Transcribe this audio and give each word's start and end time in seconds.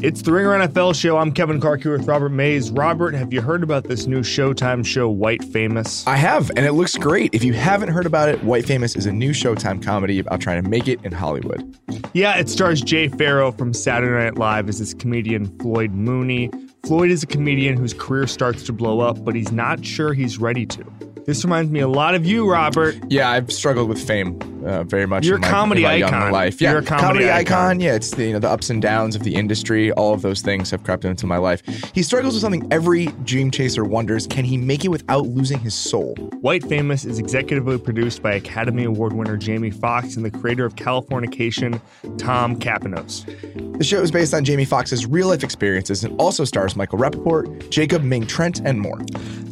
It's 0.00 0.22
the 0.22 0.30
Ringer 0.30 0.50
NFL 0.50 0.94
show. 0.94 1.16
I'm 1.16 1.32
Kevin 1.32 1.60
Clark 1.60 1.82
here 1.82 1.90
with 1.90 2.06
Robert 2.06 2.28
Mays. 2.28 2.70
Robert, 2.70 3.14
have 3.14 3.32
you 3.32 3.40
heard 3.40 3.64
about 3.64 3.82
this 3.82 4.06
new 4.06 4.20
Showtime 4.20 4.86
show, 4.86 5.10
White 5.10 5.42
Famous? 5.42 6.06
I 6.06 6.14
have, 6.14 6.50
and 6.50 6.60
it 6.60 6.74
looks 6.74 6.96
great. 6.96 7.34
If 7.34 7.42
you 7.42 7.52
haven't 7.52 7.88
heard 7.88 8.06
about 8.06 8.28
it, 8.28 8.44
White 8.44 8.64
Famous 8.64 8.94
is 8.94 9.06
a 9.06 9.12
new 9.12 9.32
Showtime 9.32 9.82
comedy 9.82 10.20
about 10.20 10.40
trying 10.40 10.62
to 10.62 10.68
make 10.68 10.86
it 10.86 11.04
in 11.04 11.10
Hollywood. 11.10 11.76
Yeah, 12.12 12.38
it 12.38 12.48
stars 12.48 12.80
Jay 12.80 13.08
Pharoah 13.08 13.50
from 13.50 13.74
Saturday 13.74 14.24
Night 14.24 14.38
Live 14.38 14.68
as 14.68 14.78
this 14.78 14.94
comedian 14.94 15.46
Floyd 15.58 15.90
Mooney. 15.90 16.52
Floyd 16.86 17.10
is 17.10 17.24
a 17.24 17.26
comedian 17.26 17.76
whose 17.76 17.92
career 17.92 18.28
starts 18.28 18.62
to 18.64 18.72
blow 18.72 19.00
up, 19.00 19.24
but 19.24 19.34
he's 19.34 19.50
not 19.50 19.84
sure 19.84 20.12
he's 20.12 20.38
ready 20.38 20.64
to. 20.64 20.84
This 21.26 21.42
reminds 21.42 21.72
me 21.72 21.80
a 21.80 21.88
lot 21.88 22.14
of 22.14 22.24
you, 22.24 22.48
Robert. 22.48 22.96
Yeah, 23.08 23.30
I've 23.30 23.52
struggled 23.52 23.88
with 23.88 24.00
fame 24.00 24.38
uh, 24.64 24.84
very 24.84 25.06
much. 25.06 25.26
You're 25.26 25.36
in 25.36 25.42
my, 25.42 25.50
comedy 25.50 25.82
in 25.82 25.88
my 25.88 25.94
icon. 25.96 26.20
Young 26.20 26.32
life. 26.32 26.60
You're 26.60 26.78
a 26.78 26.82
comedy 26.82 27.30
icon. 27.30 27.80
Yeah, 27.80 27.94
it's 27.94 28.10
the 28.10 28.26
you 28.26 28.32
know 28.32 28.38
the 28.38 28.48
ups 28.48 28.70
and 28.70 28.80
downs 28.80 29.16
of 29.16 29.22
the 29.22 29.34
industry. 29.34 29.92
All 29.92 30.14
of 30.14 30.22
those 30.22 30.42
things 30.42 30.70
have 30.70 30.84
crept 30.84 31.04
into 31.04 31.26
my 31.26 31.36
life. 31.36 31.62
He 31.94 32.02
struggles 32.02 32.34
with 32.34 32.42
something 32.42 32.66
every 32.70 33.06
dream 33.24 33.50
chaser 33.50 33.84
wonders: 33.84 34.26
can 34.26 34.44
he 34.44 34.56
make 34.56 34.84
it 34.84 34.88
without 34.88 35.26
losing 35.26 35.58
his 35.58 35.74
soul? 35.74 36.14
White 36.40 36.64
Famous 36.64 37.04
is 37.04 37.20
executively 37.20 37.82
produced 37.82 38.22
by 38.22 38.34
Academy 38.34 38.84
Award 38.84 39.12
winner 39.12 39.36
Jamie 39.36 39.70
Foxx 39.70 40.16
and 40.16 40.24
the 40.24 40.30
creator 40.30 40.64
of 40.64 40.76
Californication, 40.76 41.80
Tom 42.18 42.58
Kapinos. 42.58 43.24
The 43.78 43.84
show 43.84 44.02
is 44.02 44.10
based 44.10 44.34
on 44.34 44.44
Jamie 44.44 44.64
Foxx's 44.64 45.06
real 45.06 45.28
life 45.28 45.44
experiences 45.44 46.02
and 46.02 46.18
also 46.20 46.44
stars 46.44 46.74
Michael 46.74 46.98
Rapaport, 46.98 47.70
Jacob 47.70 48.02
Ming 48.02 48.26
Trent, 48.26 48.60
and 48.64 48.80
more. 48.80 48.98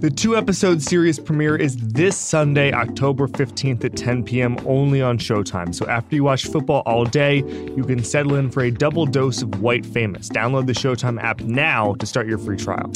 The 0.00 0.10
two 0.10 0.36
episode 0.36 0.82
series 0.82 1.18
premiere 1.18 1.56
is 1.56 1.76
this 1.76 2.16
Sunday, 2.16 2.72
October 2.72 3.28
15th 3.28 3.84
at 3.84 3.96
10 3.96 4.24
p.m., 4.24 4.56
only 4.66 4.95
on 5.02 5.18
Showtime. 5.18 5.74
So 5.74 5.86
after 5.86 6.16
you 6.16 6.24
watch 6.24 6.46
football 6.46 6.82
all 6.86 7.04
day, 7.04 7.38
you 7.76 7.84
can 7.84 8.02
settle 8.02 8.34
in 8.34 8.50
for 8.50 8.62
a 8.62 8.70
double 8.70 9.06
dose 9.06 9.42
of 9.42 9.60
White 9.60 9.84
Famous. 9.84 10.28
Download 10.28 10.66
the 10.66 10.72
Showtime 10.72 11.22
app 11.22 11.40
now 11.40 11.94
to 11.94 12.06
start 12.06 12.26
your 12.26 12.38
free 12.38 12.56
trial. 12.56 12.92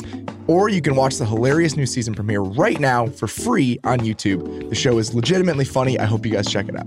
Or 0.47 0.69
you 0.69 0.83
can 0.83 0.97
watch 0.97 1.17
the 1.17 1.27
hilarious 1.27 1.77
new 1.77 1.87
season 1.87 2.15
premiere 2.15 2.41
right 2.41 2.81
now 2.81 3.07
for 3.07 3.27
free 3.27 3.79
on 3.85 4.01
YouTube. 4.01 4.69
The 4.69 4.75
show 4.75 4.99
is 4.99 5.15
legitimately 5.15 5.65
funny. 5.65 5.99
I 5.99 6.05
hope 6.05 6.27
you 6.27 6.33
guys 6.33 6.51
check 6.51 6.69
it 6.69 6.77
out. 6.77 6.87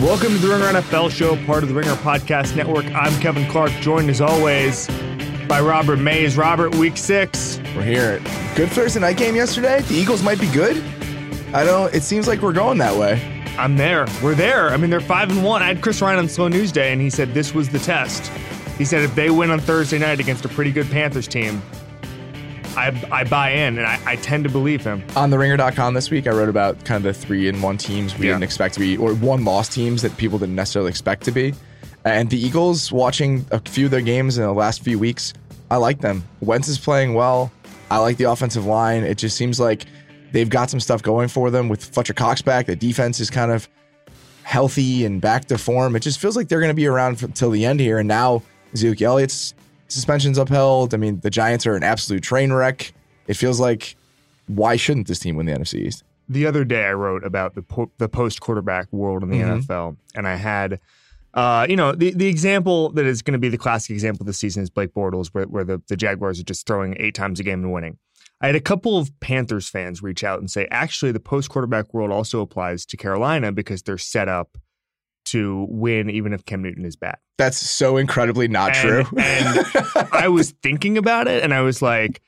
Welcome 0.00 0.34
to 0.34 0.38
the 0.38 0.48
Ringer 0.48 0.80
NFL 0.80 1.10
show, 1.10 1.36
part 1.46 1.64
of 1.64 1.68
the 1.68 1.74
Ringer 1.74 1.96
Podcast 1.96 2.54
Network. 2.54 2.86
I'm 2.94 3.12
Kevin 3.20 3.44
Clark, 3.50 3.72
joined 3.80 4.08
as 4.08 4.20
always 4.20 4.88
by 5.48 5.60
Robert 5.60 5.98
Mays. 5.98 6.36
Robert, 6.36 6.74
week 6.74 6.96
six. 6.96 7.58
We're 7.74 7.82
here. 7.82 8.18
Good 8.54 8.70
Thursday 8.70 9.00
night 9.00 9.16
game 9.16 9.36
yesterday. 9.36 9.80
The 9.82 9.94
Eagles 9.94 10.22
might 10.22 10.40
be 10.40 10.50
good. 10.52 10.82
I 11.54 11.64
don't. 11.64 11.92
It 11.94 12.02
seems 12.02 12.26
like 12.26 12.40
we're 12.42 12.52
going 12.52 12.78
that 12.78 12.96
way. 12.96 13.20
I'm 13.58 13.76
there. 13.76 14.06
We're 14.22 14.34
there. 14.34 14.70
I 14.70 14.76
mean, 14.76 14.90
they're 14.90 15.00
five 15.00 15.30
and 15.30 15.42
one. 15.44 15.62
I 15.62 15.68
had 15.68 15.80
Chris 15.82 16.02
Ryan 16.02 16.18
on 16.18 16.28
Slow 16.28 16.48
News 16.48 16.72
Day, 16.72 16.92
and 16.92 17.00
he 17.00 17.08
said 17.10 17.32
this 17.34 17.54
was 17.54 17.68
the 17.68 17.78
test. 17.78 18.26
He 18.76 18.84
said 18.84 19.02
if 19.02 19.14
they 19.14 19.30
win 19.30 19.50
on 19.50 19.58
Thursday 19.60 19.98
night 19.98 20.20
against 20.20 20.44
a 20.44 20.48
pretty 20.48 20.70
good 20.72 20.90
Panthers 20.90 21.26
team, 21.26 21.62
I, 22.76 22.88
I 23.10 23.24
buy 23.24 23.50
in, 23.50 23.78
and 23.78 23.86
I, 23.86 23.98
I 24.04 24.16
tend 24.16 24.44
to 24.44 24.50
believe 24.50 24.84
him. 24.84 25.02
On 25.16 25.30
the 25.30 25.38
ringer.com 25.38 25.94
this 25.94 26.10
week, 26.10 26.26
I 26.26 26.30
wrote 26.30 26.50
about 26.50 26.84
kind 26.84 26.98
of 27.06 27.14
the 27.14 27.14
three 27.18 27.48
and 27.48 27.62
one 27.62 27.78
teams 27.78 28.18
we 28.18 28.26
Yeah. 28.26 28.32
didn't 28.32 28.44
expect 28.44 28.74
to 28.74 28.80
be, 28.80 28.98
or 28.98 29.14
one 29.14 29.44
loss 29.46 29.68
teams 29.70 30.02
that 30.02 30.14
people 30.18 30.38
didn't 30.38 30.56
necessarily 30.56 30.90
expect 30.90 31.24
to 31.24 31.30
be. 31.32 31.54
And 32.06 32.30
the 32.30 32.38
Eagles, 32.38 32.92
watching 32.92 33.44
a 33.50 33.58
few 33.58 33.86
of 33.86 33.90
their 33.90 34.00
games 34.00 34.38
in 34.38 34.44
the 34.44 34.52
last 34.52 34.82
few 34.84 34.96
weeks, 34.96 35.32
I 35.72 35.76
like 35.76 36.00
them. 36.00 36.22
Wentz 36.40 36.68
is 36.68 36.78
playing 36.78 37.14
well. 37.14 37.50
I 37.90 37.98
like 37.98 38.16
the 38.16 38.24
offensive 38.30 38.64
line. 38.64 39.02
It 39.02 39.18
just 39.18 39.36
seems 39.36 39.58
like 39.58 39.86
they've 40.30 40.48
got 40.48 40.70
some 40.70 40.78
stuff 40.78 41.02
going 41.02 41.26
for 41.26 41.50
them 41.50 41.68
with 41.68 41.84
Fletcher 41.84 42.14
Cox 42.14 42.42
back. 42.42 42.66
The 42.66 42.76
defense 42.76 43.18
is 43.18 43.28
kind 43.28 43.50
of 43.50 43.68
healthy 44.44 45.04
and 45.04 45.20
back 45.20 45.46
to 45.46 45.58
form. 45.58 45.96
It 45.96 46.00
just 46.00 46.20
feels 46.20 46.36
like 46.36 46.46
they're 46.46 46.60
going 46.60 46.70
to 46.70 46.74
be 46.74 46.86
around 46.86 47.20
until 47.24 47.50
the 47.50 47.64
end 47.64 47.80
here. 47.80 47.98
And 47.98 48.06
now 48.06 48.40
Ezekiel 48.72 49.12
Elliott's 49.14 49.54
suspension's 49.88 50.38
upheld. 50.38 50.94
I 50.94 50.98
mean, 50.98 51.18
the 51.20 51.30
Giants 51.30 51.66
are 51.66 51.74
an 51.74 51.82
absolute 51.82 52.22
train 52.22 52.52
wreck. 52.52 52.92
It 53.26 53.34
feels 53.34 53.58
like 53.58 53.96
why 54.46 54.76
shouldn't 54.76 55.08
this 55.08 55.18
team 55.18 55.34
win 55.34 55.46
the 55.46 55.52
NFC 55.52 55.86
East? 55.86 56.04
the 56.28 56.44
other 56.44 56.64
day 56.64 56.84
I 56.86 56.92
wrote 56.92 57.24
about 57.24 57.54
the 57.54 57.62
po- 57.62 57.90
the 57.98 58.08
post 58.08 58.40
quarterback 58.40 58.92
world 58.92 59.22
in 59.22 59.30
the 59.30 59.38
Mhm. 59.38 59.62
NFL, 59.62 59.96
and 60.16 60.26
I 60.26 60.34
had, 60.34 60.80
uh, 61.36 61.66
you 61.68 61.76
know, 61.76 61.92
the 61.92 62.12
the 62.12 62.26
example 62.26 62.90
that 62.92 63.04
is 63.04 63.20
going 63.20 63.34
to 63.34 63.38
be 63.38 63.50
the 63.50 63.58
classic 63.58 63.90
example 63.90 64.24
this 64.24 64.38
season 64.38 64.62
is 64.62 64.70
Blake 64.70 64.94
Bortles, 64.94 65.28
where 65.28 65.44
where 65.44 65.64
the 65.64 65.82
the 65.88 65.96
Jaguars 65.96 66.40
are 66.40 66.44
just 66.44 66.66
throwing 66.66 66.96
eight 66.98 67.14
times 67.14 67.38
a 67.38 67.44
game 67.44 67.62
and 67.62 67.72
winning. 67.72 67.98
I 68.40 68.46
had 68.46 68.56
a 68.56 68.60
couple 68.60 68.98
of 68.98 69.10
Panthers 69.20 69.68
fans 69.68 70.02
reach 70.02 70.24
out 70.24 70.40
and 70.40 70.50
say, 70.50 70.66
actually, 70.70 71.12
the 71.12 71.20
post 71.20 71.50
quarterback 71.50 71.92
world 71.94 72.10
also 72.10 72.40
applies 72.40 72.84
to 72.86 72.96
Carolina 72.96 73.52
because 73.52 73.82
they're 73.82 73.98
set 73.98 74.28
up 74.28 74.58
to 75.26 75.66
win 75.68 76.08
even 76.10 76.32
if 76.32 76.44
Cam 76.44 76.62
Newton 76.62 76.84
is 76.84 76.96
bad. 76.96 77.16
That's 77.38 77.58
so 77.58 77.96
incredibly 77.98 78.48
not 78.48 78.74
And- 78.76 79.06
true. 79.06 79.18
and 79.18 79.66
I 80.12 80.28
was 80.28 80.52
thinking 80.62 80.96
about 80.96 81.28
it, 81.28 81.42
and 81.44 81.52
I 81.52 81.60
was 81.60 81.82
like, 81.82 82.22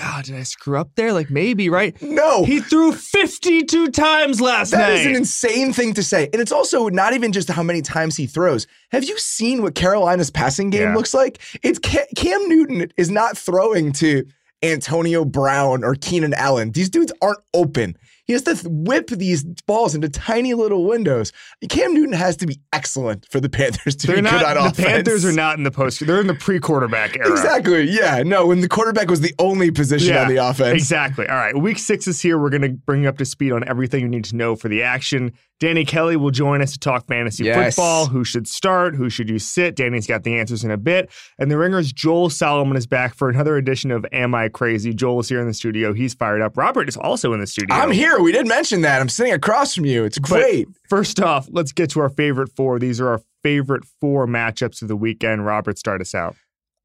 oh, 0.00 0.20
did 0.24 0.34
I 0.34 0.44
screw 0.44 0.78
up 0.78 0.90
there? 0.94 1.12
Like 1.12 1.28
maybe 1.28 1.68
right. 1.68 2.00
no, 2.00 2.44
He 2.44 2.60
threw 2.60 2.92
52 2.92 3.90
times 3.90 4.40
last 4.40 4.70
that 4.70 4.88
night. 4.88 5.00
is 5.00 5.06
an 5.06 5.14
insane 5.16 5.72
thing 5.74 5.92
to 5.94 6.02
say. 6.02 6.30
And 6.32 6.40
it's 6.40 6.52
also 6.52 6.88
not 6.88 7.12
even 7.12 7.32
just 7.32 7.50
how 7.50 7.62
many 7.62 7.82
times 7.82 8.16
he 8.16 8.26
throws. 8.26 8.66
Have 8.92 9.04
you 9.04 9.18
seen 9.18 9.62
what 9.62 9.74
Carolina's 9.74 10.30
passing 10.30 10.70
game 10.70 10.82
Yeah. 10.90 10.94
looks 10.94 11.12
like? 11.12 11.38
It's 11.62 11.78
Ca- 11.78 12.06
Cam 12.16 12.48
Newton 12.48 12.90
is 12.96 13.10
not 13.10 13.36
throwing 13.36 13.92
to 13.94 14.24
Antonio 14.62 15.24
Brown 15.24 15.84
or 15.84 15.94
Keenan 15.96 16.32
Allen. 16.32 16.70
These 16.72 16.88
dudes 16.88 17.12
aren't 17.20 17.40
open. 17.52 17.96
He 18.26 18.32
has 18.32 18.42
to 18.42 18.56
whip 18.68 19.08
these 19.08 19.44
balls 19.66 19.94
into 19.94 20.08
tiny 20.08 20.54
little 20.54 20.84
windows. 20.84 21.32
Cam 21.68 21.94
Newton 21.94 22.12
has 22.12 22.36
to 22.38 22.46
be 22.46 22.60
excellent 22.72 23.26
for 23.30 23.38
the 23.40 23.48
Panthers 23.48 23.94
to 23.96 24.06
They're 24.08 24.16
be 24.16 24.22
not. 24.22 24.32
good 24.32 24.42
on 24.44 24.54
the 24.54 24.60
offense. 24.70 24.86
Panthers 24.88 25.24
are 25.24 25.32
not 25.32 25.56
in 25.58 25.62
the 25.64 25.70
post. 25.70 26.04
They're 26.04 26.20
in 26.20 26.26
the 26.26 26.34
pre-quarterback 26.34 27.16
era. 27.16 27.30
Exactly. 27.30 27.84
Yeah. 27.90 28.22
No, 28.24 28.46
when 28.46 28.60
the 28.60 28.68
quarterback 28.68 29.08
was 29.08 29.20
the 29.20 29.34
only 29.38 29.70
position 29.70 30.14
Yeah, 30.14 30.22
on 30.22 30.28
the 30.28 30.36
offense. 30.36 30.74
Exactly. 30.74 31.28
All 31.28 31.36
right. 31.36 31.56
Week 31.56 31.78
six 31.78 32.06
is 32.08 32.20
here. 32.20 32.38
We're 32.38 32.50
going 32.50 32.62
to 32.62 32.70
bring 32.70 33.02
you 33.04 33.08
up 33.08 33.18
to 33.18 33.24
speed 33.24 33.52
on 33.52 33.66
everything 33.68 34.00
you 34.02 34.08
need 34.08 34.24
to 34.24 34.36
know 34.36 34.56
for 34.56 34.68
the 34.68 34.82
action. 34.82 35.32
Danny 35.58 35.86
Kelly 35.86 36.16
will 36.16 36.30
join 36.32 36.60
us 36.60 36.72
to 36.72 36.78
talk 36.78 37.06
fantasy 37.06 37.44
Yes. 37.44 37.76
football. 37.76 38.06
Who 38.06 38.24
should 38.24 38.46
start? 38.46 38.94
Who 38.94 39.08
should 39.08 39.30
you 39.30 39.38
sit? 39.38 39.74
Danny's 39.74 40.06
got 40.06 40.22
the 40.22 40.38
answers 40.38 40.64
in 40.64 40.70
a 40.70 40.76
bit. 40.76 41.10
And 41.38 41.50
the 41.50 41.56
Ringer's 41.56 41.92
Joel 41.92 42.28
Solomon 42.28 42.76
is 42.76 42.86
back 42.86 43.14
for 43.14 43.30
another 43.30 43.56
edition 43.56 43.90
of 43.90 44.04
Am 44.12 44.34
I 44.34 44.50
Crazy? 44.50 44.92
Joel 44.92 45.20
is 45.20 45.30
here 45.30 45.40
in 45.40 45.46
the 45.46 45.54
studio. 45.54 45.94
He's 45.94 46.12
fired 46.12 46.42
up. 46.42 46.58
Robert 46.58 46.88
is 46.90 46.96
also 46.98 47.32
in 47.32 47.40
the 47.40 47.46
studio. 47.46 47.74
I'm 47.74 47.90
here. 47.90 48.15
We 48.22 48.32
did 48.32 48.46
mention 48.46 48.80
that. 48.82 49.00
I'm 49.00 49.08
sitting 49.08 49.32
across 49.32 49.74
from 49.74 49.84
you. 49.84 50.04
It's 50.04 50.18
But 50.18 50.28
great. 50.28 50.68
First 50.88 51.20
off, 51.20 51.48
let's 51.50 51.72
get 51.72 51.90
to 51.90 52.00
our 52.00 52.08
favorite 52.08 52.50
four. 52.56 52.78
These 52.78 53.00
are 53.00 53.08
our 53.08 53.20
favorite 53.42 53.84
four 54.00 54.26
matchups 54.26 54.82
of 54.82 54.88
the 54.88 54.96
weekend. 54.96 55.44
Robert, 55.46 55.78
start 55.78 56.00
us 56.00 56.14
out. 56.14 56.36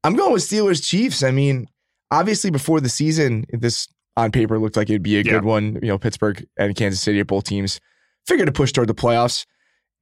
I'm 0.04 0.14
going 0.16 0.32
with 0.32 0.42
Steelers 0.42 0.82
Chiefs. 0.86 1.22
I 1.22 1.30
mean, 1.30 1.66
obviously 2.10 2.50
before 2.50 2.80
the 2.80 2.88
season, 2.88 3.44
this 3.52 3.88
on 4.16 4.30
paper 4.30 4.58
looked 4.58 4.76
like 4.76 4.90
it'd 4.90 5.02
be 5.02 5.16
a 5.16 5.22
Yeah. 5.22 5.32
good 5.32 5.44
one. 5.44 5.74
You 5.82 5.88
know, 5.88 5.98
Pittsburgh 5.98 6.44
and 6.58 6.74
Kansas 6.76 7.00
City 7.00 7.20
are 7.20 7.24
both 7.24 7.44
teams 7.44 7.80
figured 8.26 8.46
to 8.46 8.52
push 8.52 8.72
toward 8.72 8.88
the 8.88 8.94
playoffs. 8.94 9.46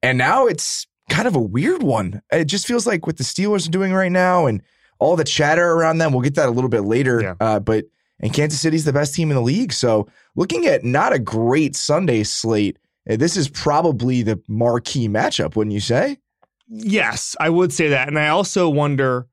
And 0.03 0.17
now 0.17 0.47
it's 0.47 0.85
kind 1.09 1.27
of 1.27 1.35
a 1.35 1.39
weird 1.41 1.83
one. 1.83 2.21
It 2.31 2.45
just 2.45 2.65
feels 2.67 2.85
like 2.87 3.05
what 3.07 3.17
the 3.17 3.23
Steelers 3.23 3.67
are 3.67 3.71
doing 3.71 3.93
right 3.93 4.11
now 4.11 4.45
and 4.47 4.61
all 4.99 5.15
the 5.15 5.23
chatter 5.23 5.71
around 5.71 5.97
them. 5.99 6.11
We'll 6.11 6.21
get 6.21 6.35
that 6.35 6.47
a 6.47 6.51
little 6.51 6.69
bit 6.69 6.81
later. 6.81 7.21
Yeah. 7.21 7.33
Uh, 7.39 7.59
but 7.59 7.85
and 8.21 8.33
Kansas 8.33 8.61
City's 8.61 8.85
the 8.85 8.93
best 8.93 9.13
team 9.13 9.29
in 9.29 9.35
the 9.35 9.41
league. 9.41 9.73
So 9.73 10.07
looking 10.35 10.65
at 10.67 10.83
not 10.83 11.13
a 11.13 11.19
great 11.19 11.75
Sunday 11.75 12.23
slate, 12.23 12.77
uh, 13.09 13.17
this 13.17 13.35
is 13.35 13.49
probably 13.49 14.21
the 14.21 14.41
marquee 14.47 15.07
matchup, 15.07 15.55
wouldn't 15.55 15.73
you 15.73 15.79
say? 15.79 16.17
Yes, 16.67 17.35
I 17.39 17.49
would 17.49 17.73
say 17.73 17.89
that. 17.89 18.07
And 18.07 18.17
I 18.17 18.29
also 18.29 18.69
wonder 18.69 19.27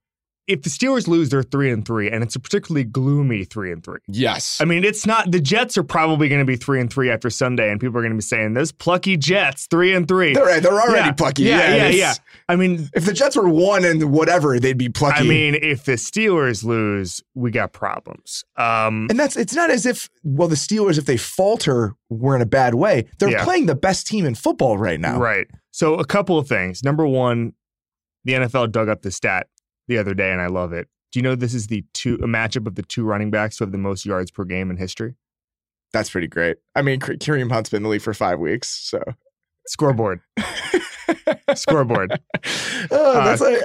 if 0.49 0.63
the 0.63 0.71
Steelers 0.71 1.07
lose, 1.07 1.29
they're 1.29 1.43
three 1.43 1.71
and 1.71 1.85
three, 1.87 2.11
and 2.11 2.25
it's 2.25 2.35
a 2.35 2.41
particularly 2.41 2.85
gloomy 2.85 3.45
three 3.45 3.71
and 3.71 3.85
three. 3.85 3.99
Yes. 4.09 4.59
I 4.61 4.65
mean, 4.65 4.83
it's 4.83 5.07
not 5.07 5.31
the 5.31 5.41
Jets 5.41 5.77
are 5.79 5.83
probably 5.85 6.29
going 6.29 6.41
to 6.41 6.45
be 6.47 6.57
three 6.57 6.81
and 6.81 6.93
three 6.93 7.11
after 7.11 7.31
Sunday, 7.31 7.71
and 7.71 7.79
people 7.81 7.99
are 7.99 8.03
going 8.03 8.13
to 8.13 8.17
be 8.17 8.23
saying 8.23 8.55
those 8.55 8.73
plucky 8.73 9.17
Jets 9.17 9.67
three 9.67 9.95
and 9.95 10.09
three. 10.09 10.33
they're, 10.35 10.61
they're 10.61 10.73
already 10.73 11.07
Yeah, 11.09 11.13
plucky. 11.13 11.43
Yeah, 11.45 11.59
yeah, 11.59 11.75
it's- 11.89 11.97
yeah. 11.97 12.15
I 12.49 12.57
mean, 12.57 12.89
If 12.95 13.05
the 13.05 13.13
Jets 13.13 13.37
were 13.37 13.49
one 13.49 13.85
and 13.85 14.11
whatever, 14.11 14.59
they'd 14.59 14.79
be 14.79 14.89
plucky. 14.89 15.21
I 15.21 15.23
mean, 15.23 15.55
if 15.61 15.85
the 15.85 15.93
Steelers 15.93 16.65
lose, 16.65 17.23
we 17.35 17.51
got 17.51 17.73
problems. 17.73 18.43
Um, 18.57 19.07
and 19.11 19.19
that's 19.21 19.37
it's 19.37 19.55
not 19.55 19.71
as 19.71 19.85
if 19.85 20.09
well 20.25 20.49
the 20.49 20.55
Steelers 20.57 20.97
if 20.99 21.05
they 21.05 21.19
falter 21.19 21.95
were 22.09 22.35
in 22.35 22.41
a 22.43 22.47
bad 22.47 22.75
way. 22.75 23.05
They're 23.19 23.31
Yeah. 23.31 23.45
playing 23.45 23.67
the 23.67 23.75
best 23.75 24.07
team 24.07 24.25
in 24.25 24.35
football 24.35 24.79
right 24.79 24.99
now. 24.99 25.19
Right. 25.21 25.47
So 25.73 25.95
a 25.97 26.05
couple 26.07 26.39
of 26.39 26.49
things. 26.49 26.83
Number 26.83 27.07
one, 27.07 27.53
the 28.25 28.33
NFL 28.33 28.73
dug 28.73 28.89
up 28.89 29.03
the 29.03 29.11
stat 29.11 29.47
the 29.89 29.99
other 29.99 30.15
day, 30.15 30.31
and 30.31 30.41
I 30.41 30.47
love 30.47 30.73
it. 30.73 30.89
Do 31.11 31.19
you 31.19 31.23
know 31.23 31.35
this 31.35 31.55
is 31.55 31.67
the 31.67 31.85
two 31.95 32.15
a 32.17 32.27
matchup 32.27 32.67
of 32.67 32.75
the 32.75 32.83
two 32.83 33.05
running 33.05 33.31
backs 33.31 33.59
who 33.59 33.65
have 33.65 33.73
the 33.73 33.79
most 33.79 34.07
yards 34.07 34.31
per 34.31 34.45
game 34.45 34.71
in 34.71 34.77
history? 34.77 35.15
That's 35.93 36.11
pretty 36.11 36.29
great. 36.29 36.59
I 36.75 36.83
mean, 36.83 37.01
Kareem 37.01 37.51
Hunt's 37.51 37.71
been 37.71 37.79
in 37.79 37.83
the 37.85 37.89
league 37.89 38.03
for 38.03 38.13
five 38.13 38.39
weeks, 38.39 38.69
so 38.69 39.03
Scoreboard. 39.67 40.21
Scoreboard. 41.55 42.21
Oh, 42.91 43.25
that's 43.25 43.41
like 43.41 43.59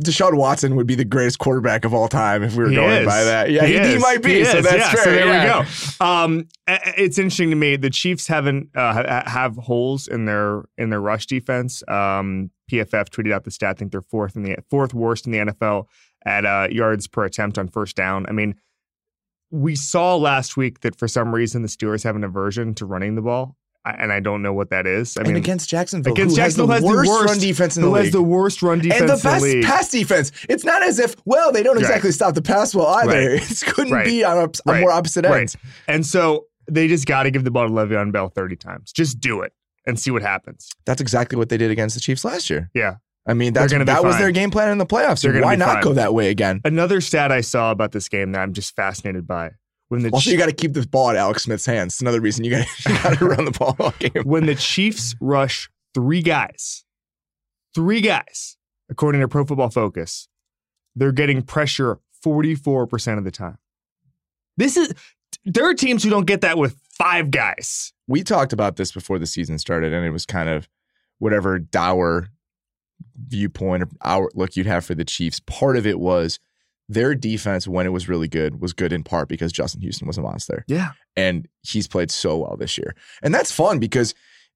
Deshaun 0.00 0.36
Watson 0.36 0.76
would 0.76 0.86
be 0.86 0.94
the 0.94 1.04
greatest 1.04 1.38
quarterback 1.38 1.84
of 1.84 1.92
all 1.92 2.08
time 2.08 2.42
if 2.42 2.54
we 2.54 2.64
were 2.64 2.70
going 2.70 3.02
is. 3.02 3.06
by 3.06 3.24
that. 3.24 3.50
Yeah, 3.50 3.66
he, 3.66 3.72
he 3.72 3.78
is. 3.78 4.02
might 4.02 4.22
be. 4.22 4.38
He 4.38 4.44
so 4.44 4.62
that's 4.62 4.76
yeah, 4.76 4.90
fair. 4.92 5.04
So 5.04 5.10
there 5.10 5.26
yeah. 5.26 5.58
we 5.60 5.64
go. 5.98 6.04
Um, 6.04 6.48
it's 6.66 7.18
interesting 7.18 7.50
to 7.50 7.56
me. 7.56 7.76
The 7.76 7.90
Chiefs 7.90 8.26
haven't 8.26 8.70
uh, 8.74 9.28
have 9.28 9.56
holes 9.56 10.06
in 10.06 10.24
their 10.24 10.64
in 10.78 10.90
their 10.90 11.00
rush 11.00 11.26
defense. 11.26 11.82
Um, 11.88 12.50
PFF 12.70 13.10
tweeted 13.10 13.32
out 13.32 13.44
the 13.44 13.50
stat. 13.50 13.70
I 13.70 13.78
think 13.78 13.92
they're 13.92 14.00
fourth 14.00 14.36
in 14.36 14.42
the 14.42 14.56
fourth 14.70 14.94
worst 14.94 15.26
in 15.26 15.32
the 15.32 15.38
NFL 15.38 15.86
at 16.24 16.46
uh, 16.46 16.68
yards 16.70 17.06
per 17.06 17.24
attempt 17.24 17.58
on 17.58 17.68
first 17.68 17.96
down. 17.96 18.26
I 18.28 18.32
mean, 18.32 18.54
we 19.50 19.76
saw 19.76 20.16
last 20.16 20.56
week 20.56 20.80
that 20.80 20.96
for 20.96 21.08
some 21.08 21.34
reason 21.34 21.62
the 21.62 21.68
Steelers 21.68 22.04
have 22.04 22.16
an 22.16 22.24
aversion 22.24 22.74
to 22.74 22.86
running 22.86 23.14
the 23.14 23.22
ball, 23.22 23.56
I- 23.86 23.92
and 23.92 24.12
I 24.12 24.20
don't 24.20 24.40
know 24.42 24.52
what 24.52 24.70
that 24.70 24.86
is. 24.86 25.16
I 25.16 25.20
and 25.20 25.28
mean, 25.28 25.36
against 25.36 25.68
Jacksonville, 25.68 26.12
against 26.14 26.36
who 26.36 26.42
Jacksonville 26.42 26.68
has 26.68 26.76
has 26.76 26.82
the 26.82 26.88
the 26.90 26.96
worst, 26.96 27.10
worst- 27.10 27.30
run 27.30 27.38
defense 27.38 27.76
in 27.76 27.82
the 27.82 27.88
who 27.88 27.94
league. 27.94 28.04
has 28.04 28.12
the 28.12 28.22
worst 28.22 28.62
run 28.62 28.78
defense 28.78 29.00
and 29.00 29.08
the 29.10 29.16
the 29.16 29.22
best 29.22 29.42
league. 29.44 29.64
pass 29.64 29.88
defense. 29.90 30.32
It's 30.48 30.64
not 30.64 30.82
as 30.82 30.98
if, 30.98 31.14
well, 31.24 31.52
they 31.52 31.62
don't 31.62 31.76
Right. 31.76 31.82
exactly 31.82 32.10
stop 32.12 32.34
the 32.34 32.42
pass 32.42 32.74
well 32.74 32.86
either. 32.86 33.32
Right. 33.34 33.50
It 33.50 33.62
couldn't 33.66 33.92
Right. 33.92 34.04
be 34.06 34.24
on 34.24 34.38
a, 34.38 34.44
a 34.44 34.48
Right. 34.66 34.80
more 34.80 34.90
opposite 34.90 35.24
Right. 35.26 35.40
ends. 35.40 35.56
And 35.86 36.06
so 36.06 36.46
they 36.70 36.88
just 36.88 37.06
got 37.06 37.24
to 37.24 37.30
give 37.30 37.44
the 37.44 37.50
ball 37.50 37.66
to 37.68 37.72
Le'Veon 37.72 38.10
Bell 38.10 38.28
30 38.28 38.56
times. 38.56 38.90
Just 38.92 39.20
do 39.20 39.42
it 39.42 39.52
and 39.86 39.98
see 40.00 40.10
what 40.10 40.22
happens. 40.22 40.70
That's 40.86 41.00
exactly 41.02 41.36
what 41.36 41.50
they 41.50 41.58
did 41.58 41.70
against 41.70 41.94
the 41.94 42.00
Chiefs 42.00 42.24
last 42.24 42.48
year. 42.48 42.70
Yeah. 42.74 42.96
I 43.26 43.34
mean, 43.34 43.52
that's 43.54 43.72
that 43.72 44.04
was 44.04 44.18
their 44.18 44.30
game 44.30 44.50
plan 44.50 44.70
in 44.70 44.76
the 44.78 44.84
playoffs. 44.86 45.24
Why 45.42 45.56
not 45.56 45.74
fine. 45.74 45.82
go 45.82 45.92
that 45.94 46.12
way 46.14 46.28
again? 46.28 46.60
Another 46.64 47.00
stat 47.00 47.32
I 47.32 47.40
saw 47.40 47.70
about 47.70 47.92
this 47.92 48.08
game 48.08 48.32
that 48.32 48.40
I'm 48.40 48.52
just 48.52 48.76
fascinated 48.76 49.26
by 49.26 49.52
when 49.88 50.02
the 50.02 50.10
Also, 50.10 50.30
Chi- 50.30 50.32
you 50.32 50.38
got 50.38 50.46
to 50.46 50.52
keep 50.54 50.72
the 50.72 50.86
ball 50.86 51.10
at 51.10 51.16
Alex 51.16 51.44
Smith's 51.44 51.66
hands. 51.66 51.94
It's 51.94 52.00
another 52.00 52.20
reason 52.20 52.44
you 52.44 52.50
got 52.50 52.66
you 52.88 52.94
got 53.02 53.18
to 53.18 53.24
run 53.24 53.44
the 53.44 53.50
ball 53.50 53.76
all 53.78 53.92
game. 53.98 54.10
when 54.24 54.46
the 54.46 54.54
Chiefs 54.54 55.14
rush 55.20 55.70
three 55.94 56.22
guys, 56.22 56.84
three 57.74 58.00
guys, 58.00 58.56
according 58.88 59.20
to 59.20 59.28
Pro 59.28 59.44
Football 59.44 59.70
Focus, 59.70 60.28
they're 60.96 61.12
getting 61.12 61.42
pressure 61.42 61.98
44% 62.24 63.18
of 63.18 63.24
the 63.24 63.30
time. 63.30 63.58
This 64.56 64.76
is 64.76 64.94
there 65.44 65.68
are 65.68 65.74
teams 65.74 66.02
who 66.02 66.10
don't 66.10 66.26
get 66.26 66.40
that 66.42 66.58
with 66.58 66.78
five 66.90 67.30
guys. 67.30 67.92
We 68.06 68.22
talked 68.22 68.52
about 68.52 68.76
this 68.76 68.92
before 68.92 69.18
the 69.18 69.26
season 69.26 69.58
started, 69.58 69.92
and 69.92 70.06
it 70.06 70.10
was 70.10 70.26
kind 70.26 70.48
of 70.48 70.68
whatever 71.18 71.58
dour 71.58 72.28
viewpoint 73.16 73.82
or 73.82 73.88
outlook 74.02 74.56
you'd 74.56 74.66
have 74.66 74.84
for 74.84 74.94
the 74.94 75.04
Chiefs. 75.04 75.40
Part 75.40 75.76
of 75.76 75.86
it 75.86 75.98
was 75.98 76.38
their 76.88 77.14
defense, 77.14 77.66
when 77.66 77.86
it 77.86 77.92
was 77.92 78.08
really 78.08 78.28
good, 78.28 78.60
was 78.60 78.72
good 78.72 78.92
in 78.92 79.02
part 79.02 79.28
because 79.28 79.52
Justin 79.52 79.80
Houston 79.80 80.06
was 80.06 80.18
a 80.18 80.22
monster. 80.22 80.64
Yeah. 80.68 80.90
and 81.16 81.48
he's 81.62 81.88
played 81.88 82.10
so 82.10 82.38
well 82.38 82.56
this 82.56 82.76
year. 82.76 82.94
And 83.22 83.34
that's 83.34 83.50
fun 83.50 83.78
because 83.78 84.14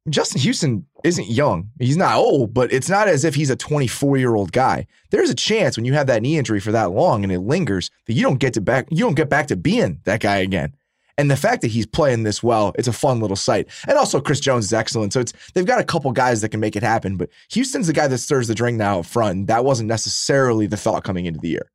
Justin 0.08 0.40
Houston 0.40 0.86
isn't 1.04 1.28
young. 1.28 1.70
He's 1.78 1.96
not 1.96 2.16
old, 2.16 2.54
but 2.54 2.72
it's 2.72 2.88
not 2.88 3.08
as 3.08 3.24
if 3.24 3.34
he's 3.34 3.50
a 3.50 3.56
24 3.56 4.16
year 4.16 4.34
old 4.34 4.52
guy. 4.52 4.86
There's 5.10 5.30
a 5.30 5.34
chance 5.34 5.76
when 5.76 5.84
you 5.84 5.92
have 5.94 6.06
that 6.06 6.22
knee 6.22 6.38
injury 6.38 6.60
for 6.60 6.72
that 6.72 6.92
long 6.92 7.24
and 7.24 7.32
it 7.32 7.40
lingers 7.40 7.90
that 8.06 8.14
you 8.14 8.22
don't 8.22 8.38
get 8.38 8.54
to 8.54 8.60
back 8.60 8.88
you 8.90 9.04
don't 9.04 9.16
get 9.16 9.28
back 9.28 9.46
to 9.48 9.56
being 9.56 10.00
that 10.04 10.20
guy 10.20 10.36
again. 10.38 10.74
And 11.18 11.28
the 11.30 11.36
fact 11.36 11.62
that 11.62 11.72
he's 11.72 11.84
playing 11.84 12.22
this 12.22 12.44
well, 12.44 12.72
it's 12.78 12.86
a 12.86 12.92
fun 12.92 13.20
little 13.20 13.36
sight. 13.36 13.66
And 13.88 13.98
also 13.98 14.20
Chris 14.20 14.38
Jones 14.38 14.66
is 14.66 14.72
excellent. 14.72 15.12
So 15.12 15.20
it's 15.20 15.32
they've 15.52 15.66
got 15.66 15.80
a 15.80 15.84
couple 15.84 16.10
guys 16.12 16.40
that 16.40 16.50
can 16.50 16.60
make 16.60 16.76
it 16.76 16.82
happen, 16.82 17.16
but 17.16 17.28
Houston's 17.50 17.88
the 17.88 17.92
guy 17.92 18.06
that 18.06 18.18
stirs 18.18 18.46
the 18.48 18.54
drink 18.54 18.78
now 18.78 19.00
up 19.00 19.06
front. 19.06 19.48
That 19.48 19.64
wasn't 19.64 19.88
necessarily 19.88 20.66
the 20.68 20.76
thought 20.76 21.02
coming 21.04 21.26
into 21.26 21.40
the 21.40 21.48
year. 21.48 21.70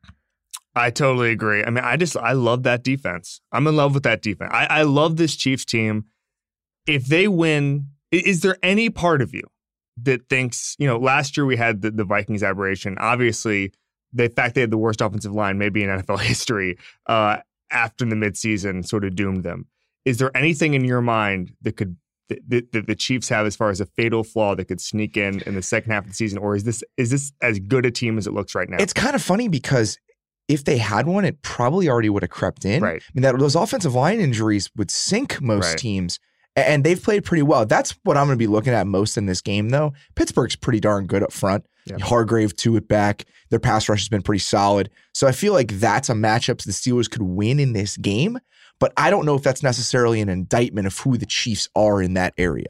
I 0.75 0.89
totally 0.89 1.31
agree. 1.31 1.63
I 1.63 1.69
mean, 1.69 1.83
I 1.83 1.97
just 1.97 2.17
I 2.17 2.33
love 2.33 2.63
that 2.63 2.83
defense. 2.83 3.41
I'm 3.51 3.67
in 3.67 3.75
love 3.75 3.93
with 3.93 4.03
that 4.03 4.21
defense. 4.21 4.51
I, 4.53 4.65
I 4.65 4.81
love 4.83 5.17
this 5.17 5.35
Chiefs 5.35 5.65
team. 5.65 6.05
If 6.87 7.05
they 7.05 7.27
win, 7.27 7.87
is 8.11 8.41
there 8.41 8.57
any 8.63 8.89
part 8.89 9.21
of 9.21 9.33
you 9.33 9.43
that 10.01 10.27
thinks, 10.29 10.75
you 10.79 10.87
know, 10.87 10.97
last 10.97 11.37
year 11.37 11.45
we 11.45 11.55
had 11.55 11.81
the, 11.81 11.91
the 11.91 12.03
Vikings 12.03 12.43
aberration. 12.43 12.97
Obviously, 12.99 13.71
the 14.11 14.29
fact 14.29 14.55
they 14.55 14.61
had 14.61 14.71
the 14.71 14.77
worst 14.77 15.01
offensive 15.01 15.33
line 15.33 15.57
maybe 15.57 15.83
in 15.83 15.89
NFL 16.01 16.21
history 16.21 16.77
uh, 17.07 17.37
after 17.71 18.05
the 18.05 18.15
midseason 18.15 18.85
sort 18.85 19.05
of 19.05 19.15
doomed 19.15 19.43
them. 19.43 19.67
Is 20.05 20.17
there 20.17 20.35
anything 20.35 20.73
in 20.73 20.83
your 20.83 21.01
mind 21.01 21.53
that 21.61 21.77
could 21.77 21.97
that, 22.29 22.71
that, 22.71 22.87
the 22.87 22.95
Chiefs 22.95 23.29
have 23.29 23.45
as 23.45 23.55
far 23.55 23.69
as 23.69 23.81
a 23.81 23.85
fatal 23.85 24.23
flaw 24.23 24.55
that 24.55 24.65
could 24.65 24.81
sneak 24.81 25.17
in 25.17 25.41
in 25.41 25.55
the 25.55 25.61
second 25.61 25.91
half 25.91 26.03
of 26.03 26.09
the 26.09 26.15
season, 26.15 26.39
or 26.39 26.55
is 26.55 26.63
this 26.63 26.83
is 26.97 27.11
this 27.11 27.31
as 27.41 27.59
good 27.59 27.85
a 27.85 27.91
team 27.91 28.17
as 28.17 28.25
it 28.25 28.33
looks 28.33 28.55
right 28.55 28.69
now? 28.69 28.77
It's 28.79 28.93
kind 28.93 29.13
of 29.13 29.21
funny 29.21 29.49
because 29.49 29.99
if 30.47 30.63
they 30.63 30.77
had 30.77 31.07
one, 31.07 31.25
it 31.25 31.41
probably 31.41 31.89
already 31.89 32.09
would 32.09 32.23
have 32.23 32.29
crept 32.29 32.65
in. 32.65 32.81
Right. 32.83 33.01
I 33.01 33.11
mean, 33.13 33.21
that 33.23 33.37
those 33.39 33.55
offensive 33.55 33.93
line 33.95 34.19
injuries 34.19 34.69
would 34.75 34.91
sink 34.91 35.41
most 35.41 35.69
Right. 35.69 35.77
teams, 35.77 36.19
and 36.55 36.83
they've 36.83 37.01
played 37.01 37.23
pretty 37.23 37.43
well. 37.43 37.65
That's 37.65 37.95
what 38.03 38.17
I'm 38.17 38.27
going 38.27 38.37
to 38.37 38.43
be 38.43 38.47
looking 38.47 38.73
at 38.73 38.85
most 38.87 39.17
in 39.17 39.25
this 39.25 39.41
game, 39.41 39.69
though. 39.69 39.93
Pittsburgh's 40.15 40.55
pretty 40.55 40.79
darn 40.79 41.07
good 41.07 41.23
up 41.23 41.31
front. 41.31 41.65
Yeah. 41.85 41.97
Hargrave 41.99 42.55
to 42.57 42.75
it 42.77 42.87
back. 42.87 43.25
Their 43.49 43.59
pass 43.59 43.89
rush 43.89 44.01
has 44.01 44.09
been 44.09 44.21
pretty 44.21 44.39
solid. 44.39 44.89
So 45.13 45.27
I 45.27 45.31
feel 45.33 45.53
like 45.53 45.71
that's 45.79 46.09
a 46.09 46.13
matchup 46.13 46.63
the 46.63 46.71
Steelers 46.71 47.09
could 47.09 47.21
win 47.23 47.59
in 47.59 47.73
this 47.73 47.97
game. 47.97 48.39
But 48.79 48.93
I 48.97 49.09
don't 49.09 49.25
know 49.25 49.35
if 49.35 49.43
that's 49.43 49.63
necessarily 49.63 50.19
an 50.21 50.29
indictment 50.29 50.87
of 50.87 50.97
who 50.97 51.17
the 51.17 51.25
Chiefs 51.25 51.69
are 51.75 52.01
in 52.01 52.15
that 52.15 52.33
area. 52.37 52.67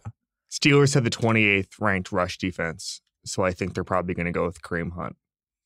Steelers 0.51 0.93
have 0.93 1.03
the 1.03 1.09
28th 1.09 1.79
ranked 1.79 2.11
rush 2.11 2.37
defense, 2.37 3.01
so 3.25 3.43
I 3.43 3.51
think 3.51 3.73
they're 3.73 3.83
probably 3.83 4.13
going 4.13 4.27
to 4.27 4.31
go 4.31 4.45
with 4.45 4.61
Kareem 4.61 4.93
Hunt 4.93 5.15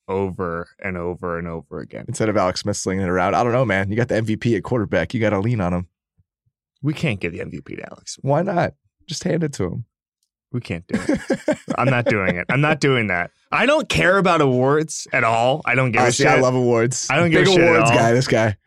over 0.07 0.69
and 0.83 0.97
over 0.97 1.37
and 1.37 1.47
over 1.47 1.79
again. 1.79 2.05
Instead 2.07 2.29
of 2.29 2.37
Alex 2.37 2.61
Smith 2.61 2.77
slinging 2.77 3.03
it 3.05 3.09
around, 3.09 3.35
I 3.35 3.43
don't 3.43 3.51
know, 3.53 3.65
man. 3.65 3.89
You 3.89 3.95
got 3.97 4.07
the 4.07 4.15
MVP 4.15 4.55
at 4.57 4.63
quarterback. 4.63 5.13
You 5.13 5.19
got 5.19 5.31
to 5.31 5.39
lean 5.39 5.61
on 5.61 5.73
him. 5.73 5.87
We 6.81 6.93
can't 6.93 7.19
give 7.19 7.33
the 7.33 7.39
MVP 7.39 7.77
to 7.77 7.85
Alex. 7.91 8.17
Why 8.21 8.41
not? 8.41 8.73
Just 9.07 9.23
hand 9.23 9.43
it 9.43 9.53
to 9.53 9.63
him. 9.65 9.85
We 10.51 10.61
can't 10.61 10.85
do 10.87 10.99
it. 11.07 11.57
I'm 11.77 11.89
not 11.89 12.05
doing 12.05 12.37
it. 12.37 12.45
I'm 12.49 12.61
not 12.61 12.79
doing 12.79 13.07
that. 13.07 13.31
I 13.51 13.65
don't 13.65 13.89
care 13.89 14.17
about 14.17 14.39
awards 14.41 15.07
at 15.11 15.23
all. 15.23 15.61
I 15.65 15.75
don't 15.75 15.91
give 15.91 16.01
Oh, 16.01 16.05
a 16.07 16.11
shit. 16.11 16.27
I 16.27 16.39
love 16.39 16.55
awards. 16.55 17.07
I 17.09 17.17
don't 17.17 17.31
give 17.31 17.45
Big 17.45 17.49
a 17.49 17.51
shit 17.51 17.61
at 17.63 17.69
awards 17.75 17.91
guy. 17.91 18.11
This 18.13 18.27
guy. 18.27 18.57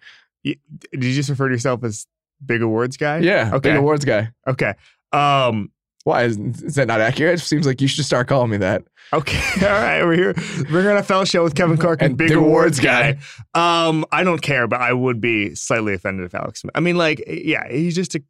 Did 0.45 0.59
you 0.93 1.15
just 1.15 1.29
refer 1.31 1.49
to 1.49 1.55
yourself 1.55 1.85
as 1.85 2.07
big 2.45 2.63
awards 2.63 2.97
guy? 2.97 3.19
Yeah. 3.19 3.51
Okay. 3.55 3.71
Big 3.71 3.79
awards 3.79 4.05
guy. 4.05 4.31
Okay. 4.47 4.75
Um. 5.13 5.71
Why 6.05 6.25
is, 6.25 6.38
is 6.38 6.76
that 6.76 6.87
not 6.88 7.00
accurate? 7.00 7.35
It 7.35 7.43
seems 7.43 7.67
like 7.67 7.81
you 7.81 7.88
should 7.88 8.05
start 8.06 8.26
calling 8.26 8.50
me 8.50 8.56
that. 8.58 8.85
Okay. 9.12 9.38
All 9.67 9.73
right. 9.73 10.02
We're 10.02 10.14
here. 10.14 10.35
We're 10.73 10.97
on 10.97 11.02
NFL 11.02 11.31
show 11.31 11.43
with 11.44 11.55
Kevin 11.55 11.76
Clark 11.76 12.00
and, 12.00 12.11
And 12.11 12.17
Big, 12.19 12.32
Awards 12.32 12.79
Awards 12.79 12.81
guy. 12.81 13.19
Um, 13.55 14.06
I 14.11 14.25
don't 14.25 14.41
care, 14.41 14.67
but 14.67 14.81
I 14.81 14.93
would 14.93 15.20
be 15.20 15.55
slightly 15.55 15.93
offended 15.94 16.25
if 16.25 16.35
Alex. 16.35 16.64
I 16.75 16.81
mean, 16.81 16.97
like, 16.97 17.23
yeah, 17.26 17.69
he's 17.70 17.94
just 17.94 18.14
a. 18.14 18.23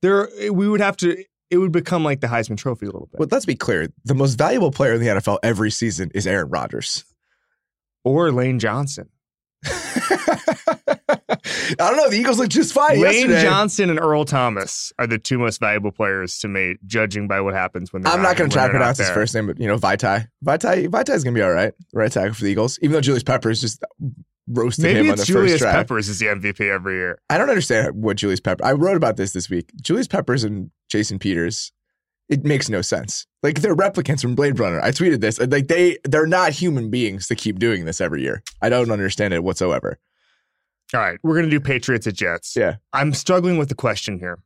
There, 0.00 0.28
we 0.52 0.68
would 0.68 0.80
have 0.80 0.96
to. 0.98 1.24
It 1.50 1.58
would 1.58 1.72
become 1.72 2.04
like 2.04 2.20
the 2.20 2.28
Heisman 2.28 2.56
Trophy 2.56 2.86
a 2.86 2.90
little 2.90 3.08
bit, 3.10 3.18
But 3.18 3.32
let's 3.32 3.46
be 3.46 3.56
clear: 3.56 3.88
the 4.04 4.14
most 4.14 4.34
valuable 4.38 4.70
player 4.70 4.94
in 4.94 5.00
the 5.00 5.08
NFL 5.08 5.38
every 5.42 5.70
season 5.70 6.10
is 6.14 6.26
Aaron 6.26 6.48
Rodgers. 6.50 7.04
or 8.04 8.30
Lane 8.32 8.58
Johnson. 8.58 9.08
I 11.32 11.74
don't 11.78 11.96
know. 11.96 12.10
The 12.10 12.18
Eagles 12.18 12.38
look 12.38 12.48
just 12.48 12.72
fine 12.72 13.00
Lane 13.00 13.12
yesterday. 13.14 13.42
Johnson 13.42 13.90
and 13.90 13.98
Earl 13.98 14.24
Thomas 14.24 14.92
are 14.98 15.06
the 15.06 15.18
two 15.18 15.38
most 15.38 15.60
valuable 15.60 15.90
players 15.90 16.38
to 16.40 16.48
me, 16.48 16.76
judging 16.86 17.28
by 17.28 17.40
what 17.40 17.54
happens 17.54 17.92
when 17.92 18.02
they're 18.02 18.12
I'm 18.12 18.22
not 18.22 18.36
going 18.36 18.50
to 18.50 18.54
try 18.54 18.66
to 18.66 18.70
pronounce 18.70 18.98
his 18.98 19.10
first 19.10 19.34
name, 19.34 19.46
but 19.46 19.58
you 19.58 19.66
know, 19.66 19.76
Vaitai. 19.76 20.28
Vaitai. 20.44 20.88
Vaitai 20.88 21.14
is 21.14 21.24
going 21.24 21.34
to 21.34 21.38
be 21.38 21.42
all 21.42 21.52
right. 21.52 21.72
Right 21.92 22.12
tackle 22.12 22.34
for 22.34 22.44
the 22.44 22.50
Eagles, 22.50 22.78
even 22.82 22.92
though 22.92 23.00
Julius 23.00 23.22
Peppers 23.22 23.60
just 23.60 23.82
roasted 24.48 24.84
Maybe 24.84 25.00
him 25.00 25.10
on 25.10 25.16
the 25.16 25.24
Julius 25.24 25.52
first 25.52 25.62
drive. 25.62 25.74
Peppers 25.74 26.08
is 26.08 26.18
the 26.18 26.26
MVP 26.26 26.60
every 26.72 26.94
year. 26.94 27.20
I 27.30 27.38
don't 27.38 27.48
understand 27.48 28.02
what 28.02 28.16
Julius 28.16 28.40
Pepper. 28.40 28.64
I 28.64 28.72
wrote 28.72 28.96
about 28.96 29.16
this 29.16 29.32
this 29.32 29.48
week. 29.48 29.70
Julius 29.80 30.08
Peppers 30.08 30.44
and 30.44 30.70
Jason 30.88 31.18
Peters. 31.18 31.72
It 32.28 32.44
makes 32.44 32.68
no 32.68 32.82
sense. 32.82 33.26
Like 33.42 33.60
they're 33.60 33.76
replicants 33.76 34.22
from 34.22 34.34
Blade 34.34 34.58
Runner. 34.58 34.80
I 34.80 34.90
tweeted 34.90 35.20
this. 35.20 35.38
Like 35.38 35.68
they 35.68 35.98
they're 36.04 36.26
not 36.26 36.52
human 36.52 36.90
beings 36.90 37.26
to 37.28 37.34
keep 37.34 37.58
doing 37.58 37.84
this 37.84 38.00
every 38.00 38.22
year. 38.22 38.42
I 38.62 38.68
don't 38.68 38.90
understand 38.90 39.34
it 39.34 39.44
whatsoever. 39.44 39.98
All 40.94 41.00
right, 41.00 41.18
we're 41.22 41.36
gonna 41.36 41.50
do 41.50 41.60
Patriots 41.60 42.06
at 42.06 42.14
Jets. 42.14 42.54
Yeah. 42.56 42.76
I'm 42.92 43.14
struggling 43.14 43.56
with 43.58 43.68
the 43.68 43.74
question 43.74 44.18
here. 44.18 44.38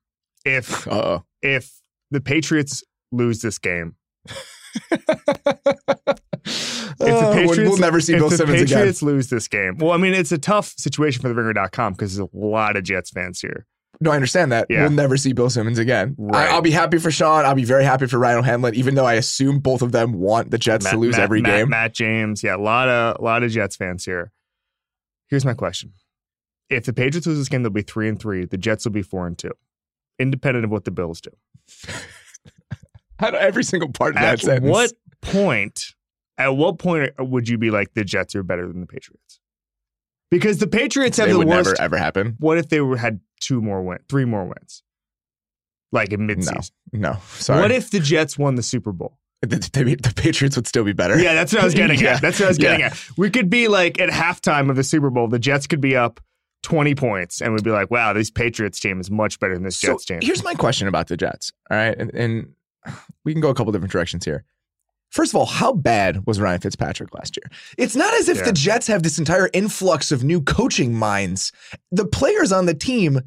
If 0.45 0.87
Uh 0.89 0.91
oh. 0.91 1.25
if 1.43 1.71
the 2.11 2.21
Patriots 2.21 2.85
lose 3.13 3.43
this 3.43 3.59
game, 3.59 3.97
if 4.27 5.07
the 5.07 6.17
we'll, 7.01 7.33
Patriots 7.33 7.71
we'll 7.71 7.79
never 7.79 8.01
see 8.01 8.15
Bill 8.15 8.31
Simmons 8.31 8.63
again. 8.63 8.79
Patriots 8.79 9.03
lose 9.03 9.29
this 9.29 9.49
game, 9.49 9.79
well, 9.79 9.93
I 9.93 9.97
mean, 9.97 10.15
it's 10.15 10.33
a 10.33 10.39
tough 10.39 10.73
situation 10.77 11.23
for 11.23 11.29
the 11.29 11.35
Ringer.com 11.35 11.95
because 11.95 12.17
there's 12.17 12.29
a 12.33 12.37
lot 12.37 12.77
of 12.77 12.85
Jets 12.85 13.11
fans 13.11 13.41
here. 13.41 13.67
No, 14.01 14.11
I 14.11 14.15
understand 14.15 14.53
that. 14.53 14.67
Yeah. 14.69 14.83
We'll 14.83 14.91
never 14.91 15.17
see 15.17 15.33
Bill 15.33 15.49
Simmons 15.49 15.79
again. 15.79 16.15
Right. 16.19 16.51
I, 16.51 16.55
will 16.55 16.63
be 16.63 16.71
happy 16.71 16.99
for 16.99 17.11
Sean. 17.11 17.47
I'll 17.47 17.55
be 17.55 17.65
very 17.65 17.85
happy 17.85 18.07
for 18.07 18.19
Ryan 18.19 18.41
O'Hanlon, 18.41 18.75
even 18.75 18.95
though 18.95 19.07
I 19.07 19.15
assume 19.15 19.61
both 19.61 19.81
of 19.81 19.93
them 19.93 20.13
want 20.13 20.51
the 20.51 20.59
Jets 20.59 20.91
to 20.91 20.99
lose 20.99 21.17
Matt, 21.17 21.23
every 21.23 21.41
Matt- 21.41 21.53
game. 21.53 21.69
Matt 21.71 21.95
James, 21.95 22.43
yeah, 22.43 22.57
a 22.57 22.59
lot 22.59 22.89
of 22.89 23.19
a 23.19 23.25
lot 23.25 23.43
of 23.43 23.51
Jets 23.51 23.77
fans 23.77 24.05
here. 24.05 24.33
Here's 25.29 25.45
my 25.47 25.55
question: 25.55 25.93
If 26.69 26.85
the 26.85 26.93
Patriots 26.93 27.27
lose 27.27 27.39
this 27.39 27.49
game, 27.49 27.63
they'll 27.63 27.71
be 27.71 27.83
three 27.83 28.09
and 28.09 28.19
three. 28.19 28.45
The 28.45 28.59
Jets 28.59 28.85
will 28.85 28.93
be 28.93 29.03
four 29.03 29.27
and 29.27 29.39
two, 29.39 29.53
independent 30.19 30.65
of 30.65 30.71
what 30.71 30.85
the 30.85 30.91
Bills 30.91 31.21
do. 31.21 31.31
I 33.19 33.31
know 33.31 33.39
every 33.39 33.65
single 33.65 33.91
part 33.91 34.11
of 34.17 34.21
that 34.23 34.35
At 34.35 34.41
sentence. 34.41 34.71
what 34.71 34.93
point? 35.23 35.81
At 36.39 36.49
what 36.57 36.79
point 36.79 37.13
would 37.19 37.49
you 37.49 37.57
be 37.57 37.71
like 37.71 37.95
the 37.95 38.05
Jets 38.05 38.35
are 38.35 38.43
better 38.43 38.67
than 38.69 38.81
the 38.81 38.87
Patriots? 38.87 39.41
Because 40.31 40.59
the 40.59 40.67
Patriots 40.67 41.17
have 41.17 41.31
the 41.31 41.39
would 41.39 41.47
worst. 41.49 41.71
never 41.71 41.81
ever 41.81 41.97
happen. 41.97 42.37
What 42.39 42.59
if 42.59 42.69
they 42.69 42.81
were, 42.81 42.97
had 42.97 43.21
two 43.41 43.63
more 43.63 43.83
win, 43.83 43.99
three 44.09 44.25
more 44.27 44.45
wins, 44.45 44.83
like 45.93 46.13
in 46.13 46.27
midseason? 46.27 46.73
No, 46.93 47.17
sorry. 47.37 47.63
What 47.63 47.71
if 47.71 47.91
the 47.91 48.01
Jets 48.01 48.37
won 48.37 48.57
the 48.57 48.63
Super 48.63 48.93
Bowl? 48.93 49.19
The, 49.43 49.59
the, 49.59 49.95
the 50.03 50.13
Patriots 50.17 50.57
would 50.57 50.67
still 50.67 50.83
be 50.83 50.95
better. 50.95 51.17
Yeah, 51.21 51.35
that's 51.35 51.53
what 51.53 51.61
I 51.63 51.65
was 51.67 51.75
getting 51.75 52.01
Yeah. 52.01 52.15
at. 52.15 52.23
That's 52.23 52.41
what 52.41 52.47
I 52.47 52.49
was 52.49 52.59
getting 52.59 52.81
Yeah. 52.81 52.87
at. 52.87 52.99
We 53.17 53.31
could 53.31 53.49
be 53.49 53.69
like 53.69 54.01
at 54.01 54.09
halftime 54.09 54.71
of 54.71 54.77
the 54.77 54.83
Super 54.83 55.11
Bowl, 55.11 55.29
the 55.29 55.39
Jets 55.39 55.67
could 55.69 55.81
be 55.81 55.95
up 55.95 56.21
20 56.63 56.95
points, 56.95 57.41
and 57.41 57.53
we'd 57.53 57.63
be 57.65 57.71
like, 57.71 57.91
wow, 57.91 58.13
this 58.13 58.31
Patriots 58.31 58.81
team 58.81 59.01
is 59.01 59.11
much 59.11 59.39
better 59.39 59.55
than 59.55 59.63
this 59.63 59.79
So 59.79 59.93
Jets 59.93 60.05
team. 60.05 60.19
here's 60.23 60.43
my 60.43 60.55
question 60.55 60.89
about 60.89 61.09
the 61.09 61.17
Jets. 61.17 61.53
All 61.71 61.77
right, 61.77 61.97
and, 61.97 62.13
and 62.15 62.53
we 63.25 63.33
can 63.33 63.41
go 63.41 63.49
a 63.51 63.55
couple 63.55 63.73
different 63.73 63.93
directions 63.93 64.25
here. 64.25 64.45
First 65.11 65.33
of 65.33 65.37
all, 65.37 65.47
how 65.47 65.73
bad 65.73 66.27
was 66.27 66.41
Ryan 66.41 66.61
Fitzpatrick 66.61 67.15
last 67.15 67.37
year? 67.37 67.49
It's 67.79 67.95
not 67.95 68.13
as 68.15 68.29
if 68.29 68.39
Yeah. 68.39 68.45
the 68.47 68.53
Jets 68.53 68.87
have 68.89 69.03
this 69.05 69.19
entire 69.19 69.49
influx 69.53 70.11
of 70.11 70.25
new 70.25 70.41
coaching 70.43 70.93
minds. 70.95 71.53
The 71.93 72.05
players 72.05 72.51
on 72.51 72.67
the 72.67 72.75
team, 72.75 73.21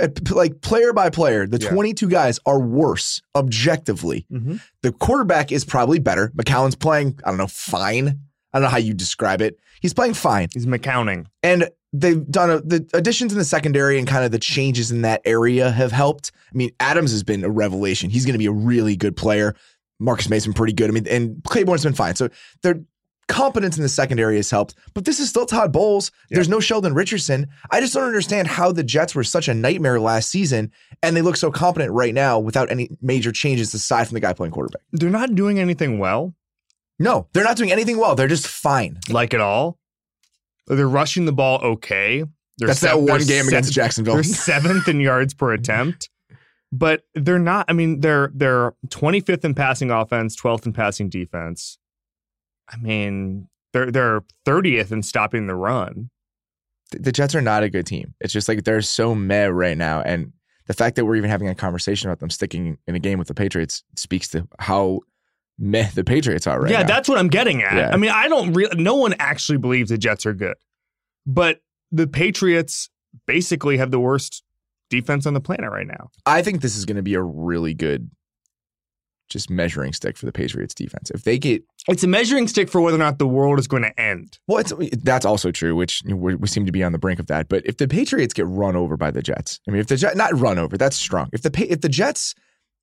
uh, 0.00 0.08
like 0.30 0.60
player 0.60 0.92
by 0.92 1.08
player, 1.08 1.46
the 1.46 1.58
Yeah. 1.58 1.70
22 1.70 2.08
guys 2.08 2.38
are 2.44 2.60
worse 2.60 3.22
objectively. 3.34 4.26
Mhm. 4.30 4.60
The 4.82 4.92
quarterback 4.92 5.50
is 5.50 5.64
probably 5.64 5.98
better. 5.98 6.30
McCown's 6.36 6.74
playing, 6.76 7.18
I 7.24 7.30
don't 7.30 7.38
know, 7.38 7.46
fine. 7.46 8.18
I 8.52 8.58
don't 8.58 8.64
know 8.64 8.68
how 8.68 8.76
you 8.76 8.92
describe 8.92 9.40
it. 9.40 9.58
He's 9.80 9.94
playing 9.94 10.14
fine. 10.14 10.48
He's 10.52 10.66
McCounting. 10.66 11.26
And 11.42 11.70
they've 11.96 12.28
done 12.30 12.50
a, 12.50 12.60
the 12.60 12.86
additions 12.92 13.32
in 13.32 13.38
the 13.38 13.44
secondary 13.44 13.98
and 13.98 14.06
kind 14.06 14.24
of 14.24 14.32
the 14.32 14.38
changes 14.38 14.90
in 14.90 15.02
that 15.02 15.22
area 15.24 15.70
have 15.70 15.92
helped. 15.92 16.32
I 16.52 16.56
mean, 16.56 16.70
Adams 16.80 17.12
has 17.12 17.22
been 17.22 17.44
a 17.44 17.48
revelation. 17.50 18.10
He's 18.10 18.26
going 18.26 18.34
to 18.34 18.38
be 18.38 18.46
a 18.46 18.52
really 18.52 18.96
good 18.96 19.16
player. 19.16 19.54
Marcus 20.00 20.28
Mason 20.28 20.52
pretty 20.52 20.72
good. 20.72 20.90
I 20.90 20.92
mean, 20.92 21.06
and 21.06 21.42
Claiborne's 21.44 21.84
been 21.84 21.94
fine. 21.94 22.16
So 22.16 22.28
their 22.62 22.80
competence 23.28 23.76
in 23.76 23.82
the 23.82 23.88
secondary 23.88 24.36
has 24.36 24.50
helped. 24.50 24.74
But 24.92 25.04
this 25.04 25.20
is 25.20 25.28
still 25.28 25.46
Todd 25.46 25.72
Bowles. 25.72 26.10
Yeah. 26.28 26.34
There's 26.36 26.48
no 26.48 26.60
Sheldon 26.60 26.94
Richardson. 26.94 27.46
I 27.70 27.80
just 27.80 27.94
don't 27.94 28.02
understand 28.04 28.48
how 28.48 28.72
the 28.72 28.82
Jets 28.82 29.14
were 29.14 29.24
such 29.24 29.48
a 29.48 29.54
nightmare 29.54 30.00
last 30.00 30.30
season 30.30 30.72
and 31.02 31.16
they 31.16 31.22
look 31.22 31.36
so 31.36 31.50
competent 31.50 31.92
right 31.92 32.12
now 32.12 32.38
without 32.40 32.70
any 32.70 32.90
major 33.00 33.32
changes 33.32 33.72
aside 33.72 34.08
from 34.08 34.14
the 34.14 34.20
guy 34.20 34.32
playing 34.32 34.52
quarterback. 34.52 34.82
They're 34.92 35.08
not 35.10 35.34
doing 35.34 35.58
anything 35.60 35.98
well, 35.98 36.34
No, 36.98 37.28
they're 37.32 37.44
not 37.44 37.56
doing 37.56 37.72
anything 37.72 37.96
well. 37.98 38.14
They're 38.14 38.28
just 38.28 38.46
fine. 38.48 38.98
like 39.08 39.32
at 39.32 39.40
all. 39.40 39.78
They're 40.66 40.88
rushing 40.88 41.26
the 41.26 41.32
ball 41.32 41.60
okay. 41.62 42.24
They're 42.58 42.68
That's 42.68 42.80
that 42.80 43.00
one 43.00 43.24
game 43.24 43.48
against 43.48 43.72
Jacksonville. 43.72 44.14
They're 44.14 44.22
seventh 44.22 44.88
in 44.88 45.00
yards 45.00 45.34
per 45.34 45.52
attempt, 45.52 46.08
but 46.72 47.02
they're 47.14 47.38
not. 47.38 47.66
I 47.68 47.72
mean, 47.72 48.00
they're 48.00 48.30
they're 48.34 48.74
25th 48.88 49.44
in 49.44 49.54
passing 49.54 49.90
offense, 49.90 50.36
12th 50.40 50.66
in 50.66 50.72
passing 50.72 51.08
defense. 51.08 51.78
I 52.68 52.76
mean, 52.76 53.48
they're 53.72 53.90
they're 53.90 54.22
30th 54.46 54.92
in 54.92 55.02
stopping 55.02 55.46
the 55.46 55.56
run. 55.56 56.10
the 56.92 57.12
Jets 57.12 57.34
are 57.34 57.40
not 57.40 57.62
a 57.64 57.68
good 57.68 57.86
team. 57.86 58.14
It's 58.20 58.32
just 58.32 58.48
like 58.48 58.64
they're 58.64 58.82
so 58.82 59.14
meh 59.14 59.46
right 59.46 59.76
now. 59.76 60.00
And 60.00 60.32
the 60.66 60.74
fact 60.74 60.96
that 60.96 61.04
we're 61.04 61.16
even 61.16 61.30
having 61.30 61.48
a 61.48 61.54
conversation 61.54 62.08
about 62.08 62.20
them 62.20 62.30
sticking 62.30 62.78
in 62.86 62.94
a 62.94 63.00
game 63.00 63.18
with 63.18 63.28
the 63.28 63.34
Patriots 63.34 63.82
speaks 63.96 64.28
to 64.28 64.48
how 64.58 65.00
meh 65.58 65.88
the 65.94 66.04
Patriots 66.04 66.46
are 66.46 66.60
right 66.60 66.70
yeah, 66.70 66.80
now. 66.82 66.86
that's 66.88 67.08
what 67.08 67.18
I'm 67.18 67.28
getting 67.28 67.62
at. 67.62 67.74
Yeah. 67.74 67.90
I 67.92 67.96
mean, 67.96 68.10
I 68.10 68.28
don't 68.28 68.52
really. 68.52 68.82
No 68.82 68.96
one 68.96 69.14
actually 69.18 69.58
believes 69.58 69.90
the 69.90 69.98
Jets 69.98 70.26
are 70.26 70.34
good, 70.34 70.56
but 71.26 71.60
the 71.92 72.06
Patriots 72.06 72.90
basically 73.26 73.76
have 73.76 73.90
the 73.90 74.00
worst 74.00 74.42
defense 74.90 75.26
on 75.26 75.34
the 75.34 75.40
planet 75.40 75.70
right 75.70 75.86
now. 75.86 76.10
I 76.26 76.42
think 76.42 76.60
this 76.60 76.76
is 76.76 76.84
going 76.84 76.96
to 76.96 77.02
be 77.02 77.14
a 77.14 77.22
really 77.22 77.74
good 77.74 78.10
just 79.28 79.50
measuring 79.50 79.92
stick 79.92 80.16
for 80.16 80.26
the 80.26 80.32
Patriots 80.32 80.74
defense. 80.74 81.10
If 81.10 81.24
they 81.24 81.38
get 81.38 81.62
It's 81.88 82.04
a 82.04 82.06
measuring 82.06 82.46
stick 82.46 82.68
for 82.68 82.80
whether 82.80 82.96
or 82.96 82.98
not 82.98 83.18
the 83.18 83.26
world 83.26 83.58
is 83.58 83.66
going 83.66 83.82
to 83.82 84.00
end. 84.00 84.38
well, 84.46 84.58
it's, 84.58 84.72
that's 85.02 85.24
also 85.24 85.50
true, 85.50 85.74
which 85.74 86.02
we 86.06 86.34
we 86.34 86.46
seem 86.46 86.66
to 86.66 86.72
be 86.72 86.82
on 86.84 86.92
the 86.92 86.98
brink 86.98 87.18
of 87.18 87.26
that. 87.28 87.48
But 87.48 87.64
if 87.66 87.78
the 87.78 87.88
Patriots 87.88 88.34
get 88.34 88.46
run 88.46 88.76
over 88.76 88.96
by 88.96 89.10
the 89.10 89.22
Jets, 89.22 89.60
I 89.66 89.70
mean, 89.70 89.80
if 89.80 89.86
the 89.86 89.96
Jet 89.96 90.16
not 90.16 90.38
run 90.38 90.58
over, 90.58 90.76
that's 90.76 90.96
strong. 90.96 91.30
If 91.32 91.42
the 91.42 91.66
if 91.70 91.80
the 91.80 91.88
Jets 91.88 92.34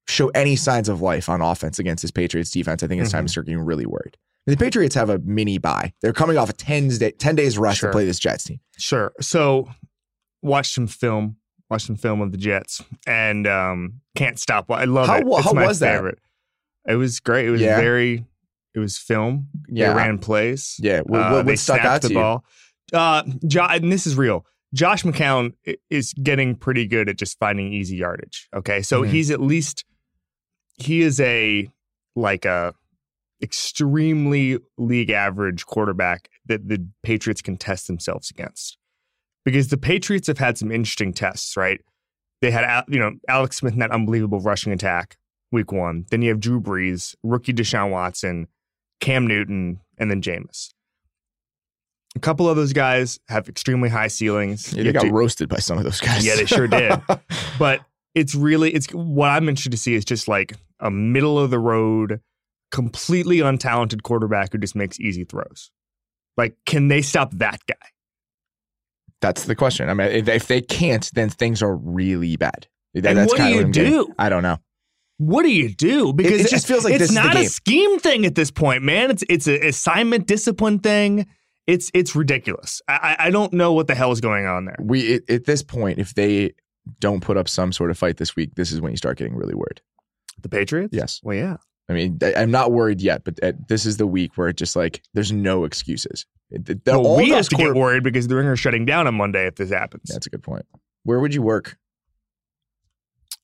show 0.08 0.30
any 0.30 0.56
signs 0.56 0.90
of 0.90 1.02
life 1.02 1.30
on 1.30 1.42
offense 1.42 1.80
against 1.80 2.02
this 2.02 2.12
Patriots 2.12 2.52
defense, 2.52 2.84
I 2.84 2.88
think 2.88 3.02
it's 3.02 3.12
time 3.12 3.24
Mhm. 3.24 3.28
to 3.28 3.32
start 3.32 3.46
getting 3.48 3.62
really 3.62 3.86
worried. 3.86 4.18
The 4.48 4.58
Patriots 4.58 4.96
have 4.96 5.10
a 5.10 5.20
mini 5.20 5.58
bye. 5.60 5.94
They're 6.02 6.14
coming 6.14 6.38
off 6.38 6.50
a 6.50 6.54
10 6.54 6.88
day, 6.90 7.12
10 7.12 7.36
days 7.36 7.58
rest 7.58 7.80
Sure. 7.80 7.90
to 7.90 7.94
play 7.94 8.06
this 8.06 8.20
Jets 8.20 8.44
team. 8.46 8.60
Sure. 8.78 9.14
So, 9.22 9.70
watch 10.42 10.74
some 10.74 10.88
film. 10.88 11.38
Watch 11.70 11.84
some 11.86 11.96
film 11.96 12.20
of 12.22 12.32
the 12.34 12.38
Jets, 12.38 12.84
and 13.08 13.48
um, 13.48 14.02
can't 14.16 14.38
stop. 14.38 14.70
I 14.70 14.84
love 14.84 15.08
How 15.08 15.18
it. 15.20 15.26
It's 15.26 15.46
how 15.46 15.54
was 15.54 15.80
that? 15.80 16.04
It 16.86 16.96
was 16.96 17.22
great. 17.22 17.46
It 17.48 17.52
was 17.52 17.62
Yeah. 17.62 17.80
very. 17.80 18.26
It 18.76 18.80
was 18.80 18.98
film. 18.98 19.48
Yeah. 19.70 19.90
They 19.94 19.96
ran 19.96 20.18
plays. 20.18 20.76
Yeah. 20.80 21.02
What, 21.06 21.20
Uh, 21.22 21.32
what, 21.32 21.46
they 21.46 21.52
what 21.54 21.60
stuck 21.60 21.80
out 21.86 22.02
the 22.02 22.10
to 22.10 22.14
you? 22.14 22.20
ball. 22.20 22.46
Uh, 22.92 23.24
jo- 23.48 23.68
and 23.70 23.90
this 23.92 24.06
is 24.06 24.16
real. 24.16 24.46
Josh 24.74 25.04
McCown 25.04 25.54
is 25.90 26.14
getting 26.14 26.56
pretty 26.56 26.88
good 26.88 27.08
at 27.08 27.18
just 27.18 27.38
finding 27.40 27.72
easy 27.72 27.98
yardage. 27.98 28.50
Okay, 28.54 28.82
so 28.82 29.04
Mhm. 29.04 29.10
he's 29.10 29.30
at 29.32 29.40
least 29.42 29.86
he 30.76 31.02
is 31.02 31.20
a 31.20 31.70
like 32.16 32.46
a 32.46 32.74
extremely 33.42 34.60
league 34.78 35.10
average 35.10 35.66
quarterback 35.66 36.30
that 36.46 36.68
the 36.68 36.86
Patriots 37.04 37.42
can 37.42 37.58
test 37.58 37.88
themselves 37.88 38.30
against. 38.30 38.78
Because 39.44 39.70
the 39.70 39.78
Patriots 39.78 40.28
have 40.28 40.38
had 40.38 40.58
some 40.58 40.72
interesting 40.72 41.14
tests, 41.14 41.58
right? 41.58 41.82
They 42.42 42.52
had 42.52 42.84
you 42.88 43.00
know 43.00 43.14
Alex 43.28 43.58
Smith 43.58 43.74
in 43.74 43.80
that 43.80 43.92
unbelievable 43.92 44.40
rushing 44.40 44.74
attack 44.74 45.18
week 45.52 45.72
one. 45.72 46.06
Then 46.10 46.22
you 46.22 46.30
have 46.30 46.40
Drew 46.40 46.62
Brees, 46.62 47.16
rookie 47.24 47.54
Deshaun 47.54 47.92
Watson, 47.92 48.48
Cam 49.00 49.28
Newton, 49.28 49.80
and 49.98 50.10
then 50.10 50.22
Jameis. 50.22 50.70
A 52.16 52.20
couple 52.20 52.50
of 52.50 52.58
those 52.58 52.74
guys 52.74 53.20
have 53.30 53.48
extremely 53.48 53.90
high 53.90 54.08
ceilings. 54.10 54.74
Yeah, 54.74 54.84
they 54.84 54.92
got 54.92 55.04
to- 55.04 55.12
roasted 55.12 55.50
by 55.50 55.58
some 55.58 55.78
of 55.78 55.84
those 55.84 56.02
guys. 56.02 56.26
Yeah, 56.26 56.36
they 56.36 56.46
sure 56.46 56.68
did. 56.68 57.00
but 57.60 57.82
it's 58.16 58.36
really 58.36 58.72
it's 58.74 58.88
what 58.94 59.30
I'm 59.30 59.48
interested 59.50 59.72
to 59.72 59.78
see 59.78 59.94
is 59.94 60.06
just 60.06 60.28
like 60.28 60.54
a 60.80 60.92
middle 60.92 61.40
of 61.40 61.50
the 61.52 61.60
road, 61.60 62.20
completely 62.72 63.38
untalented 63.38 64.04
quarterback 64.04 64.52
who 64.52 64.58
just 64.58 64.76
makes 64.76 65.00
easy 65.00 65.24
throws. 65.24 65.72
Like, 66.38 66.56
can 66.66 66.88
they 66.88 67.02
stop 67.02 67.32
that 67.34 67.60
guy? 67.68 67.76
That's 69.22 69.46
the 69.46 69.56
question. 69.56 69.90
I 69.90 69.94
mean, 69.94 70.08
if, 70.08 70.28
if 70.28 70.48
they 70.48 70.62
can't, 70.62 71.10
then 71.14 71.30
things 71.30 71.62
are 71.62 71.76
really 71.76 72.36
bad. 72.38 72.68
That- 72.94 73.06
And 73.06 73.18
that's 73.20 73.32
what 73.32 73.38
do 73.38 73.48
you 73.50 73.62
I'm 73.62 73.72
getting- 73.72 73.92
do? 73.92 74.14
I 74.18 74.30
don't 74.30 74.44
know. 74.44 74.58
What 75.18 75.44
do 75.44 75.50
you 75.50 75.70
do? 75.70 76.14
Because 76.14 76.42
it 76.42 76.50
just 76.50 76.66
feels 76.66 76.84
like 76.84 76.94
it's 76.96 77.02
this 77.02 77.10
is 77.12 77.16
the 77.16 77.22
not 77.24 77.36
a 77.38 77.46
scheme 77.46 78.00
thing 78.00 78.26
at 78.26 78.34
this 78.34 78.50
point, 78.50 78.82
man. 78.82 79.12
It's 79.12 79.24
it's 79.30 79.46
an 79.46 79.64
assignment 79.64 80.26
discipline 80.26 80.80
thing. 80.80 81.28
It's 81.68 81.92
it's 81.94 82.16
ridiculous. 82.16 82.82
I 82.88 83.16
I 83.20 83.28
I 83.28 83.30
don't 83.30 83.54
know 83.54 83.72
what 83.72 83.86
the 83.86 83.94
hell 83.94 84.12
is 84.12 84.20
going 84.20 84.48
on 84.48 84.66
there. 84.66 84.78
We 84.80 85.02
it, 85.02 85.30
at 85.30 85.46
this 85.46 85.62
point, 85.62 86.00
if 86.00 86.16
they 86.16 86.54
don't 87.00 87.22
put 87.22 87.38
up 87.38 87.48
some 87.48 87.72
sort 87.72 87.92
of 87.92 87.98
fight 87.98 88.18
this 88.18 88.36
week, 88.36 88.56
this 88.56 88.72
is 88.72 88.82
when 88.82 88.92
you 88.92 88.98
start 88.98 89.18
getting 89.18 89.36
really 89.36 89.54
worried. 89.56 89.82
The 90.42 90.50
Patriots? 90.50 90.94
Yes. 90.96 91.20
Well, 91.24 91.36
yeah. 91.38 91.58
I 91.90 91.94
mean, 91.94 92.18
I- 92.24 92.34
I'm 92.36 92.52
not 92.52 92.72
worried 92.72 93.02
yet, 93.02 93.24
but 93.24 93.42
uh 93.44 93.54
this 93.68 93.86
is 93.86 93.98
the 93.98 94.08
week 94.08 94.38
where 94.38 94.48
it 94.50 94.58
just 94.58 94.76
like 94.76 95.04
there's 95.14 95.32
no 95.32 95.64
excuses. 95.66 96.26
It- 96.50 96.68
it- 96.70 96.82
Well, 96.86 97.18
we 97.18 97.30
have 97.30 97.48
to 97.50 97.56
quarter- 97.56 97.74
get 97.74 97.80
worried 97.80 98.04
because 98.04 98.28
the 98.28 98.36
Ringer's 98.36 98.60
shutting 98.60 98.86
down 98.86 99.06
on 99.08 99.14
Monday 99.16 99.46
if 99.46 99.56
this 99.56 99.70
happens. 99.70 100.10
That's 100.10 100.26
a 100.26 100.30
good 100.32 100.42
point. 100.44 100.66
Where 101.04 101.20
would 101.20 101.34
you 101.36 101.42
work? 101.44 101.78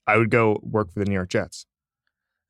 I 0.07 0.17
would 0.17 0.31
go 0.31 0.59
work 0.63 0.91
for 0.91 0.99
the 0.99 1.05
New 1.05 1.13
York 1.13 1.29
Jets. 1.29 1.66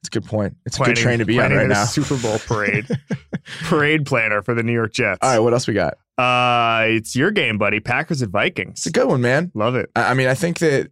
It's 0.02 0.10
a 0.10 0.20
good 0.20 0.26
point. 0.26 0.56
It's 0.66 0.80
a 0.80 0.84
good 0.84 0.96
train 0.96 1.20
to 1.20 1.26
be 1.26 1.40
on 1.40 1.52
right 1.52 1.68
now. 1.68 1.86
Super 1.86 2.18
Bowl 2.18 2.38
parade. 2.40 2.88
parade 3.64 4.06
planner 4.06 4.42
for 4.42 4.54
the 4.54 4.64
New 4.64 4.74
York 4.74 4.94
Jets. 4.94 5.20
All 5.22 5.30
right, 5.30 5.40
what 5.40 5.54
else 5.54 5.68
we 5.68 5.74
got? 5.74 5.98
Uh, 6.18 6.86
it's 6.88 7.16
your 7.16 7.32
game, 7.32 7.58
buddy. 7.58 7.80
Packers 7.80 8.22
at 8.22 8.30
Vikings. 8.30 8.80
It's 8.80 8.86
a 8.86 8.92
good 8.92 9.08
one, 9.08 9.22
man. 9.22 9.52
Love 9.54 9.76
it. 9.76 9.90
I 9.96 10.12
I 10.12 10.14
mean, 10.14 10.28
I 10.28 10.34
think 10.34 10.60
that 10.60 10.92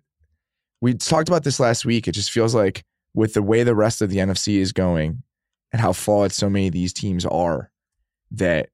we 0.81 0.93
talked 0.93 1.29
about 1.29 1.43
this 1.43 1.59
last 1.59 1.85
week. 1.85 2.07
It 2.07 2.13
just 2.13 2.31
feels 2.31 2.53
like 2.53 2.83
with 3.13 3.33
the 3.33 3.41
way 3.41 3.63
the 3.63 3.75
rest 3.75 4.01
of 4.01 4.09
the 4.09 4.17
NFC 4.17 4.57
is 4.57 4.73
going 4.73 5.23
and 5.71 5.81
how 5.81 5.93
flawed 5.93 6.31
so 6.31 6.49
many 6.49 6.67
of 6.67 6.73
these 6.73 6.93
teams 6.93 7.25
are, 7.25 7.71
that 8.31 8.69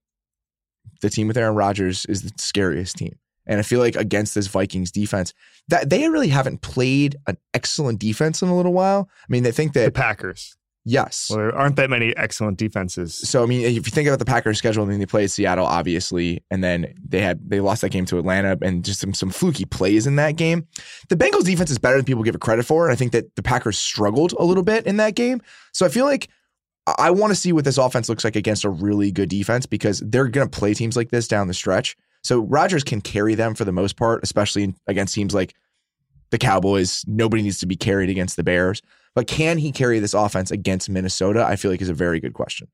the 1.02 1.10
team 1.10 1.28
with 1.28 1.38
Aaron 1.38 1.56
Rodgers 1.56 2.06
is 2.06 2.24
the 2.24 2.32
scariest 2.38 2.98
team. 2.98 3.18
And 3.52 3.60
I 3.60 3.64
feel 3.64 3.80
like 3.80 3.96
against 3.98 4.34
this 4.34 4.48
Vikings 4.48 4.92
defense, 4.92 5.34
that 5.68 5.90
they 5.90 6.08
really 6.10 6.30
haven't 6.30 6.62
played 6.62 7.18
an 7.28 7.38
excellent 7.54 8.00
defense 8.00 8.42
in 8.42 8.48
a 8.48 8.56
little 8.56 8.74
while. 8.74 9.10
I 9.22 9.26
mean, 9.30 9.44
they 9.44 9.52
think 9.52 9.74
The 9.74 9.82
that 9.82 9.94
Packers. 9.94 10.56
yes. 10.86 11.28
Well, 11.30 11.40
there 11.40 11.56
aren't 11.56 11.76
that 11.76 11.90
many 11.90 12.16
excellent 12.16 12.58
defenses. 12.58 13.14
So 13.14 13.44
I 13.44 13.46
mean, 13.46 13.62
if 13.66 13.74
you 13.74 13.82
think 13.82 14.08
about 14.08 14.20
the 14.20 14.26
Packers' 14.26 14.58
schedule, 14.58 14.86
then 14.86 15.00
they 15.00 15.06
played 15.06 15.30
Seattle, 15.30 15.66
obviously, 15.66 16.44
and 16.50 16.64
then 16.64 16.94
they 17.08 17.20
had 17.20 17.42
they 17.48 17.60
lost 17.60 17.82
that 17.82 17.90
game 17.92 18.06
to 18.06 18.18
Atlanta, 18.20 18.58
and 18.62 18.84
just 18.86 19.00
some 19.02 19.14
some 19.14 19.30
fluky 19.30 19.66
plays 19.66 20.08
in 20.08 20.16
that 20.16 20.38
game. 20.38 20.66
The 21.10 21.18
Bengals' 21.18 21.44
defense 21.44 21.70
is 21.72 21.78
better 21.78 21.98
than 21.98 22.06
people 22.06 22.24
give 22.24 22.36
it 22.36 22.42
credit 22.42 22.66
for, 22.66 22.86
and 22.86 22.94
I 22.94 22.96
think 22.96 23.12
that 23.12 23.36
the 23.36 23.44
Packers 23.44 23.78
struggled 23.78 24.34
a 24.40 24.44
little 24.46 24.64
bit 24.64 24.88
in 24.88 24.98
that 24.98 25.16
game. 25.16 25.42
So 25.74 25.86
I 25.86 25.90
feel 25.90 26.06
like 26.06 26.30
I- 26.88 26.96
I 26.98 27.12
want 27.12 27.32
to 27.32 27.36
see 27.36 27.52
what 27.54 27.66
this 27.66 27.78
offense 27.78 28.08
looks 28.10 28.24
like 28.24 28.36
against 28.36 28.64
a 28.64 28.70
really 28.70 29.12
good 29.12 29.30
defense 29.30 29.66
because 29.68 30.00
they're 30.06 30.28
going 30.30 30.50
to 30.50 30.58
play 30.60 30.74
teams 30.74 30.96
like 30.98 31.12
this 31.12 31.28
down 31.28 31.48
the 31.48 31.54
stretch. 31.54 31.96
So 32.24 32.42
Rodgers 32.42 32.84
can 32.84 33.02
carry 33.02 33.36
them 33.36 33.56
for 33.56 33.66
the 33.66 33.72
most 33.72 33.96
part, 33.98 34.24
especially 34.24 34.74
against 34.88 35.14
teams 35.16 35.34
like 35.34 35.56
the 36.30 36.38
Cowboys. 36.38 37.04
Nobody 37.08 37.42
needs 37.44 37.60
to 37.60 37.66
be 37.66 37.76
carried 37.76 38.10
against 38.10 38.36
the 38.36 38.44
Bears. 38.44 38.82
But 39.16 39.28
can 39.28 39.58
he 39.58 39.72
carry 39.72 40.00
this 40.00 40.14
offense 40.14 40.52
against 40.52 40.90
Minnesota? 40.90 41.44
I 41.44 41.56
feel 41.56 41.72
like 41.72 41.82
is 41.82 41.90
a 41.90 41.94
very 41.94 42.20
good 42.20 42.34
question. 42.34 42.68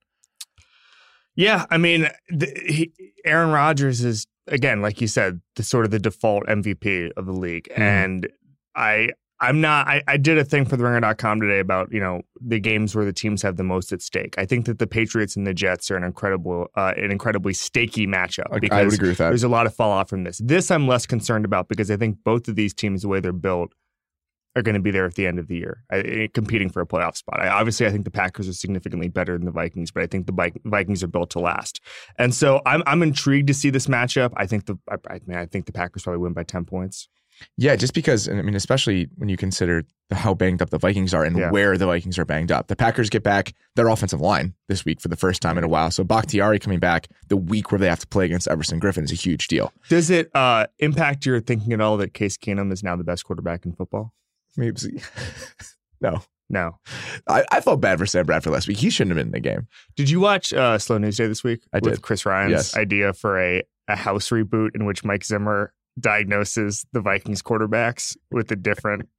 Yeah, 1.35 1.65
I 1.69 1.77
mean, 1.77 2.09
the, 2.29 2.47
he, 2.67 2.91
Aaron 3.25 3.51
Rodgers 3.51 4.03
is 4.03 4.25
again, 4.47 4.81
like 4.81 5.01
you 5.01 5.07
said, 5.07 5.41
the 5.55 5.63
sort 5.63 5.85
of 5.85 5.91
the 5.91 5.99
default 5.99 6.45
MVP 6.47 7.11
of 7.17 7.25
the 7.25 7.33
league, 7.33 7.67
Mhm. 7.71 7.79
and 7.79 8.27
I 8.75 9.09
I'm 9.39 9.61
not. 9.61 9.87
I, 9.87 10.01
I 10.07 10.17
did 10.17 10.37
a 10.37 10.43
thing 10.43 10.65
for 10.65 10.77
the 10.77 10.83
Ringer.com 10.83 11.41
today 11.41 11.59
about 11.59 11.91
you 11.91 11.99
know 11.99 12.21
the 12.41 12.59
games 12.59 12.95
where 12.95 13.05
the 13.05 13.13
teams 13.13 13.41
have 13.43 13.55
the 13.57 13.63
most 13.63 13.91
at 13.93 14.01
stake. 14.01 14.33
I 14.37 14.45
think 14.45 14.65
that 14.65 14.79
the 14.79 14.87
Patriots 14.87 15.35
and 15.35 15.45
the 15.45 15.53
Jets 15.53 15.91
are 15.91 15.95
an 15.97 16.03
incredible, 16.03 16.67
uh, 16.75 16.93
an 16.97 17.11
incredibly 17.11 17.53
stakey 17.53 18.07
matchup. 18.07 18.45
I- 18.51 18.55
I 18.73 18.83
would 18.85 18.93
agree 18.95 19.09
with 19.09 19.17
that. 19.19 19.29
There's 19.29 19.43
a 19.43 19.49
lot 19.49 19.65
of 19.67 19.75
fallout 19.75 20.09
from 20.09 20.23
this. 20.23 20.39
This 20.43 20.71
I'm 20.71 20.87
less 20.87 21.05
concerned 21.05 21.45
about 21.45 21.67
because 21.67 21.91
I 21.91 21.97
think 21.97 22.17
both 22.23 22.47
of 22.47 22.55
these 22.55 22.73
teams, 22.73 23.03
the 23.03 23.07
way 23.09 23.19
they're 23.19 23.31
built, 23.31 23.73
are 24.55 24.63
going 24.63 24.73
to 24.73 24.81
be 24.81 24.89
there 24.89 25.05
at 25.05 25.13
the 25.13 25.27
end 25.27 25.37
of 25.37 25.47
the 25.47 25.55
year, 25.55 25.83
I, 25.91 25.97
I- 25.97 26.29
competing 26.33 26.69
for 26.69 26.81
a 26.81 26.87
playoff 26.87 27.15
spot. 27.15 27.39
I, 27.39 27.47
obviously, 27.49 27.85
I 27.85 27.91
think 27.91 28.05
the 28.05 28.11
Packers 28.11 28.49
are 28.49 28.53
significantly 28.53 29.07
better 29.07 29.37
than 29.37 29.45
the 29.45 29.51
Vikings, 29.51 29.91
but 29.91 30.01
I 30.01 30.07
think 30.07 30.25
the 30.25 30.33
Vi- 30.33 30.53
Vikings 30.65 31.03
are 31.03 31.07
built 31.07 31.29
to 31.31 31.39
last. 31.39 31.79
And 32.17 32.33
so 32.33 32.61
I'm 32.65 32.81
I'm 32.87 33.03
intrigued 33.03 33.49
to 33.49 33.53
see 33.53 33.69
this 33.69 33.85
matchup. 33.85 34.33
I 34.35 34.47
think 34.47 34.65
the 34.65 34.79
I, 34.89 34.95
I 35.11 35.19
mean 35.27 35.37
I 35.37 35.45
think 35.45 35.67
the 35.67 35.73
Packers 35.73 36.01
probably 36.01 36.17
win 36.23 36.33
by 36.33 36.41
ten 36.41 36.65
points. 36.65 37.07
Yeah, 37.57 37.75
just 37.75 37.93
because, 37.93 38.27
and 38.27 38.39
I 38.39 38.41
mean, 38.41 38.55
especially 38.55 39.07
when 39.15 39.29
you 39.29 39.37
consider 39.37 39.83
how 40.11 40.33
banged 40.33 40.61
up 40.61 40.69
the 40.69 40.77
Vikings 40.79 41.13
are 41.13 41.23
and 41.23 41.37
Yeah. 41.37 41.51
where 41.51 41.77
the 41.77 41.85
Vikings 41.85 42.17
are 42.17 42.25
banged 42.25 42.51
up. 42.51 42.67
The 42.67 42.75
Packers 42.75 43.09
get 43.09 43.23
back 43.23 43.53
their 43.75 43.87
offensive 43.89 44.21
line 44.21 44.53
this 44.69 44.85
week 44.85 45.01
for 45.01 45.07
the 45.09 45.15
first 45.17 45.41
time 45.41 45.57
in 45.57 45.63
a 45.63 45.67
while. 45.67 45.91
So 45.91 46.03
Bakhtiari 46.03 46.59
coming 46.59 46.79
back 46.79 47.07
the 47.27 47.37
week 47.37 47.71
where 47.71 47.79
they 47.79 47.87
have 47.89 47.99
to 47.99 48.07
play 48.07 48.25
against 48.25 48.47
Everson 48.47 48.79
Griffen 48.79 49.03
is 49.03 49.11
a 49.11 49.15
huge 49.15 49.47
deal. 49.47 49.73
Does 49.89 50.09
it 50.09 50.29
uh, 50.35 50.67
impact 50.79 51.25
your 51.25 51.39
thinking 51.41 51.73
at 51.73 51.81
all 51.81 51.97
that 51.97 52.13
Case 52.13 52.37
Keenum 52.37 52.71
is 52.71 52.83
now 52.83 52.95
the 52.95 53.03
best 53.03 53.25
quarterback 53.25 53.65
in 53.65 53.73
football? 53.73 54.13
Maybe. 54.55 55.01
no. 56.01 56.21
No. 56.49 56.77
I, 57.27 57.43
I 57.51 57.59
felt 57.61 57.81
bad 57.81 57.99
for 57.99 58.05
Sam 58.05 58.25
Bradford 58.25 58.53
last 58.53 58.67
week. 58.69 58.77
He 58.77 58.89
shouldn't 58.89 59.11
have 59.11 59.17
been 59.17 59.27
in 59.27 59.31
the 59.33 59.39
game. 59.41 59.67
Did 59.97 60.09
you 60.09 60.21
watch 60.21 60.53
uh, 60.53 60.77
Slow 60.79 60.97
News 60.97 61.17
Day 61.17 61.27
this 61.27 61.43
week? 61.43 61.61
I 61.73 61.79
with 61.81 61.95
did. 61.95 62.01
Chris 62.01 62.25
Ryan's 62.25 62.51
Yes. 62.51 62.77
idea 62.77 63.11
for 63.11 63.37
a, 63.37 63.63
a 63.89 63.95
house 63.97 64.29
reboot 64.29 64.69
in 64.73 64.85
which 64.85 65.03
Mike 65.03 65.25
Zimmer 65.25 65.73
diagnoses 65.99 66.85
the 66.93 67.01
Vikings 67.01 67.41
quarterbacks 67.41 68.15
with 68.31 68.51
a 68.51 68.55
different 68.55 69.09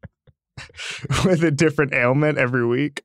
with 1.25 1.43
a 1.43 1.51
different 1.51 1.93
ailment 1.93 2.39
every 2.39 2.67
week. 2.67 3.03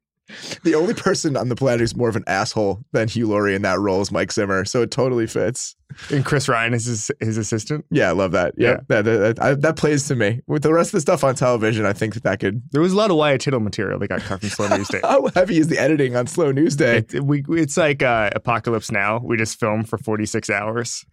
The 0.64 0.76
only 0.76 0.94
person 0.94 1.36
on 1.36 1.50
the 1.50 1.56
planet 1.56 1.82
who's 1.82 1.96
more 1.96 2.08
of 2.08 2.16
an 2.16 2.24
asshole 2.28 2.84
than 2.94 3.10
Hugh 3.10 3.28
Laurie 3.28 3.56
in 3.56 3.62
that 3.64 3.80
role 3.80 4.02
is 4.02 4.12
Mike 4.12 4.32
Zimmer. 4.32 4.64
So 4.64 4.82
it 4.82 4.90
totally 4.90 5.28
fits. 5.28 5.76
And 6.10 6.26
Chris 6.26 6.48
Ryan 6.48 6.74
is 6.74 6.86
his, 6.86 7.12
his 7.20 7.38
assistant. 7.38 7.86
Yeah, 7.92 8.10
I 8.10 8.14
love 8.14 8.32
that. 8.32 8.54
Yeah, 8.58 8.70
Yeah. 8.70 8.78
That, 8.88 9.06
that, 9.06 9.36
that, 9.36 9.62
that 9.62 9.76
plays 9.76 10.08
to 10.08 10.16
me. 10.16 10.42
With 10.48 10.64
the 10.64 10.74
rest 10.74 10.90
of 10.90 10.94
the 10.94 11.02
stuff 11.02 11.24
on 11.24 11.36
television, 11.36 11.86
I 11.86 11.94
think 11.94 12.14
that 12.14 12.24
that 12.24 12.40
could. 12.40 12.64
There 12.72 12.82
was 12.82 12.94
a 12.94 12.96
lot 12.96 13.12
of 13.12 13.18
Wyatt 13.18 13.42
Tittle 13.42 13.60
material 13.60 14.00
that 14.00 14.08
got 14.08 14.22
cut 14.22 14.40
from 14.40 14.50
Slow 14.50 14.70
News 14.70 14.88
Day. 14.88 15.02
How 15.04 15.28
heavy 15.36 15.58
is 15.58 15.68
the 15.68 15.78
editing 15.78 16.16
on 16.16 16.26
Slow 16.26 16.52
News 16.52 16.78
Day? 16.78 17.04
It, 17.14 17.24
we, 17.24 17.44
it's 17.50 17.76
like 17.78 18.02
uh, 18.02 18.30
Apocalypse 18.34 18.92
Now. 18.92 19.20
We 19.20 19.38
just 19.38 19.60
film 19.60 19.84
for 19.84 19.98
46 19.98 20.50
hours. 20.50 21.06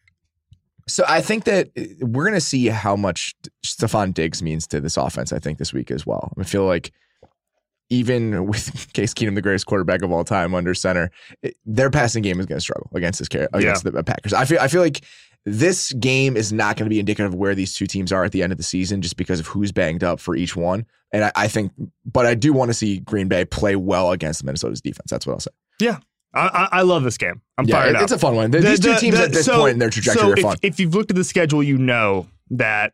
So 0.91 1.05
I 1.09 1.21
think 1.21 1.45
that 1.45 1.69
uh, 1.79 1.83
we're 2.07 2.25
going 2.25 2.35
to 2.35 2.41
see 2.41 2.67
how 2.67 2.97
much 2.97 3.35
Stefon 3.65 4.13
Diggs 4.15 4.43
means 4.43 4.67
to 4.69 4.81
this 4.81 4.97
offense. 4.97 5.33
I 5.33 5.39
think 5.39 5.59
this 5.59 5.73
week 5.73 5.91
as 5.91 6.05
well. 6.07 6.33
I 6.39 6.45
feel 6.45 6.65
like 6.67 6.93
even 7.91 8.47
with 8.49 8.93
Case 8.93 9.15
Keenum, 9.15 9.35
the 9.35 9.43
greatest 9.43 9.67
quarterback 9.67 10.03
of 10.03 10.13
all 10.13 10.25
time 10.25 10.55
under 10.55 10.75
center, 10.75 11.11
it- 11.43 11.57
their 11.65 11.91
passing 11.91 12.23
game 12.23 12.41
is 12.41 12.47
going 12.47 12.59
to 12.59 12.63
struggle 12.63 12.91
against 12.95 13.19
this 13.19 13.29
against 13.53 13.85
the 13.85 14.05
Packers. 14.05 14.33
I 14.33 14.45
feel 14.45 14.59
I 14.61 14.69
feel 14.69 14.83
like 14.83 15.05
this 15.47 15.93
game 15.95 16.37
is 16.37 16.53
not 16.53 16.77
going 16.77 16.85
to 16.85 16.91
be 16.91 17.01
indicative 17.01 17.33
of 17.33 17.39
where 17.39 17.55
these 17.55 17.75
two 17.75 17.87
teams 17.87 18.13
are 18.13 18.25
at 18.25 18.33
the 18.33 18.43
end 18.43 18.53
of 18.53 18.59
the 18.59 18.65
season, 18.65 19.01
just 19.01 19.17
because 19.17 19.41
of 19.41 19.47
who's 19.47 19.73
banged 19.73 20.05
up 20.05 20.21
for 20.21 20.37
each 20.37 20.55
one. 20.55 20.85
And 21.13 21.25
I, 21.25 21.33
I 21.35 21.49
think, 21.49 21.73
but 22.05 22.27
I 22.27 22.35
do 22.35 22.53
want 22.53 22.69
to 22.69 22.75
see 22.75 22.99
Green 22.99 23.27
Bay 23.27 23.47
play 23.47 23.75
well 23.75 24.13
against 24.13 24.45
Minnesota's 24.45 24.83
defense. 24.83 25.11
That's 25.11 25.27
what 25.27 25.33
I'll 25.33 25.41
say. 25.41 25.51
I, 25.81 25.99
I, 26.33 26.69
I 26.71 26.83
love 26.83 27.03
this 27.03 27.19
game. 27.19 27.41
I'm 27.59 27.67
yeah, 27.67 27.75
fired 27.75 27.91
it- 27.91 27.97
up. 27.97 28.03
it's 28.03 28.13
a 28.13 28.19
fun 28.19 28.37
one. 28.37 28.53
Th- 28.53 28.63
The- 28.63 28.71
These 28.71 28.81
two 28.81 28.97
teams 28.97 29.17
the- 29.19 29.25
at 29.25 29.33
this 29.33 29.47
so- 29.47 29.59
point 29.59 29.73
in 29.75 29.79
their 29.81 29.91
trajectory 29.91 30.23
so 30.23 30.31
are 30.31 30.37
if, 30.37 30.43
fun. 30.43 30.57
If 30.63 30.79
you've 30.81 30.95
looked 30.95 31.11
at 31.11 31.17
the 31.17 31.25
schedule, 31.25 31.63
you 31.63 31.77
know 31.77 32.29
that 32.51 32.93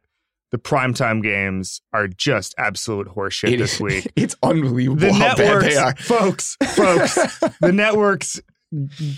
the 0.53 0.59
primetime 0.59 1.23
games 1.23 1.83
are 1.93 2.09
just 2.09 2.55
absolute 2.57 3.09
horseshit 3.09 3.53
It 3.53 3.59
this 3.59 3.79
week. 3.81 4.11
It's 4.17 4.37
unbelievable 4.43 5.01
The 5.01 5.13
how 5.13 5.35
bad 5.37 5.63
they 5.63 5.75
networks, 5.75 5.77
are. 5.77 5.97
folks, 5.97 6.57
folks, 6.75 7.39
the 7.61 7.73
networks 7.73 8.41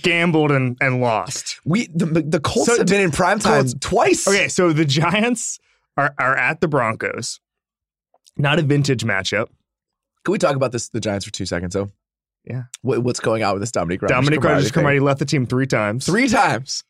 gambled 0.02 0.50
and, 0.50 0.76
and 0.80 1.00
lost. 1.00 1.60
We 1.64 1.86
the 1.94 2.06
the 2.06 2.40
Colts 2.40 2.66
So 2.70 2.78
have 2.78 2.86
been 2.86 3.00
in 3.02 3.10
prime 3.10 3.38
time 3.38 3.62
Colts- 3.64 3.74
twice. 3.80 4.26
Okay, 4.26 4.48
so 4.48 4.72
the 4.72 4.84
Giants 4.84 5.58
are, 5.96 6.14
are 6.18 6.36
at 6.36 6.60
the 6.60 6.68
Broncos. 6.68 7.40
Not 8.36 8.58
a 8.58 8.62
vintage 8.62 9.04
matchup. 9.04 9.46
Can 10.24 10.32
we 10.32 10.38
talk 10.38 10.56
about 10.56 10.72
this 10.72 10.88
the 10.88 11.00
Giants 11.00 11.24
for 11.24 11.30
two 11.32 11.46
seconds 11.46 11.74
though? 11.74 11.90
Yeah. 12.44 12.62
What, 12.82 13.02
what's 13.02 13.20
going 13.20 13.42
on 13.42 13.52
with 13.54 13.62
this 13.62 13.70
Dominique 13.72 14.02
Rodgers? 14.02 14.14
Dominique 14.16 14.44
Rodgers? 14.44 14.70
Cromartie 14.72 15.00
left 15.00 15.18
the 15.18 15.24
team 15.26 15.46
three 15.46 15.66
times. 15.66 16.06
three 16.06 16.28
times. 16.28 16.82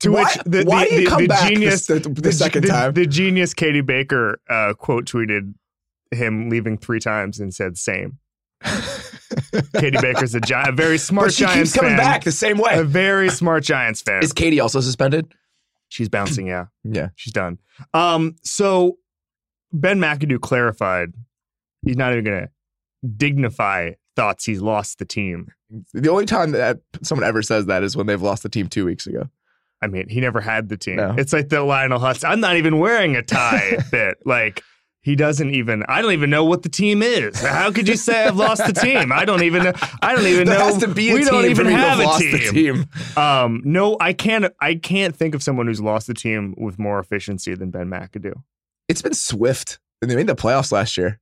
To 0.00 0.10
why, 0.10 0.24
which 0.24 0.34
the, 0.44 0.64
why 0.64 0.84
the, 0.84 0.90
did 0.90 0.98
he 0.98 1.04
the- 1.04 1.10
come 1.10 1.22
the 1.22 1.28
back 1.28 1.48
genius, 1.48 1.86
this, 1.86 2.02
the, 2.02 2.08
the 2.10 2.32
second 2.32 2.66
time? 2.66 2.92
The 2.94 3.06
genius 3.06 3.54
Katie 3.54 3.80
Baker 3.80 4.40
uh, 4.50 4.74
quote 4.76 5.04
tweeted 5.06 5.54
him 6.10 6.48
leaving 6.50 6.76
three 6.78 7.00
times 7.00 7.38
and 7.40 7.54
said 7.54 7.76
same. 7.78 8.18
Katie 9.76 9.98
Baker's 10.00 10.34
a, 10.34 10.40
gi- 10.40 10.54
a 10.54 10.72
very 10.72 10.98
smart 10.98 11.26
but 11.28 11.34
she 11.34 11.44
Giants 11.44 11.72
keeps 11.72 11.80
coming 11.80 11.96
fan. 11.96 12.04
back 12.04 12.24
the 12.24 12.32
same 12.32 12.58
way. 12.58 12.78
A 12.78 12.84
very 12.84 13.28
smart 13.28 13.62
Giants 13.64 14.02
fan. 14.02 14.22
Is 14.22 14.32
Katie 14.32 14.60
also 14.60 14.80
suspended? 14.80 15.32
She's 15.88 16.08
bouncing, 16.08 16.46
yeah. 16.46 16.66
Yeah. 16.84 17.08
She's 17.16 17.32
done. 17.32 17.58
Um, 17.92 18.36
so 18.42 18.98
Ben 19.72 19.98
McAdoo 19.98 20.40
clarified 20.40 21.12
he's 21.82 21.96
not 21.96 22.12
even 22.12 22.24
gonna 22.24 22.48
dignify 23.16 23.92
thoughts 24.16 24.44
he's 24.44 24.60
lost 24.62 24.98
the 24.98 25.04
team. 25.04 25.48
The 25.92 26.10
only 26.10 26.26
time 26.26 26.52
that 26.52 26.78
someone 27.02 27.26
ever 27.26 27.42
says 27.42 27.66
that 27.66 27.82
is 27.82 27.96
when 27.96 28.06
they've 28.06 28.20
lost 28.22 28.42
the 28.42 28.48
team 28.48 28.68
two 28.68 28.84
weeks 28.84 29.06
ago. 29.06 29.28
I 29.82 29.86
mean, 29.86 30.08
he 30.08 30.20
never 30.20 30.40
had 30.40 30.68
the 30.68 30.76
team. 30.76 30.96
No. 30.96 31.14
It's 31.18 31.32
like 31.32 31.48
the 31.50 31.62
Lionel 31.62 31.98
Hutz. 31.98 32.24
I'm 32.26 32.40
not 32.40 32.56
even 32.56 32.78
wearing 32.78 33.16
a 33.16 33.22
tie 33.22 33.78
bit. 33.90 34.18
Like 34.24 34.62
he 35.02 35.16
doesn't 35.16 35.50
even. 35.54 35.82
I 35.88 36.00
don't 36.00 36.12
even 36.12 36.30
know 36.30 36.44
what 36.46 36.62
the 36.62 36.70
team 36.70 37.02
is. 37.02 37.38
How 37.38 37.70
could 37.70 37.86
you 37.88 37.96
say 37.96 38.24
I've 38.24 38.36
lost 38.36 38.64
the 38.66 38.72
team? 38.72 39.12
I 39.12 39.26
don't 39.26 39.42
even 39.42 39.64
know. 39.64 39.72
I 40.00 40.14
don't 40.14 40.24
even 40.26 40.46
There 40.46 40.58
know. 40.58 40.64
has 40.64 40.78
to 40.78 40.88
be 40.88 41.10
a 41.10 41.14
we 41.14 41.18
team 41.24 41.28
don't 41.28 41.44
even 41.46 41.66
have 41.66 41.98
have 41.98 42.16
a 42.16 42.18
team. 42.18 42.32
the 42.32 42.38
team. 42.52 42.86
Um, 43.22 43.60
no, 43.64 43.98
I 44.00 44.14
can't. 44.14 44.46
I 44.60 44.76
can't 44.76 45.14
think 45.14 45.34
of 45.34 45.42
someone 45.42 45.66
who's 45.66 45.82
lost 45.82 46.06
the 46.06 46.14
team 46.14 46.54
with 46.56 46.78
more 46.78 46.98
efficiency 46.98 47.54
than 47.54 47.70
Ben 47.70 47.88
McAdoo. 47.90 48.34
It's 48.88 49.02
been 49.02 49.12
swift. 49.14 49.78
And 50.00 50.10
they 50.10 50.16
made 50.16 50.26
the 50.26 50.34
playoffs 50.36 50.72
last 50.72 50.96
year. 50.96 51.20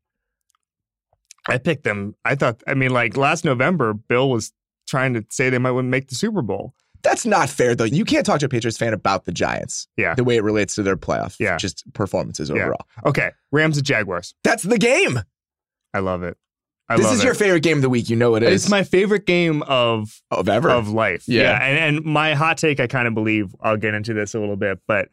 I 1.49 1.59
picked 1.59 1.85
them. 1.85 2.15
I 2.25 2.35
thought. 2.35 2.63
I 2.67 2.75
mean, 2.75 2.91
like 2.91 3.17
last 3.17 3.45
November, 3.45 3.95
Bill 3.95 4.31
was 4.31 4.53
trying 4.89 5.15
to 5.15 5.25
say 5.31 5.51
they 5.51 5.59
might 5.59 5.71
wouldn't 5.73 5.91
make 5.91 6.09
the 6.09 6.15
Super 6.15 6.43
Bowl. 6.43 6.75
That's 7.03 7.27
not 7.27 7.49
fair 7.51 7.75
though. 7.75 7.83
You 7.85 8.05
can't 8.05 8.25
talk 8.25 8.39
to 8.41 8.47
a 8.47 8.49
Patriots 8.49 8.79
fan 8.79 8.93
about 8.95 9.25
the 9.25 9.33
Giants. 9.33 9.89
Yeah. 9.97 10.15
The 10.15 10.23
way 10.23 10.37
it 10.37 10.45
relates 10.45 10.77
to 10.77 10.85
their 10.85 10.97
playoff. 10.97 11.35
Yeah. 11.41 11.57
Just 11.57 11.85
performances 11.95 12.49
Yeah. 12.49 12.57
overall. 12.57 12.87
Okay, 13.07 13.31
Rams 13.51 13.77
and 13.77 13.85
Jaguars. 13.85 14.35
That's 14.45 14.63
the 14.63 14.79
game. 14.79 15.19
I 15.93 15.99
love 15.99 16.23
it. 16.23 16.37
I 16.89 16.97
this 16.97 17.07
love 17.07 17.15
is 17.15 17.21
it. 17.23 17.25
your 17.25 17.35
favorite 17.35 17.63
game 17.65 17.79
of 17.79 17.83
the 17.83 17.89
week. 17.89 18.09
You 18.09 18.15
know 18.17 18.35
it 18.37 18.43
is. 18.45 18.63
It's 18.65 18.71
my 18.71 18.85
favorite 18.85 19.27
game 19.27 19.63
of 19.63 20.23
of 20.31 20.49
ever. 20.49 20.71
of 20.71 20.91
life. 20.91 21.25
Yeah. 21.27 21.59
And 21.61 21.97
and 21.97 22.05
my 22.05 22.35
hot 22.35 22.59
take, 22.59 22.79
I 22.79 22.87
kind 22.87 23.09
of 23.09 23.15
believe 23.15 23.53
I'll 23.61 23.77
get 23.77 23.95
into 23.95 24.15
this 24.15 24.35
a 24.35 24.39
little 24.39 24.57
bit, 24.57 24.79
but 24.87 25.09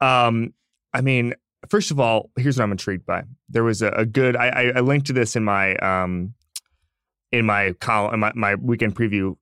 um, 0.00 0.54
I 0.92 1.00
mean, 1.00 1.34
first 1.68 1.90
of 1.90 2.00
all, 2.00 2.30
here's 2.36 2.56
what 2.58 2.64
I'm 2.64 2.72
intrigued 2.72 3.06
by. 3.06 3.24
There 3.48 3.64
was 3.64 3.82
a, 3.82 3.88
a 3.88 4.06
good. 4.06 4.36
I, 4.36 4.48
I 4.48 4.62
I 4.76 4.80
linked 4.80 5.06
to 5.08 5.12
this 5.12 5.36
in 5.36 5.44
my 5.44 5.76
um 5.76 6.34
in 7.30 7.46
my 7.46 7.72
column, 7.80 8.14
in 8.14 8.20
my 8.20 8.32
my 8.34 8.54
weekend 8.56 8.94
preview 8.94 9.36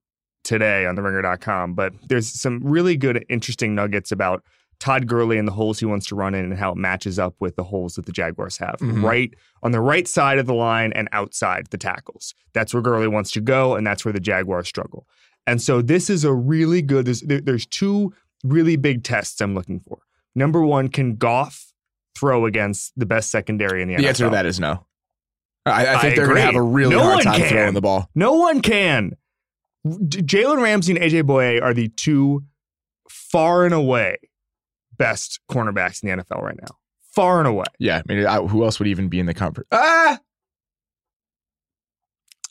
today 0.45 0.87
on 0.87 0.95
the 0.95 1.03
ringer.com, 1.03 1.75
but 1.75 1.93
there's 2.09 2.29
some 2.41 2.61
really 2.65 2.97
good, 2.97 3.25
interesting 3.29 3.75
nuggets 3.75 4.11
about 4.11 4.43
Todd 4.79 5.07
Gurley 5.07 5.37
and 5.37 5.47
the 5.47 5.53
holes 5.53 5.79
he 5.79 5.85
wants 5.85 6.07
to 6.07 6.15
run 6.15 6.35
in 6.35 6.45
and 6.47 6.57
how 6.59 6.71
it 6.73 6.77
matches 6.79 7.19
up 7.19 7.35
with 7.41 7.57
the 7.57 7.65
holes 7.65 7.97
that 7.97 8.07
the 8.07 8.13
Jaguars 8.13 8.57
have. 8.57 8.77
Mhm. 8.79 9.03
Right 9.03 9.35
on 9.63 9.73
the 9.73 9.81
right 9.81 10.09
side 10.09 10.39
of 10.39 10.47
the 10.47 10.55
line 10.55 10.93
and 10.95 11.09
outside 11.13 11.67
the 11.71 11.77
tackles. 11.77 12.35
That's 12.55 12.73
where 12.73 12.83
Gurley 12.83 13.07
wants 13.09 13.31
to 13.33 13.41
go, 13.43 13.75
and 13.75 13.87
that's 13.87 14.05
where 14.05 14.13
the 14.13 14.21
Jaguars 14.21 14.67
struggle. 14.69 15.07
And 15.47 15.61
so 15.61 15.83
this 15.83 16.09
is 16.09 16.25
a 16.25 16.33
really 16.33 16.81
good. 16.81 17.05
There's, 17.07 17.21
there- 17.21 17.41
there's 17.43 17.67
two 17.67 18.13
really 18.43 18.77
big 18.77 19.05
tests 19.05 19.41
I'm 19.43 19.55
looking 19.55 19.81
for. 19.81 19.99
Number 20.35 20.63
one, 20.63 20.89
can 20.89 21.17
Goff 21.17 21.70
throw 22.21 22.45
against 22.47 22.93
the 22.97 23.07
best 23.07 23.31
secondary 23.31 23.83
in 23.83 23.89
the, 23.89 23.97
the 23.97 24.03
NFL? 24.03 24.05
The 24.05 24.09
answer 24.09 24.25
to 24.25 24.31
that 24.31 24.47
is 24.47 24.61
no. 24.61 24.87
I, 25.67 25.95
I 25.95 25.99
think 26.01 26.13
I 26.13 26.17
they're 26.17 26.27
going 26.27 26.37
to 26.37 26.43
have 26.43 26.55
a 26.55 26.63
really 26.63 26.95
No 26.95 27.03
hard 27.03 27.23
time 27.25 27.41
can. 27.41 27.49
throwing 27.49 27.75
the 27.75 27.81
ball. 27.81 28.09
No 28.15 28.35
one 28.35 28.61
can. 28.63 29.13
Jalen 29.87 30.63
Ramsey 30.63 30.95
and 30.97 31.03
AJ 31.03 31.23
Bouye 31.25 31.63
are 31.63 31.75
the 31.75 31.89
two 31.89 32.45
far 33.09 33.65
and 33.65 33.75
away 33.75 34.17
best 34.97 35.41
cornerbacks 35.51 36.03
in 36.03 36.11
the 36.11 36.23
NFL 36.23 36.43
right 36.43 36.59
now. 36.61 36.77
Far 37.15 37.39
and 37.41 37.49
away. 37.49 37.65
Yeah, 37.79 38.03
I 38.09 38.13
mean, 38.13 38.27
I, 38.27 38.39
who 38.41 38.63
else 38.65 38.79
would 38.79 38.89
even 38.89 39.09
be 39.09 39.19
in 39.19 39.27
the 39.27 39.35
comfort? 39.35 39.67
Ah, 39.73 40.19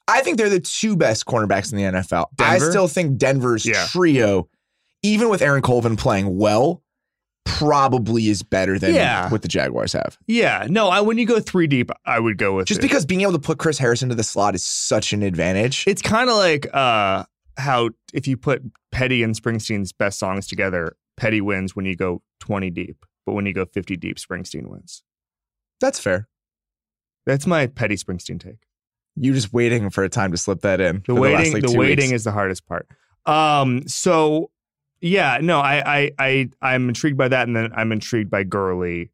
I 0.07 0.21
think 0.21 0.37
they're 0.37 0.49
the 0.49 0.59
two 0.59 0.97
best 0.97 1.25
cornerbacks 1.25 1.71
in 1.71 1.77
the 1.77 1.83
NFL. 1.99 2.25
I 2.39 2.57
still 2.57 2.87
think 2.87 3.17
Denver's 3.17 3.65
Yeah. 3.65 3.85
trio, 3.89 4.49
even 5.03 5.29
with 5.29 5.41
Aaron 5.41 5.61
Colvin 5.61 5.95
playing 5.95 6.37
well, 6.37 6.81
probably 7.45 8.27
is 8.29 8.43
better 8.43 8.79
than 8.79 8.93
Yeah. 8.93 9.29
what 9.29 9.41
the 9.41 9.47
Jaguars 9.47 9.93
have. 9.93 10.17
Yeah. 10.27 10.65
No, 10.69 10.87
I 10.89 11.01
when 11.01 11.17
you 11.17 11.25
go 11.25 11.39
three 11.39 11.67
deep, 11.67 11.89
I 12.05 12.19
would 12.19 12.37
go 12.37 12.55
with 12.55 12.67
Just 12.67 12.79
it. 12.79 12.83
because 12.83 13.05
being 13.05 13.21
able 13.21 13.33
to 13.33 13.39
put 13.39 13.57
Chris 13.59 13.77
Harris 13.77 14.01
into 14.01 14.15
the 14.15 14.23
slot 14.23 14.55
is 14.55 14.63
such 14.65 15.13
an 15.13 15.23
advantage. 15.23 15.83
It's 15.87 16.01
kind 16.01 16.29
of 16.29 16.35
like 16.37 16.67
uh, 16.73 17.25
how 17.57 17.89
if 18.13 18.27
you 18.27 18.37
put 18.37 18.61
Petty 18.91 19.23
and 19.23 19.35
Springsteen's 19.35 19.91
best 19.91 20.19
songs 20.19 20.47
together, 20.47 20.95
Petty 21.17 21.41
wins 21.41 21.75
when 21.75 21.85
you 21.85 21.95
go 21.95 22.21
20 22.39 22.69
deep, 22.69 23.05
but 23.25 23.33
when 23.33 23.45
you 23.45 23.53
go 23.53 23.65
50 23.65 23.97
deep, 23.97 24.17
Springsteen 24.17 24.67
wins. 24.67 25.03
That's 25.81 25.99
fair. 25.99 26.27
That's 27.25 27.45
my 27.45 27.67
petty 27.67 27.95
Springsteen 27.95 28.39
take. 28.39 28.57
You 29.15 29.33
just 29.33 29.51
waiting 29.53 29.89
for 29.89 30.03
a 30.03 30.09
time 30.09 30.31
to 30.31 30.37
slip 30.37 30.61
that 30.61 30.79
in. 30.79 31.03
The 31.05 31.13
waiting, 31.15 31.51
the, 31.53 31.61
like, 31.61 31.71
the 31.71 31.77
waiting 31.77 32.05
weeks. 32.09 32.13
is 32.15 32.23
the 32.23 32.31
hardest 32.31 32.65
part. 32.65 32.87
Um, 33.25 33.87
so 33.87 34.49
yeah, 35.01 35.39
no, 35.41 35.59
I, 35.59 35.83
I, 35.85 36.11
I, 36.19 36.49
I'm 36.61 36.89
intrigued 36.89 37.17
by 37.17 37.27
that, 37.27 37.47
and 37.47 37.55
then 37.55 37.71
I'm 37.75 37.91
intrigued 37.91 38.29
by 38.29 38.43
Gurley 38.43 39.11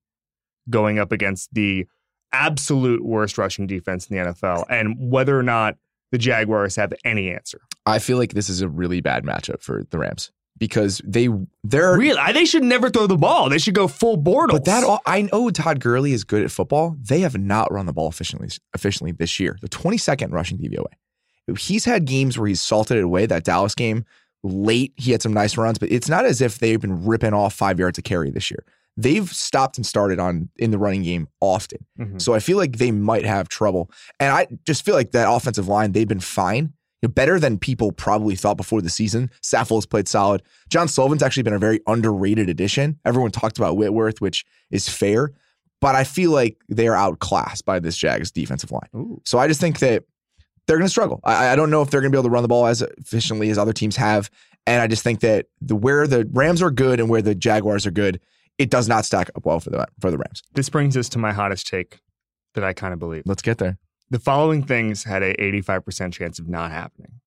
going 0.69 0.99
up 0.99 1.11
against 1.11 1.53
the 1.53 1.87
absolute 2.31 3.03
worst 3.03 3.37
rushing 3.37 3.67
defense 3.67 4.07
in 4.07 4.17
the 4.17 4.31
NFL, 4.31 4.65
and 4.69 4.95
whether 4.99 5.37
or 5.37 5.43
not 5.43 5.77
the 6.11 6.17
Jaguars 6.17 6.75
have 6.75 6.93
any 7.03 7.31
answer. 7.31 7.59
I 7.85 7.99
feel 7.99 8.17
like 8.17 8.33
this 8.33 8.49
is 8.49 8.61
a 8.61 8.69
really 8.69 9.01
bad 9.01 9.23
matchup 9.23 9.61
for 9.61 9.83
the 9.89 9.99
Rams 9.99 10.31
because 10.57 11.01
they 11.05 11.27
they're 11.63 11.97
really 11.97 12.33
they 12.33 12.45
should 12.45 12.63
never 12.63 12.89
throw 12.89 13.07
the 13.07 13.17
ball. 13.17 13.49
They 13.49 13.57
should 13.57 13.75
go 13.75 13.87
full 13.87 14.17
Bortles. 14.17 14.51
But 14.51 14.65
that 14.65 14.83
all, 14.83 15.01
I 15.05 15.23
know 15.23 15.49
Todd 15.49 15.79
Gurley 15.79 16.13
is 16.13 16.23
good 16.23 16.43
at 16.43 16.51
football. 16.51 16.95
They 16.99 17.19
have 17.21 17.37
not 17.37 17.71
run 17.71 17.85
the 17.85 17.93
ball 17.93 18.09
efficiently 18.09 18.49
efficiently 18.73 19.11
this 19.11 19.39
year. 19.39 19.57
The 19.61 19.69
22nd 19.69 20.31
rushing 20.31 20.57
DVOA. 20.57 21.57
He's 21.59 21.85
had 21.85 22.05
games 22.05 22.39
where 22.39 22.47
he's 22.47 22.61
salted 22.61 22.97
it 22.97 23.03
away. 23.03 23.25
That 23.25 23.43
Dallas 23.43 23.75
game 23.75 24.05
late, 24.45 24.93
he 24.95 25.11
had 25.11 25.21
some 25.21 25.33
nice 25.33 25.57
runs, 25.57 25.77
but 25.77 25.91
it's 25.91 26.07
not 26.07 26.25
as 26.25 26.41
if 26.41 26.59
they've 26.59 26.79
been 26.79 27.05
ripping 27.05 27.33
off 27.33 27.53
five 27.53 27.79
yards 27.79 27.97
of 27.97 28.03
carry 28.03 28.29
this 28.29 28.51
year. 28.51 28.63
They've 28.95 29.29
stopped 29.29 29.77
and 29.77 29.85
started 29.85 30.19
on 30.19 30.49
in 30.57 30.71
the 30.71 30.77
running 30.77 31.03
game 31.03 31.27
often. 31.41 31.85
Mm-hmm. 31.99 32.19
So 32.19 32.33
I 32.33 32.39
feel 32.39 32.57
like 32.57 32.77
they 32.77 32.91
might 32.91 33.25
have 33.25 33.49
trouble. 33.49 33.91
And 34.19 34.31
I 34.31 34.47
just 34.65 34.85
feel 34.85 34.95
like 34.95 35.11
that 35.11 35.29
offensive 35.29 35.67
line, 35.67 35.91
they've 35.91 36.07
been 36.07 36.21
fine. 36.21 36.73
You 37.01 37.09
know, 37.09 37.13
better 37.13 37.39
than 37.39 37.57
people 37.57 37.91
probably 37.91 38.35
thought 38.35 38.55
before 38.55 38.81
the 38.81 38.89
season. 38.89 39.29
Saffold 39.41 39.77
has 39.77 39.85
played 39.85 40.07
solid. 40.07 40.43
John 40.69 40.87
Sullivan's 40.87 41.23
actually 41.23 41.43
been 41.43 41.53
a 41.53 41.59
very 41.59 41.81
underrated 41.87 42.47
addition. 42.47 42.99
Everyone 43.03 43.31
talked 43.31 43.57
about 43.57 43.75
Whitworth, 43.75 44.21
which 44.21 44.45
is 44.71 44.87
fair, 44.87 45.33
but 45.81 45.95
I 45.95 46.05
feel 46.05 46.31
like 46.31 46.57
they 46.69 46.87
are 46.87 46.95
outclassed 46.95 47.65
by 47.65 47.79
this 47.79 47.97
Jags 47.97 48.31
defensive 48.31 48.71
line. 48.71 48.89
Ooh. 48.95 49.21
So 49.25 49.39
I 49.39 49.47
just 49.47 49.59
think 49.59 49.79
that 49.79 50.05
they're 50.67 50.77
going 50.77 50.85
to 50.85 50.91
struggle. 50.91 51.19
I, 51.23 51.49
I, 51.49 51.55
don't 51.55 51.69
know 51.69 51.81
if 51.81 51.89
they're 51.89 52.01
going 52.01 52.11
to 52.11 52.15
be 52.15 52.19
able 52.19 52.29
to 52.29 52.33
run 52.33 52.41
the 52.41 52.47
ball 52.47 52.65
as 52.65 52.81
efficiently 52.81 53.49
as 53.49 53.57
other 53.57 53.73
teams 53.73 53.95
have. 53.95 54.29
And 54.65 54.81
I 54.81 54.87
just 54.87 55.03
think 55.03 55.19
that 55.19 55.45
the 55.61 55.75
where 55.75 56.07
the 56.07 56.27
Rams 56.31 56.61
are 56.61 56.71
good 56.71 56.99
and 56.99 57.09
where 57.09 57.21
the 57.21 57.35
Jaguars 57.35 57.85
are 57.85 57.91
good, 57.91 58.19
it 58.57 58.69
does 58.69 58.87
not 58.87 59.05
stack 59.05 59.29
up 59.35 59.45
well 59.45 59.59
for 59.59 59.69
the 59.69 59.87
for 59.99 60.09
the 60.09 60.17
Rams. 60.17 60.41
This 60.53 60.69
brings 60.69 60.97
us 60.97 61.07
to 61.09 61.19
my 61.19 61.33
hottest 61.33 61.67
take 61.67 61.99
that 62.55 62.63
I 62.63 62.73
kind 62.73 62.93
of 62.93 62.99
believe. 62.99 63.23
Let's 63.25 63.41
get 63.41 63.59
there. 63.59 63.77
The 64.09 64.19
following 64.19 64.63
things 64.63 65.03
had 65.03 65.23
a 65.23 65.33
85% 65.35 66.13
chance 66.13 66.39
of 66.39 66.47
not 66.47 66.71
happening. 66.71 67.21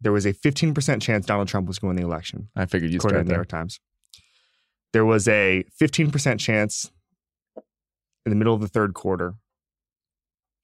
There 0.00 0.12
was 0.12 0.26
a 0.26 0.32
15% 0.32 1.00
chance 1.00 1.26
Donald 1.26 1.48
Trump 1.48 1.68
was 1.68 1.78
going 1.78 1.96
to 1.96 2.02
win 2.02 2.08
the 2.08 2.12
election. 2.12 2.48
I 2.54 2.66
figured 2.66 2.90
you'd 2.90 3.00
according 3.00 3.20
to 3.20 3.24
the 3.24 3.30
New 3.30 3.36
York 3.36 3.48
Times. 3.48 3.80
There 4.92 5.04
was 5.04 5.26
a 5.26 5.64
15% 5.80 6.38
chance 6.38 6.90
in 8.26 8.30
the 8.30 8.36
middle 8.36 8.54
of 8.54 8.60
the 8.60 8.68
third 8.68 8.94
quarter 8.94 9.34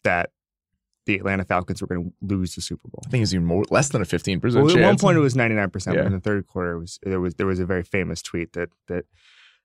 that 0.04 0.30
the 1.08 1.16
Atlanta 1.16 1.42
Falcons 1.42 1.80
were 1.80 1.86
going 1.86 2.04
to 2.04 2.12
lose 2.20 2.54
the 2.54 2.60
Super 2.60 2.86
Bowl. 2.86 3.02
I 3.06 3.08
think 3.08 3.22
it's 3.22 3.32
even 3.32 3.46
more 3.46 3.64
less 3.70 3.88
than 3.88 4.02
a 4.02 4.04
fifteen 4.04 4.40
percent. 4.40 4.62
Well, 4.62 4.76
at 4.76 4.84
one 4.84 4.98
point 4.98 5.16
it 5.16 5.20
was 5.20 5.34
ninety 5.34 5.54
nine 5.54 5.70
percent, 5.70 5.96
in 5.96 6.12
the 6.12 6.20
third 6.20 6.46
quarter 6.46 6.78
was 6.78 6.98
there 7.02 7.18
was 7.18 7.34
there 7.36 7.46
was 7.46 7.58
a 7.58 7.64
very 7.64 7.82
famous 7.82 8.20
tweet 8.20 8.52
that 8.52 8.68
that 8.88 9.06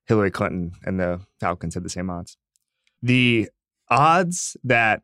Hillary 0.06 0.32
Clinton 0.32 0.72
and 0.86 1.02
the 1.02 1.20
Falcons 1.42 1.74
had 1.74 1.84
the 1.84 1.90
same 1.90 2.10
odds. 2.10 2.38
The 3.02 3.50
odds 3.90 4.56
that 4.64 5.02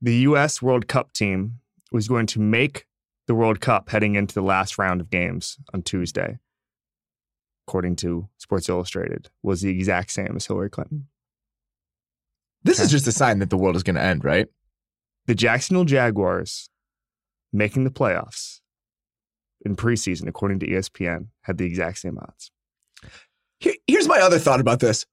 the 0.00 0.16
U.S. 0.16 0.62
World 0.62 0.88
Cup 0.88 1.12
team 1.12 1.60
was 1.92 2.08
going 2.08 2.26
to 2.28 2.40
make 2.40 2.86
the 3.26 3.34
World 3.34 3.60
Cup 3.60 3.90
heading 3.90 4.14
into 4.14 4.34
the 4.34 4.40
last 4.40 4.78
round 4.78 5.02
of 5.02 5.10
games 5.10 5.58
on 5.74 5.82
Tuesday, 5.82 6.38
according 7.66 7.96
to 7.96 8.30
Sports 8.38 8.70
Illustrated, 8.70 9.28
was 9.42 9.60
the 9.60 9.68
exact 9.68 10.12
same 10.12 10.32
as 10.34 10.46
Hillary 10.46 10.70
Clinton. 10.70 11.08
This 12.62 12.78
okay. 12.78 12.86
is 12.86 12.90
just 12.90 13.06
a 13.06 13.12
sign 13.12 13.40
that 13.40 13.50
the 13.50 13.58
world 13.58 13.76
is 13.76 13.82
going 13.82 13.96
to 13.96 14.02
end, 14.02 14.24
right? 14.24 14.48
The 15.28 15.34
Jacksonville 15.34 15.84
Jaguars 15.84 16.70
making 17.52 17.84
the 17.84 17.90
playoffs 17.90 18.60
in 19.64 19.76
preseason, 19.76 20.26
according 20.26 20.58
to 20.60 20.66
ESPN, 20.66 21.26
had 21.42 21.58
the 21.58 21.66
exact 21.66 21.98
same 21.98 22.18
odds. 22.18 22.50
here's 23.60 24.08
my 24.08 24.20
other 24.20 24.38
thought 24.38 24.60
about 24.60 24.80
this. 24.80 25.04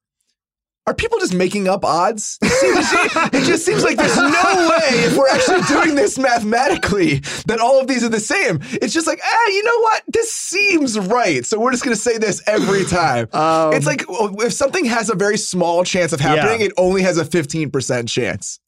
Are 0.88 0.94
people 0.94 1.20
just 1.20 1.34
making 1.34 1.68
up 1.68 1.84
odds? 1.84 2.38
it 2.44 3.44
just 3.46 3.66
seems 3.66 3.84
like 3.84 3.98
there's 3.98 4.16
no 4.16 4.24
way, 4.24 5.00
if 5.04 5.18
we're 5.18 5.28
actually 5.28 5.64
doing 5.64 5.96
this 5.96 6.18
mathematically, 6.18 7.16
that 7.48 7.60
all 7.60 7.82
of 7.82 7.88
these 7.88 8.04
are 8.04 8.10
the 8.10 8.20
same. 8.20 8.60
It's 8.72 8.94
just 8.94 9.08
like, 9.08 9.20
ah, 9.22 9.48
you 9.48 9.64
know 9.64 9.80
what? 9.80 10.04
This 10.08 10.32
seems 10.32 10.98
right. 10.98 11.46
So 11.46 11.60
we're 11.60 11.72
just 11.72 11.84
going 11.84 11.96
to 11.96 12.02
say 12.02 12.20
this 12.20 12.42
every 12.48 12.86
time. 12.86 13.28
Um, 13.34 13.74
it's 13.74 13.88
like 13.88 14.06
if 14.08 14.54
something 14.54 14.86
has 14.86 15.10
a 15.10 15.16
very 15.16 15.38
small 15.38 15.84
chance 15.84 16.14
of 16.14 16.22
happening, 16.22 16.62
yeah. 16.62 16.68
it 16.68 16.74
only 16.78 17.02
has 17.02 17.18
a 17.18 17.26
15% 17.26 18.08
chance. 18.08 18.60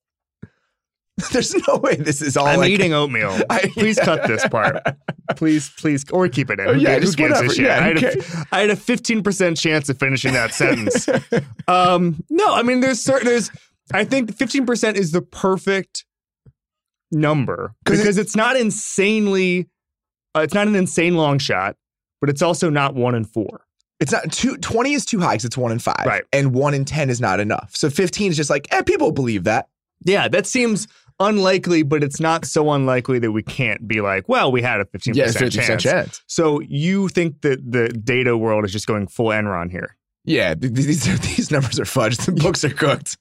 There's 1.31 1.55
no 1.67 1.77
way 1.77 1.95
this 1.95 2.21
is 2.21 2.37
all. 2.37 2.45
I'm 2.45 2.59
like, 2.59 2.69
eating 2.69 2.93
oatmeal. 2.93 3.35
I, 3.49 3.69
please 3.73 3.99
cut 3.99 4.27
this 4.27 4.47
part. 4.49 4.83
Please, 5.35 5.71
please, 5.71 6.05
or 6.11 6.29
keep 6.29 6.51
it 6.51 6.59
in. 6.59 6.67
Oh, 6.67 6.71
yeah, 6.73 6.95
who, 6.95 7.01
just 7.01 7.19
who 7.19 7.27
gives 7.27 7.41
a 7.41 7.49
shit? 7.49 7.65
Yeah, 7.65 7.79
I, 7.79 7.81
had 7.81 8.03
a, 8.03 8.47
I 8.51 8.59
had 8.61 8.69
a 8.69 8.75
15% 8.75 9.57
chance 9.57 9.89
of 9.89 9.97
finishing 9.97 10.33
that 10.33 10.53
sentence. 10.53 11.09
um, 11.67 12.23
no, 12.29 12.53
I 12.53 12.61
mean, 12.61 12.81
there's 12.81 13.01
certain, 13.01 13.27
there's, 13.27 13.49
I 13.91 14.03
think 14.03 14.35
15% 14.35 14.93
is 14.93 15.11
the 15.11 15.23
perfect 15.23 16.05
number 17.11 17.73
because 17.83 18.17
it, 18.17 18.21
it's 18.21 18.35
not 18.35 18.55
insanely, 18.55 19.67
uh, 20.35 20.41
it's 20.41 20.53
not 20.53 20.67
an 20.67 20.75
insane 20.75 21.15
long 21.15 21.39
shot, 21.39 21.77
but 22.21 22.29
it's 22.29 22.43
also 22.43 22.69
not 22.69 22.93
one 22.93 23.15
in 23.15 23.25
four. 23.25 23.61
It's 23.99 24.11
not 24.11 24.31
two, 24.31 24.57
20 24.57 24.93
is 24.93 25.03
too 25.03 25.19
high 25.19 25.33
because 25.33 25.45
it's 25.45 25.57
one 25.57 25.71
in 25.71 25.79
five. 25.79 26.05
Right. 26.05 26.23
And 26.31 26.53
one 26.53 26.75
in 26.75 26.85
10 26.85 27.09
is 27.09 27.19
not 27.19 27.39
enough. 27.39 27.71
So 27.75 27.89
15 27.89 28.31
is 28.31 28.37
just 28.37 28.51
like, 28.51 28.67
eh, 28.71 28.83
people 28.83 29.11
believe 29.11 29.45
that. 29.45 29.69
Yeah, 30.05 30.27
that 30.27 30.45
seems 30.45 30.87
unlikely, 31.19 31.83
but 31.83 32.03
it's 32.03 32.19
not 32.19 32.45
so 32.45 32.71
unlikely 32.71 33.19
that 33.19 33.31
we 33.31 33.43
can't 33.43 33.87
be 33.87 34.01
like, 34.01 34.27
well, 34.27 34.51
we 34.51 34.61
had 34.61 34.79
a 34.79 34.85
15% 34.85 35.15
yeah, 35.15 35.25
50% 35.27 35.51
chance. 35.51 35.83
chance. 35.83 36.21
So 36.27 36.61
you 36.61 37.07
think 37.09 37.41
that 37.41 37.59
the 37.69 37.89
data 37.89 38.37
world 38.37 38.65
is 38.65 38.71
just 38.71 38.87
going 38.87 39.07
full 39.07 39.27
Enron 39.27 39.71
here? 39.71 39.95
Yeah, 40.25 40.55
these 40.55 41.05
these 41.35 41.51
numbers 41.51 41.79
are 41.79 41.85
fudged. 41.85 42.25
The 42.25 42.31
books 42.33 42.63
are 42.63 42.69
cooked. 42.69 43.17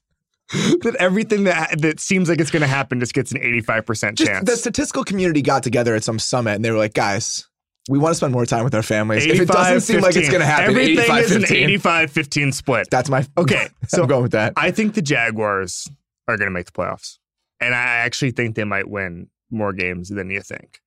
that 0.53 0.95
everything 0.99 1.43
that 1.43 1.81
that 1.81 1.99
seems 1.99 2.29
like 2.29 2.39
it's 2.39 2.51
going 2.51 2.61
to 2.61 2.67
happen 2.67 2.99
just 3.01 3.13
gets 3.13 3.31
an 3.33 3.39
85% 3.39 4.15
just 4.15 4.29
chance. 4.29 4.49
The 4.49 4.55
statistical 4.55 5.03
community 5.03 5.41
got 5.41 5.61
together 5.61 5.93
at 5.95 6.03
some 6.05 6.19
summit 6.19 6.55
and 6.55 6.63
they 6.63 6.71
were 6.71 6.77
like, 6.77 6.93
guys, 6.93 7.47
we 7.89 7.99
want 7.99 8.11
to 8.11 8.15
spend 8.15 8.33
more 8.33 8.45
time 8.45 8.63
with 8.63 8.73
our 8.73 8.83
families. 8.83 9.25
If 9.25 9.41
it 9.41 9.47
doesn't 9.47 9.81
seem 9.81 10.01
15. 10.01 10.03
like 10.03 10.15
it's 10.15 10.29
going 10.29 10.39
to 10.39 10.45
happen, 10.45 10.69
everything 10.69 11.17
is 11.17 11.31
an 11.31 11.45
85 11.45 12.11
15 12.11 12.51
split. 12.51 12.87
That's 12.89 13.09
my 13.09 13.25
okay. 13.37 13.67
So 13.87 14.03
I'm 14.03 14.07
going 14.07 14.23
with 14.23 14.31
that. 14.33 14.53
I 14.55 14.71
think 14.71 14.93
the 14.93 15.01
Jaguars 15.01 15.87
are 16.27 16.37
going 16.37 16.47
to 16.47 16.53
make 16.53 16.67
the 16.67 16.71
playoffs. 16.71 17.17
And 17.59 17.73
I 17.73 17.77
actually 17.77 18.31
think 18.31 18.55
they 18.55 18.63
might 18.63 18.89
win 18.89 19.29
more 19.49 19.73
games 19.73 20.09
than 20.09 20.29
you 20.29 20.41
think. 20.41 20.79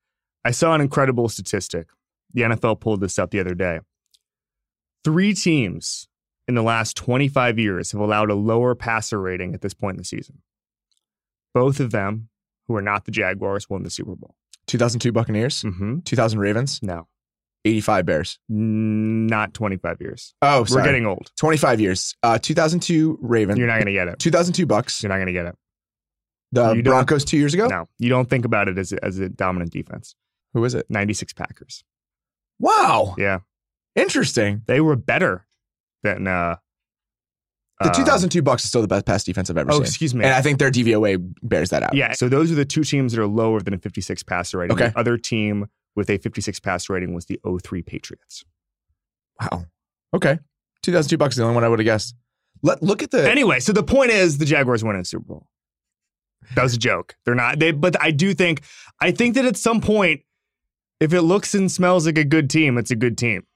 I 0.44 0.50
saw 0.52 0.74
an 0.74 0.80
incredible 0.80 1.28
statistic. 1.28 1.88
The 2.32 2.42
NFL 2.42 2.80
pulled 2.80 3.00
this 3.00 3.18
up 3.18 3.30
the 3.30 3.40
other 3.40 3.54
day. 3.54 3.80
Three 5.04 5.34
teams 5.34 6.08
in 6.46 6.54
the 6.54 6.62
last 6.62 6.96
25 6.96 7.58
years 7.58 7.92
have 7.92 8.00
allowed 8.00 8.30
a 8.30 8.34
lower 8.34 8.74
passer 8.74 9.20
rating 9.20 9.54
at 9.54 9.62
this 9.62 9.74
point 9.74 9.94
in 9.94 9.98
the 9.98 10.04
season. 10.04 10.42
Both 11.54 11.80
of 11.80 11.90
them, 11.90 12.28
who 12.68 12.76
are 12.76 12.82
not 12.82 13.04
the 13.04 13.10
Jaguars, 13.10 13.68
won 13.68 13.82
the 13.82 13.90
Super 13.90 14.14
Bowl. 14.14 14.36
2002 14.66 15.10
Buccaneers? 15.10 15.62
Mm-hmm. 15.62 16.00
2000 16.00 16.38
Ravens? 16.38 16.80
No. 16.82 17.08
85 17.64 18.06
Bears? 18.06 18.38
Not 18.48 19.52
25 19.52 20.00
years. 20.00 20.34
Oh, 20.40 20.64
sorry. 20.64 20.80
We're 20.80 20.86
getting 20.86 21.06
old. 21.06 21.30
25 21.38 21.80
years. 21.80 22.14
Uh, 22.22 22.38
2002 22.38 23.18
Ravens. 23.20 23.58
You're 23.58 23.66
not 23.66 23.74
going 23.74 23.86
to 23.86 23.92
get 23.92 24.08
it. 24.08 24.18
2002 24.18 24.66
Bucks. 24.66 25.02
You're 25.02 25.08
not 25.08 25.16
going 25.16 25.26
to 25.26 25.32
get 25.32 25.46
it. 25.46 25.56
The 26.52 26.82
Broncos 26.82 27.24
two 27.24 27.38
years 27.38 27.54
ago? 27.54 27.68
No, 27.68 27.88
you 27.98 28.08
don't 28.08 28.28
think 28.28 28.44
about 28.44 28.68
it 28.68 28.78
as 28.78 28.92
a, 28.92 29.04
as 29.04 29.18
a 29.18 29.28
dominant 29.28 29.72
defense. 29.72 30.14
Who 30.54 30.64
is 30.64 30.74
it? 30.74 30.86
96 30.88 31.32
Packers. 31.32 31.84
Wow. 32.58 33.14
Yeah. 33.16 33.40
Interesting. 33.94 34.62
They 34.66 34.80
were 34.80 34.96
better 34.96 35.46
than 36.02 36.26
uh 36.26 36.56
the 37.80 37.88
uh, 37.88 37.94
2002 37.94 38.42
Bucks 38.42 38.62
is 38.64 38.68
still 38.68 38.82
the 38.82 38.88
best 38.88 39.06
pass 39.06 39.24
defense 39.24 39.48
I've 39.48 39.56
ever 39.56 39.70
oh, 39.70 39.76
seen. 39.76 39.82
excuse 39.84 40.14
me. 40.14 40.24
And 40.24 40.34
I 40.34 40.42
think 40.42 40.58
their 40.58 40.70
DVOA 40.70 41.34
bears 41.42 41.70
that 41.70 41.82
out. 41.82 41.94
Yeah. 41.94 42.12
So 42.12 42.28
those 42.28 42.52
are 42.52 42.54
the 42.54 42.66
two 42.66 42.84
teams 42.84 43.14
that 43.14 43.22
are 43.22 43.26
lower 43.26 43.60
than 43.60 43.72
a 43.72 43.78
56 43.78 44.22
passer 44.24 44.58
rating. 44.58 44.76
Okay. 44.76 44.88
The 44.88 44.98
other 44.98 45.16
team 45.16 45.66
with 45.96 46.10
a 46.10 46.18
56 46.18 46.60
passer 46.60 46.92
rating 46.92 47.14
was 47.14 47.24
the 47.24 47.40
03 47.42 47.80
Patriots. 47.80 48.44
Wow. 49.40 49.64
Okay. 50.12 50.38
2002 50.82 51.16
Bucks 51.16 51.34
is 51.34 51.38
the 51.38 51.44
only 51.44 51.54
one 51.54 51.64
I 51.64 51.68
would 51.68 51.78
have 51.78 51.86
guessed. 51.86 52.14
Let 52.62 52.82
look 52.82 53.02
at 53.02 53.10
the 53.10 53.28
Anyway, 53.30 53.60
so 53.60 53.72
the 53.72 53.82
point 53.82 54.10
is 54.10 54.36
the 54.36 54.44
Jaguars 54.44 54.84
win 54.84 54.96
a 54.96 55.04
Super 55.04 55.24
Bowl. 55.24 55.46
That 56.54 56.62
was 56.62 56.74
a 56.74 56.78
joke. 56.78 57.16
They're 57.24 57.34
not. 57.34 57.58
They, 57.58 57.72
but 57.72 58.00
I 58.00 58.10
do 58.10 58.34
think. 58.34 58.62
I 59.00 59.12
think 59.12 59.34
that 59.34 59.44
at 59.44 59.56
some 59.56 59.80
point, 59.80 60.22
if 61.00 61.12
it 61.12 61.22
looks 61.22 61.54
and 61.54 61.70
smells 61.70 62.06
like 62.06 62.18
a 62.18 62.24
good 62.24 62.50
team, 62.50 62.76
it's 62.76 62.90
a 62.90 62.96
good 62.96 63.16
team. 63.16 63.46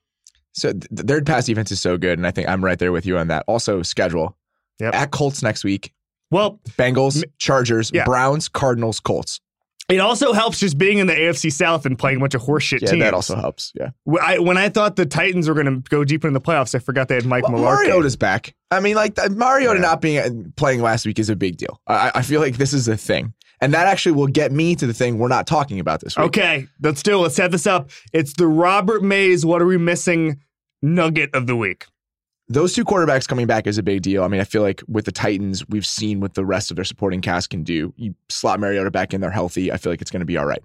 So 0.53 0.73
th- 0.73 0.87
their 0.91 1.21
pass 1.23 1.47
defense 1.47 1.73
is 1.73 1.81
so 1.81 1.99
good, 1.99 2.19
and 2.19 2.27
I 2.27 2.31
think 2.31 2.49
I'm 2.49 2.65
right 2.65 2.79
there 2.79 2.93
with 2.93 3.05
you 3.05 3.19
on 3.19 3.29
that. 3.29 3.45
Also, 3.47 3.83
schedule. 3.83 4.37
Yep. 4.81 4.95
At 4.95 5.11
Colts 5.11 5.43
next 5.43 5.65
week. 5.65 5.93
Well, 6.31 6.61
Bengals, 6.71 7.23
Chargers, 7.39 7.91
yeah. 7.95 8.05
Browns, 8.05 8.49
Cardinals, 8.49 8.99
Colts. 9.01 9.41
It 9.89 9.99
also 10.01 10.33
helps 10.33 10.61
just 10.61 10.79
being 10.79 10.97
in 10.99 11.07
the 11.07 11.13
AFC 11.15 11.53
South 11.53 11.85
and 11.85 11.99
playing 11.99 12.17
a 12.17 12.21
bunch 12.21 12.35
of 12.35 12.41
horseshit 12.43 12.81
Yeah, 12.81 12.91
teams. 12.91 13.03
that 13.03 13.13
also 13.15 13.37
helps. 13.37 13.71
Yeah. 13.79 13.91
When 14.05 14.23
I, 14.23 14.39
when 14.39 14.57
I 14.57 14.71
thought 14.71 14.97
the 14.97 15.05
Titans 15.05 15.47
were 15.47 15.55
going 15.55 15.67
to 15.67 15.89
go 15.91 16.05
deep 16.05 16.25
in 16.25 16.33
the 16.33 16.41
playoffs, 16.41 16.75
I 16.75 16.79
forgot 16.79 17.09
they 17.09 17.17
had 17.17 17.27
Mike 17.27 17.47
Well, 17.47 17.61
Mularkey. 17.61 17.85
Mariota's 17.89 18.17
back. 18.17 18.55
I 18.71 18.81
mean, 18.81 18.95
like 18.97 19.17
Mariota 19.31 19.75
Yeah. 19.77 19.81
not 19.83 20.01
being 20.01 20.19
uh, 20.19 20.31
playing 20.57 20.81
last 20.81 21.05
week 21.05 21.19
is 21.19 21.29
a 21.29 21.37
big 21.37 21.59
deal. 21.59 21.81
I, 21.87 22.13
I 22.15 22.23
feel 22.23 22.41
like 22.41 22.57
this 22.57 22.73
is 22.73 22.89
a 22.89 22.97
thing, 22.97 23.35
and 23.61 23.75
that 23.75 23.87
actually 23.87 24.13
will 24.13 24.27
get 24.27 24.53
me 24.53 24.75
to 24.75 24.87
the 24.87 24.95
thing 24.95 25.19
we're 25.19 25.29
not 25.29 25.47
talking 25.47 25.79
about 25.79 26.01
this 26.01 26.17
week. 26.17 26.27
Okay, 26.29 26.67
let's 26.83 27.03
do 27.03 27.17
it. 27.19 27.23
Let's 27.23 27.37
set 27.37 27.51
this 27.51 27.67
up. 27.67 27.91
It's 28.15 28.33
the 28.33 28.47
Robert 28.47 29.03
Mays. 29.03 29.45
What 29.45 29.61
are 29.61 29.67
we 29.67 29.77
missing? 29.77 30.41
Nugget 30.83 31.35
of 31.35 31.47
the 31.47 31.57
week. 31.57 31.87
Those 32.49 32.75
two 32.75 32.85
quarterbacks 32.85 33.27
coming 33.27 33.47
back 33.47 33.67
is 33.67 33.79
a 33.79 33.83
big 33.83 34.03
deal. 34.03 34.23
I 34.23 34.29
mean, 34.29 34.41
I 34.41 34.45
feel 34.45 34.61
like 34.61 34.83
with 34.87 35.07
the 35.07 35.13
Titans, 35.13 35.67
we've 35.69 35.87
seen 35.87 36.21
what 36.21 36.35
the 36.35 36.45
rest 36.45 36.71
of 36.71 36.77
their 36.77 36.85
supporting 36.85 37.23
cast 37.23 37.49
can 37.49 37.63
do. 37.63 37.95
You 37.97 38.15
slot 38.29 38.61
Mariota 38.61 38.91
back 38.91 39.15
in, 39.15 39.21
they're 39.23 39.31
healthy. 39.31 39.73
I 39.73 39.79
feel 39.79 39.91
like 39.91 40.03
it's 40.03 40.11
going 40.11 40.21
to 40.21 40.27
be 40.27 40.37
all 40.37 40.45
right. 40.45 40.63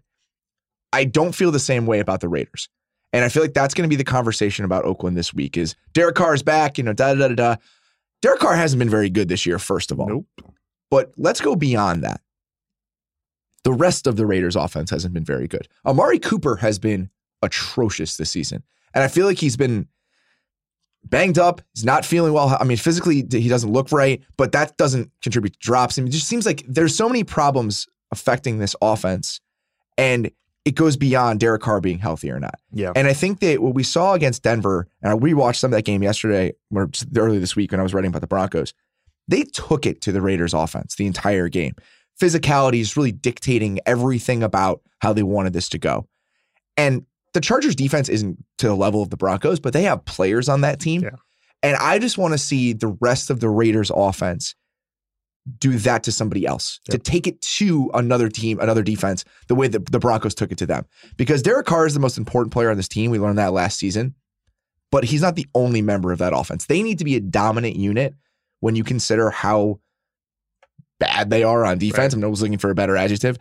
I 0.92 1.06
don't 1.06 1.34
feel 1.34 1.52
the 1.52 1.60
same 1.60 1.86
way 1.86 2.00
about 2.00 2.20
the 2.20 2.28
Raiders. 2.28 2.68
And 3.14 3.24
I 3.24 3.30
feel 3.30 3.42
like 3.42 3.54
that's 3.54 3.74
going 3.74 3.90
to 3.90 3.90
be 3.90 3.96
the 3.96 4.04
conversation 4.04 4.66
about 4.66 4.86
Oakland 4.86 5.18
this 5.18 5.34
week 5.34 5.58
is 5.58 5.76
Derek 5.94 6.16
Carr 6.16 6.34
is 6.34 6.44
back, 6.44 6.78
you 6.78 6.84
know, 6.84 6.94
da 6.94 7.14
da 7.14 7.30
da 7.30 7.36
da. 7.36 7.56
Derek 8.22 8.40
Carr 8.40 8.56
hasn't 8.56 8.80
been 8.80 8.90
very 8.90 9.10
good 9.10 9.30
this 9.30 9.46
year, 9.46 9.58
first 9.58 9.92
of 9.92 10.00
all. 10.00 10.10
Nope. 10.10 10.28
But 10.92 11.14
let's 11.18 11.40
go 11.40 11.56
beyond 11.56 12.04
that. 12.04 12.22
The 13.64 13.74
rest 13.74 14.08
of 14.08 14.16
the 14.16 14.26
Raiders 14.26 14.56
offense 14.56 14.90
hasn't 14.90 15.14
been 15.14 15.24
very 15.24 15.48
good. 15.48 15.68
Amari 15.86 16.20
Cooper 16.20 16.58
has 16.58 16.78
been 16.78 17.10
atrocious 17.42 18.18
this 18.18 18.32
season. 18.32 18.64
And 18.94 19.04
I 19.04 19.08
feel 19.08 19.26
like 19.26 19.38
he's 19.38 19.58
been 19.58 19.88
banged 21.10 21.38
up. 21.38 21.62
He's 21.74 21.86
not 21.86 22.06
feeling 22.06 22.34
well. 22.34 22.56
I 22.60 22.64
mean, 22.64 22.78
physically, 22.78 23.26
he 23.30 23.48
doesn't 23.48 23.72
look 23.72 23.92
right, 23.92 24.22
but 24.38 24.52
that 24.52 24.78
doesn't 24.78 25.12
contribute 25.22 25.54
to 25.54 25.60
drops. 25.60 25.98
I 25.98 26.02
mean, 26.02 26.10
it 26.10 26.12
just 26.12 26.28
seems 26.28 26.46
like 26.46 26.64
there's 26.68 26.96
so 26.96 27.08
many 27.08 27.24
problems 27.24 27.88
affecting 28.12 28.60
this 28.60 28.76
offense. 28.82 29.40
And 29.98 30.32
it 30.66 30.76
goes 30.76 30.98
beyond 30.98 31.40
Derek 31.40 31.62
Carr 31.62 31.82
being 31.82 32.00
healthy 32.00 32.30
or 32.30 32.40
not. 32.40 32.60
Yeah. 32.72 32.92
And 32.96 33.08
I 33.08 33.14
think 33.14 33.40
that 33.40 33.62
what 33.62 33.74
we 33.74 33.84
saw 33.84 34.14
against 34.14 34.44
Denver, 34.44 34.88
and 35.02 35.12
I 35.12 35.16
rewatched 35.16 35.58
some 35.58 35.72
of 35.72 35.78
that 35.78 35.86
game 35.86 36.04
yesterday, 36.04 36.54
or 36.74 36.90
early 37.18 37.40
this 37.40 37.56
week 37.56 37.72
when 37.72 37.80
I 37.80 37.84
was 37.84 37.94
writing 37.94 38.10
about 38.10 38.22
the 38.22 38.28
Broncos, 38.28 38.74
they 39.28 39.44
took 39.44 39.86
it 39.86 40.02
to 40.02 40.12
the 40.12 40.22
Raiders 40.22 40.54
offense 40.54 40.96
the 40.96 41.08
entire 41.08 41.50
game. 41.50 41.76
Physicality 42.22 42.82
is 42.82 42.98
really 42.98 43.12
dictating 43.12 43.80
everything 43.86 44.44
about 44.44 44.82
how 45.00 45.14
they 45.14 45.24
wanted 45.24 45.54
this 45.54 45.70
to 45.70 45.78
go. 45.78 46.08
And 46.76 47.06
the 47.34 47.42
Chargers 47.42 47.76
defense 47.76 48.10
isn't 48.10 48.44
to 48.58 48.68
the 48.68 48.76
level 48.76 49.02
of 49.02 49.10
the 49.10 49.18
Broncos, 49.18 49.60
but 49.60 49.74
they 49.74 49.84
have 49.84 50.06
players 50.06 50.50
on 50.50 50.62
that 50.62 50.80
team. 50.80 51.02
Yeah. 51.02 51.12
And 51.62 51.76
I 51.78 52.00
just 52.00 52.18
want 52.18 52.34
to 52.34 52.38
see 52.38 52.74
the 52.74 52.96
rest 53.02 53.30
of 53.30 53.40
the 53.40 53.50
Raiders 53.50 53.92
offense 53.94 54.56
do 55.58 55.78
that 55.80 56.04
to 56.04 56.12
somebody 56.12 56.46
else, 56.46 56.80
to 56.90 56.98
take 56.98 57.26
it 57.26 57.42
to 57.42 57.90
another 57.94 58.30
team, 58.30 58.60
another 58.60 58.84
defense, 58.84 59.26
the 59.48 59.56
way 59.56 59.68
that 59.68 59.92
the 59.92 60.00
Broncos 60.00 60.36
took 60.36 60.52
it 60.52 60.58
to 60.60 60.66
them. 60.66 60.86
Because 61.18 61.42
Derek 61.42 61.66
Carr 61.66 61.86
is 61.88 61.94
the 61.94 62.00
most 62.00 62.18
important 62.18 62.54
player 62.54 62.70
on 62.70 62.78
this 62.78 62.88
team. 62.88 63.10
We 63.10 63.20
learned 63.20 63.40
that 63.40 63.54
last 63.54 63.80
season, 63.80 64.16
but 64.92 65.06
he's 65.06 65.22
not 65.22 65.36
the 65.36 65.48
only 65.56 65.82
member 65.82 66.12
of 66.12 66.20
that 66.20 66.34
offense. 66.34 66.66
They 66.66 66.84
need 66.84 67.00
to 67.00 67.06
be 67.06 67.16
a 67.16 67.20
dominant 67.20 67.78
unit 67.78 68.14
when 68.60 68.76
you 68.76 68.84
consider 68.84 69.32
how 69.32 69.80
bad 71.00 71.30
they 71.30 71.44
are 71.44 71.66
on 71.66 71.78
defense. 71.80 72.14
Right. 72.14 72.24
I 72.24 72.28
was 72.28 72.42
looking 72.42 72.58
for 72.58 72.70
a 72.70 72.76
better 72.76 72.96
adjective. 72.96 73.38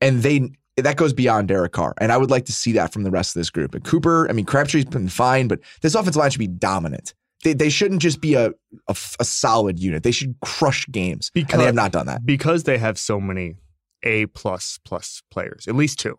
And 0.00 0.22
they 0.22 0.52
that 0.82 0.96
goes 0.96 1.12
beyond 1.12 1.48
Derek 1.48 1.72
Carr. 1.72 1.94
And 1.98 2.10
I 2.12 2.16
would 2.16 2.30
like 2.30 2.44
to 2.46 2.52
see 2.52 2.72
that 2.72 2.92
from 2.92 3.02
the 3.02 3.10
rest 3.10 3.34
of 3.36 3.40
this 3.40 3.50
group. 3.50 3.74
And 3.74 3.84
Cooper, 3.84 4.28
I 4.28 4.32
mean, 4.32 4.44
Crabtree's 4.46 4.84
been 4.84 5.08
fine, 5.08 5.48
but 5.48 5.60
this 5.82 5.94
offensive 5.94 6.16
line 6.20 6.30
should 6.30 6.38
be 6.38 6.46
dominant. 6.46 7.14
They, 7.42 7.54
they 7.54 7.70
shouldn't 7.70 8.02
just 8.02 8.20
be 8.20 8.34
a 8.34 8.50
a 8.88 8.94
solid 9.24 9.78
unit. 9.78 10.02
They 10.02 10.10
should 10.10 10.34
crush 10.42 10.86
games. 10.88 11.30
and 11.34 11.44
Because- 11.46 11.58
they 11.58 11.64
have 11.66 11.74
not 11.74 11.92
done 11.92 12.06
that. 12.06 12.24
because 12.26 12.64
they 12.64 12.76
have 12.78 12.98
so 12.98 13.18
many 13.20 13.56
A 14.02 14.26
plus 14.26 14.78
plus 14.84 15.22
players, 15.30 15.66
at 15.68 15.74
least 15.74 15.98
two. 15.98 16.16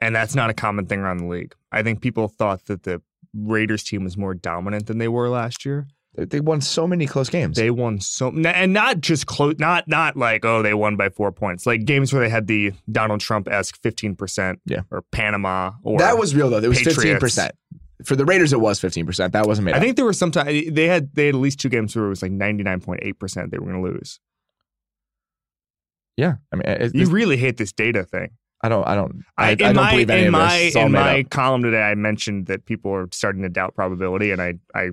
And 0.00 0.14
that's 0.14 0.34
not 0.34 0.50
a 0.50 0.54
common 0.54 0.86
thing 0.86 1.00
around 1.00 1.18
the 1.18 1.26
league. 1.26 1.54
I 1.72 1.82
think 1.82 2.00
people 2.02 2.28
thought 2.28 2.66
that 2.66 2.82
the 2.82 3.00
Raiders 3.32 3.82
team 3.84 4.04
was 4.04 4.16
more 4.16 4.34
dominant 4.34 4.86
than 4.86 4.98
they 4.98 5.08
were 5.08 5.28
last 5.28 5.64
year. 5.64 5.86
They- 6.16 6.40
won 6.40 6.60
so 6.60 6.86
many 6.86 7.06
close 7.06 7.28
games. 7.28 7.56
They 7.56 7.70
won 7.70 8.00
so 8.00 8.28
and 8.28 8.72
not 8.72 9.00
just 9.00 9.26
close 9.26 9.56
not 9.58 9.88
not 9.88 10.16
like 10.16 10.44
oh 10.44 10.62
they 10.62 10.74
won 10.74 10.96
by 10.96 11.08
4 11.08 11.32
points. 11.32 11.66
Like 11.66 11.84
games 11.84 12.12
where 12.12 12.22
they 12.22 12.28
had 12.28 12.46
the 12.46 12.72
Donald 12.90 13.20
Trump-esque 13.20 13.80
15% 13.82 14.56
Yeah. 14.66 14.82
or 14.90 15.02
Panama 15.10 15.72
or 15.82 15.98
that 15.98 16.16
was 16.18 16.34
real 16.34 16.50
though. 16.50 16.58
It 16.58 16.68
was 16.68 16.78
Patriots. 16.78 16.98
fifteen 17.02 17.18
percent. 17.18 17.52
For 18.04 18.16
the 18.16 18.24
Raiders, 18.24 18.52
it 18.52 18.60
was 18.60 18.78
fifteen 18.80 19.06
percent. 19.06 19.32
That 19.32 19.46
wasn't 19.46 19.66
made 19.66 19.74
I 19.74 19.78
up. 19.78 19.82
think 19.82 19.96
there 19.96 20.04
was 20.04 20.18
some 20.18 20.30
time 20.30 20.46
they 20.46 20.86
had 20.86 21.14
they 21.14 21.26
had 21.26 21.34
at 21.34 21.40
least 21.40 21.58
two 21.60 21.68
games 21.68 21.96
where 21.96 22.06
it 22.06 22.08
was 22.10 22.22
like 22.22 22.32
99.8% 22.32 23.50
they 23.50 23.58
were 23.58 23.66
going 23.66 23.82
to 23.84 23.90
lose. 23.92 24.20
yeah, 26.16 26.34
I 26.52 26.56
mean, 26.56 26.62
it, 26.66 26.94
You 26.94 27.06
really 27.06 27.36
hate 27.36 27.56
this 27.56 27.72
data 27.72 28.04
thing. 28.04 28.30
I 28.62 28.68
don't, 28.68 28.86
I 28.86 28.94
don't, 28.94 29.24
I, 29.36 29.46
I, 29.46 29.48
I 29.50 29.54
don't 29.56 29.76
my 29.76 29.90
believe 29.90 30.10
any 30.10 30.22
in 30.22 30.26
of 30.28 30.32
my 30.32 30.58
this. 30.58 30.76
In 30.76 30.92
my 30.92 31.20
up. 31.20 31.30
column 31.30 31.62
today, 31.62 31.82
I 31.82 31.94
mentioned 31.96 32.46
that 32.46 32.64
people 32.66 32.92
are 32.94 33.08
starting 33.12 33.42
to 33.42 33.48
doubt 33.48 33.74
probability, 33.74 34.30
and 34.30 34.40
I 34.40 34.54
I 34.74 34.90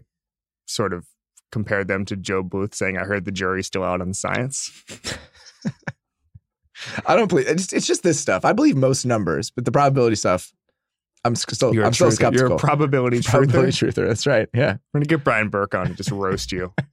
sort 0.65 0.93
of 0.93 1.05
compared 1.51 1.87
them 1.87 2.05
to 2.05 2.15
Gob 2.15 2.49
Bluth 2.49 2.73
saying, 2.73 2.97
"I 2.97 3.03
heard 3.03 3.25
the 3.25 3.31
jury's 3.31 3.67
still 3.67 3.83
out 3.83 4.01
on 4.01 4.13
science." 4.13 4.71
I 7.05 7.15
don't 7.15 7.27
believe 7.27 7.47
it's, 7.47 7.71
it's 7.73 7.85
just 7.85 8.03
this 8.03 8.19
stuff. 8.19 8.43
I 8.45 8.53
believe 8.53 8.75
most 8.75 9.05
numbers, 9.05 9.51
but 9.51 9.65
the 9.65 9.71
probability 9.71 10.15
stuff, 10.15 10.51
I'm 11.23 11.35
still, 11.35 11.73
You're 11.73 11.85
I'm 11.85 11.93
still 11.93 12.11
skeptical. 12.11 12.49
You're 12.49 12.55
a 12.55 12.59
probability 12.59 13.19
truther. 13.19 13.29
probability 13.29 13.71
truther. 13.71 14.07
That's 14.07 14.25
right. 14.25 14.49
Yeah. 14.53 14.77
We're 14.93 14.99
gonna 14.99 15.05
get 15.05 15.23
Brian 15.23 15.49
Burke 15.49 15.75
on 15.75 15.87
and 15.87 15.95
just 15.95 16.11
roast 16.11 16.51
you. 16.51 16.73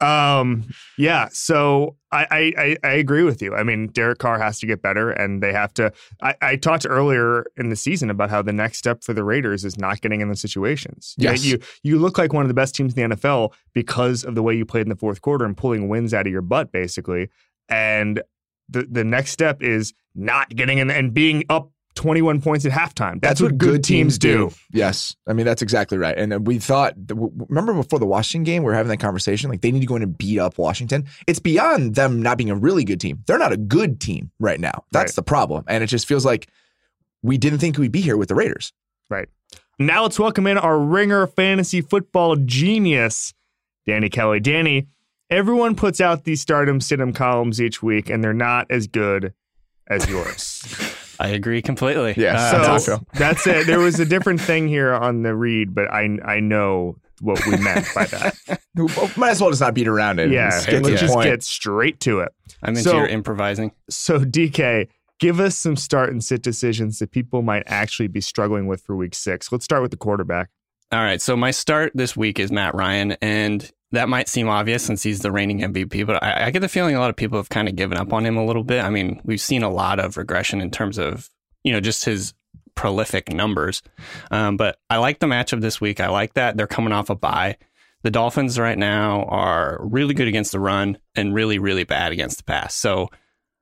Um, 0.00 0.64
yeah. 0.96 1.28
So 1.30 1.96
I, 2.12 2.52
I 2.54 2.76
I 2.82 2.92
agree 2.92 3.22
with 3.22 3.42
you. 3.42 3.54
I 3.54 3.62
mean, 3.62 3.88
Derek 3.88 4.18
Carr 4.18 4.38
has 4.38 4.58
to 4.60 4.66
get 4.66 4.82
better, 4.82 5.10
and 5.10 5.42
they 5.42 5.52
have 5.52 5.72
to. 5.74 5.92
I, 6.22 6.34
I 6.40 6.56
talked 6.56 6.86
earlier 6.88 7.44
in 7.56 7.68
the 7.68 7.76
season 7.76 8.10
about 8.10 8.30
how 8.30 8.42
the 8.42 8.52
next 8.52 8.78
step 8.78 9.04
for 9.04 9.12
the 9.12 9.22
Raiders 9.22 9.64
is 9.64 9.78
not 9.78 10.00
getting 10.00 10.20
in 10.20 10.28
the 10.28 10.36
situations. 10.36 11.14
Yes. 11.18 11.44
You 11.44 11.60
you 11.82 11.98
look 11.98 12.18
like 12.18 12.32
one 12.32 12.42
of 12.42 12.48
the 12.48 12.54
best 12.54 12.74
teams 12.74 12.94
in 12.96 13.10
the 13.10 13.16
NFL 13.16 13.52
because 13.74 14.24
of 14.24 14.34
the 14.34 14.42
way 14.42 14.54
you 14.54 14.64
played 14.64 14.82
in 14.82 14.88
the 14.88 14.96
fourth 14.96 15.20
quarter 15.20 15.44
and 15.44 15.56
pulling 15.56 15.88
wins 15.88 16.14
out 16.14 16.26
of 16.26 16.32
your 16.32 16.42
butt, 16.42 16.72
basically. 16.72 17.28
And 17.68 18.22
the 18.68 18.86
the 18.90 19.04
next 19.04 19.30
step 19.30 19.62
is 19.62 19.92
not 20.14 20.48
getting 20.50 20.78
in 20.78 20.90
and 20.90 21.12
being 21.12 21.44
up. 21.48 21.70
21 22.00 22.40
points 22.40 22.64
at 22.64 22.72
halftime. 22.72 23.20
That's, 23.20 23.42
what, 23.42 23.58
good 23.58 23.84
teams 23.84 24.16
do. 24.16 24.50
Yes. 24.72 25.14
I 25.28 25.34
mean, 25.34 25.44
that's 25.44 25.60
exactly 25.60 25.98
right. 25.98 26.16
And 26.16 26.32
uh, 26.32 26.38
we 26.40 26.58
thought, 26.58 26.94
remember 27.10 27.74
before 27.74 27.98
the 27.98 28.06
Washington 28.06 28.44
game, 28.44 28.62
we 28.62 28.68
were 28.68 28.74
having 28.74 28.88
that 28.88 29.00
conversation, 29.00 29.50
like 29.50 29.60
they 29.60 29.70
need 29.70 29.80
to 29.80 29.86
go 29.86 29.96
in 29.96 30.02
and 30.02 30.16
beat 30.16 30.38
up 30.38 30.56
Washington. 30.56 31.06
It's 31.26 31.40
beyond 31.40 31.96
them 31.96 32.22
not 32.22 32.38
being 32.38 32.48
a 32.48 32.54
really 32.54 32.84
good 32.84 33.02
team. 33.02 33.22
They're 33.26 33.36
not 33.36 33.52
a 33.52 33.58
good 33.58 34.00
team 34.00 34.30
right 34.40 34.58
now. 34.58 34.84
That's 34.92 35.10
Right. 35.10 35.16
the 35.16 35.22
problem. 35.24 35.64
And 35.68 35.84
it 35.84 35.88
just 35.88 36.08
feels 36.08 36.24
like 36.24 36.48
we 37.22 37.36
didn't 37.36 37.58
think 37.58 37.76
we'd 37.76 37.92
be 37.92 38.00
here 38.00 38.16
with 38.16 38.30
the 38.30 38.34
Raiders. 38.34 38.72
Right. 39.10 39.28
Now 39.78 40.04
let's 40.04 40.18
welcome 40.18 40.46
in 40.46 40.56
our 40.56 40.78
ringer 40.78 41.26
fantasy 41.26 41.82
football 41.82 42.36
genius, 42.36 43.34
Danny 43.86 44.08
Kelly. 44.08 44.40
Danny, 44.40 44.86
everyone 45.28 45.74
puts 45.74 46.00
out 46.00 46.24
these 46.24 46.40
stardom 46.40 46.80
situm 46.80 47.14
columns 47.14 47.60
each 47.60 47.82
week, 47.82 48.08
and 48.08 48.24
they're 48.24 48.32
not 48.32 48.70
as 48.70 48.86
good 48.86 49.34
as 49.86 50.08
yours. 50.08 50.64
I 51.20 51.28
agree 51.28 51.60
completely. 51.62 52.14
Yeah, 52.16 52.34
Uh, 52.36 52.50
so 52.50 52.58
that's 52.62 52.86
how 52.86 53.00
that's 53.14 53.46
it. 53.46 53.66
There 53.66 53.78
was 53.78 54.00
a 54.00 54.04
different 54.06 54.40
thing 54.40 54.66
here 54.68 54.92
on 54.94 55.22
the 55.22 55.34
read, 55.36 55.74
but 55.74 55.90
I 55.92 56.08
I 56.24 56.40
know 56.40 56.96
what 57.20 57.44
we 57.46 57.56
meant 57.58 57.86
by 57.94 58.06
that. 58.06 58.34
Might 59.16 59.30
as 59.30 59.40
well 59.42 59.50
just 59.50 59.60
not 59.60 59.74
beat 59.74 59.86
around 59.86 60.18
it. 60.18 60.30
yeah, 60.30 60.44
Let's 60.48 60.66
get 60.66 60.82
let's 60.82 61.00
just 61.00 61.12
point. 61.14 61.28
get 61.28 61.42
straight 61.42 62.00
to 62.00 62.20
it. 62.20 62.32
I'm 62.62 62.70
into 62.70 62.82
So- 62.88 62.96
your 62.96 63.06
improvising. 63.06 63.72
So 63.90 64.18
DK, 64.20 64.88
give 65.18 65.38
us 65.40 65.58
some 65.58 65.76
start 65.76 66.10
and 66.10 66.24
sit 66.24 66.42
decisions 66.42 66.98
that 67.00 67.10
people 67.10 67.42
might 67.42 67.64
actually 67.66 68.08
be 68.08 68.22
struggling 68.22 68.66
with 68.66 68.80
for 68.82 68.96
week 68.96 69.14
six. 69.14 69.52
Let's 69.52 69.64
start 69.66 69.82
with 69.82 69.90
the 69.90 69.98
quarterback. 69.98 70.48
All 70.92 71.00
right. 71.00 71.20
So 71.20 71.36
my 71.36 71.50
start 71.50 71.92
this 71.94 72.16
week 72.16 72.40
is 72.40 72.50
Matt 72.50 72.74
Ryan, 72.74 73.12
and 73.20 73.70
that 73.92 74.08
might 74.08 74.28
seem 74.28 74.48
obvious 74.48 74.84
since 74.84 75.02
he's 75.02 75.20
the 75.20 75.32
reigning 75.32 75.60
MVP, 75.60 76.06
but 76.06 76.22
I, 76.22 76.46
I 76.46 76.50
get 76.50 76.60
the 76.60 76.68
feeling 76.68 76.94
a 76.94 77.00
lot 77.00 77.10
of 77.10 77.16
people 77.16 77.38
have 77.38 77.48
kind 77.48 77.68
of 77.68 77.76
given 77.76 77.98
up 77.98 78.12
on 78.12 78.24
him 78.24 78.36
a 78.36 78.44
little 78.44 78.64
bit. 78.64 78.84
I 78.84 78.90
mean, 78.90 79.20
we've 79.24 79.40
seen 79.40 79.62
a 79.62 79.70
lot 79.70 79.98
of 79.98 80.16
regression 80.16 80.60
in 80.60 80.70
terms 80.70 80.98
of 80.98 81.28
you 81.64 81.72
know 81.72 81.80
just 81.80 82.04
his 82.04 82.34
prolific 82.74 83.32
numbers, 83.32 83.82
um, 84.30 84.56
but 84.56 84.78
I 84.88 84.98
like 84.98 85.18
the 85.18 85.26
matchup 85.26 85.60
this 85.60 85.80
week. 85.80 86.00
I 86.00 86.08
like 86.08 86.34
that 86.34 86.56
they're 86.56 86.66
coming 86.66 86.92
off 86.92 87.10
a 87.10 87.14
bye. 87.14 87.56
The 88.02 88.10
Dolphins 88.10 88.58
right 88.58 88.78
now 88.78 89.24
are 89.24 89.78
really 89.82 90.14
good 90.14 90.28
against 90.28 90.52
the 90.52 90.60
run 90.60 90.96
and 91.14 91.34
really, 91.34 91.58
really 91.58 91.84
bad 91.84 92.12
against 92.12 92.38
the 92.38 92.44
pass. 92.44 92.74
So 92.74 93.10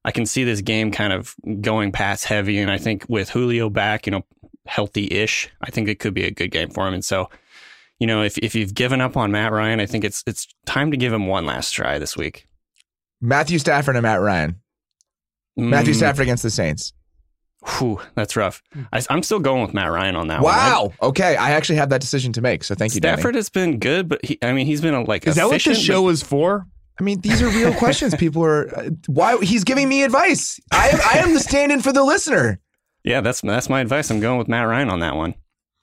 I 0.04 0.12
can 0.12 0.26
see 0.26 0.44
this 0.44 0.60
game 0.60 0.92
kind 0.92 1.12
of 1.12 1.34
going 1.60 1.90
pass 1.90 2.22
heavy. 2.22 2.58
And 2.58 2.70
I 2.70 2.78
think 2.78 3.04
with 3.08 3.30
Julio 3.30 3.68
back, 3.68 4.06
you 4.06 4.12
know, 4.12 4.24
healthy 4.66 5.10
ish, 5.10 5.50
I 5.60 5.70
think 5.70 5.88
it 5.88 5.98
could 5.98 6.14
be 6.14 6.24
a 6.24 6.30
good 6.30 6.50
game 6.50 6.70
for 6.70 6.86
him. 6.86 6.94
And 6.94 7.04
so, 7.04 7.30
you 7.98 8.06
know, 8.06 8.22
if, 8.22 8.38
if 8.38 8.54
you've 8.54 8.74
given 8.74 9.00
up 9.00 9.16
on 9.16 9.32
Matt 9.32 9.52
Ryan, 9.52 9.80
I 9.80 9.86
think 9.86 10.04
it's 10.04 10.22
it's 10.26 10.46
time 10.66 10.90
to 10.90 10.96
give 10.96 11.12
him 11.12 11.26
one 11.26 11.46
last 11.46 11.72
try 11.72 11.98
this 11.98 12.16
week. 12.16 12.46
Matthew 13.20 13.58
Stafford 13.58 13.96
and 13.96 14.02
Matt 14.02 14.20
Ryan. 14.20 14.60
Matthew 15.56 15.92
Mm, 15.92 15.96
Stafford 15.96 16.22
against 16.22 16.44
the 16.44 16.50
Saints. 16.50 16.92
whew, 17.66 18.00
that's 18.14 18.36
rough. 18.36 18.62
I, 18.92 19.02
am 19.10 19.24
still 19.24 19.40
going 19.40 19.62
with 19.62 19.74
Matt 19.74 19.90
Ryan 19.90 20.14
on 20.14 20.28
that 20.28 20.40
one. 20.40 20.54
Wow. 20.54 20.92
Okay. 21.02 21.34
I 21.34 21.50
actually 21.50 21.76
have 21.76 21.88
that 21.88 22.00
decision 22.00 22.32
to 22.34 22.40
make. 22.40 22.62
So 22.62 22.76
thank 22.76 22.94
you, 22.94 23.00
Danny. 23.00 23.16
Stafford 23.16 23.34
has 23.34 23.48
been 23.48 23.80
good, 23.80 24.08
but 24.08 24.24
he, 24.24 24.38
I 24.40 24.52
mean, 24.52 24.66
he's 24.66 24.80
been 24.80 24.94
a, 24.94 25.02
like 25.02 25.26
Is 25.26 25.34
that 25.34 25.46
what 25.46 25.54
efficient, 25.56 25.76
the 25.76 25.82
show 25.82 26.08
is 26.08 26.22
for? 26.22 26.64
I 27.00 27.02
mean, 27.02 27.20
these 27.20 27.42
are 27.42 27.48
real 27.48 27.74
questions. 27.74 28.14
People 28.18 28.44
are 28.44 28.72
uh, 28.78 28.90
why 29.08 29.36
he's 29.38 29.64
giving 29.64 29.88
me 29.88 30.04
advice. 30.04 30.60
I 30.70 30.88
am, 30.90 31.00
I 31.04 31.18
am 31.18 31.34
the 31.34 31.40
stand-in 31.40 31.82
for 31.82 31.92
the 31.92 32.04
listener. 32.04 32.60
Yeah, 33.02 33.20
that's 33.20 33.40
that's 33.40 33.68
my 33.68 33.80
advice. 33.80 34.10
I'm 34.10 34.20
going 34.20 34.38
with 34.38 34.46
Matt 34.48 34.66
Ryan 34.68 34.90
on 34.90 35.00
that 35.00 35.16
one. 35.16 35.34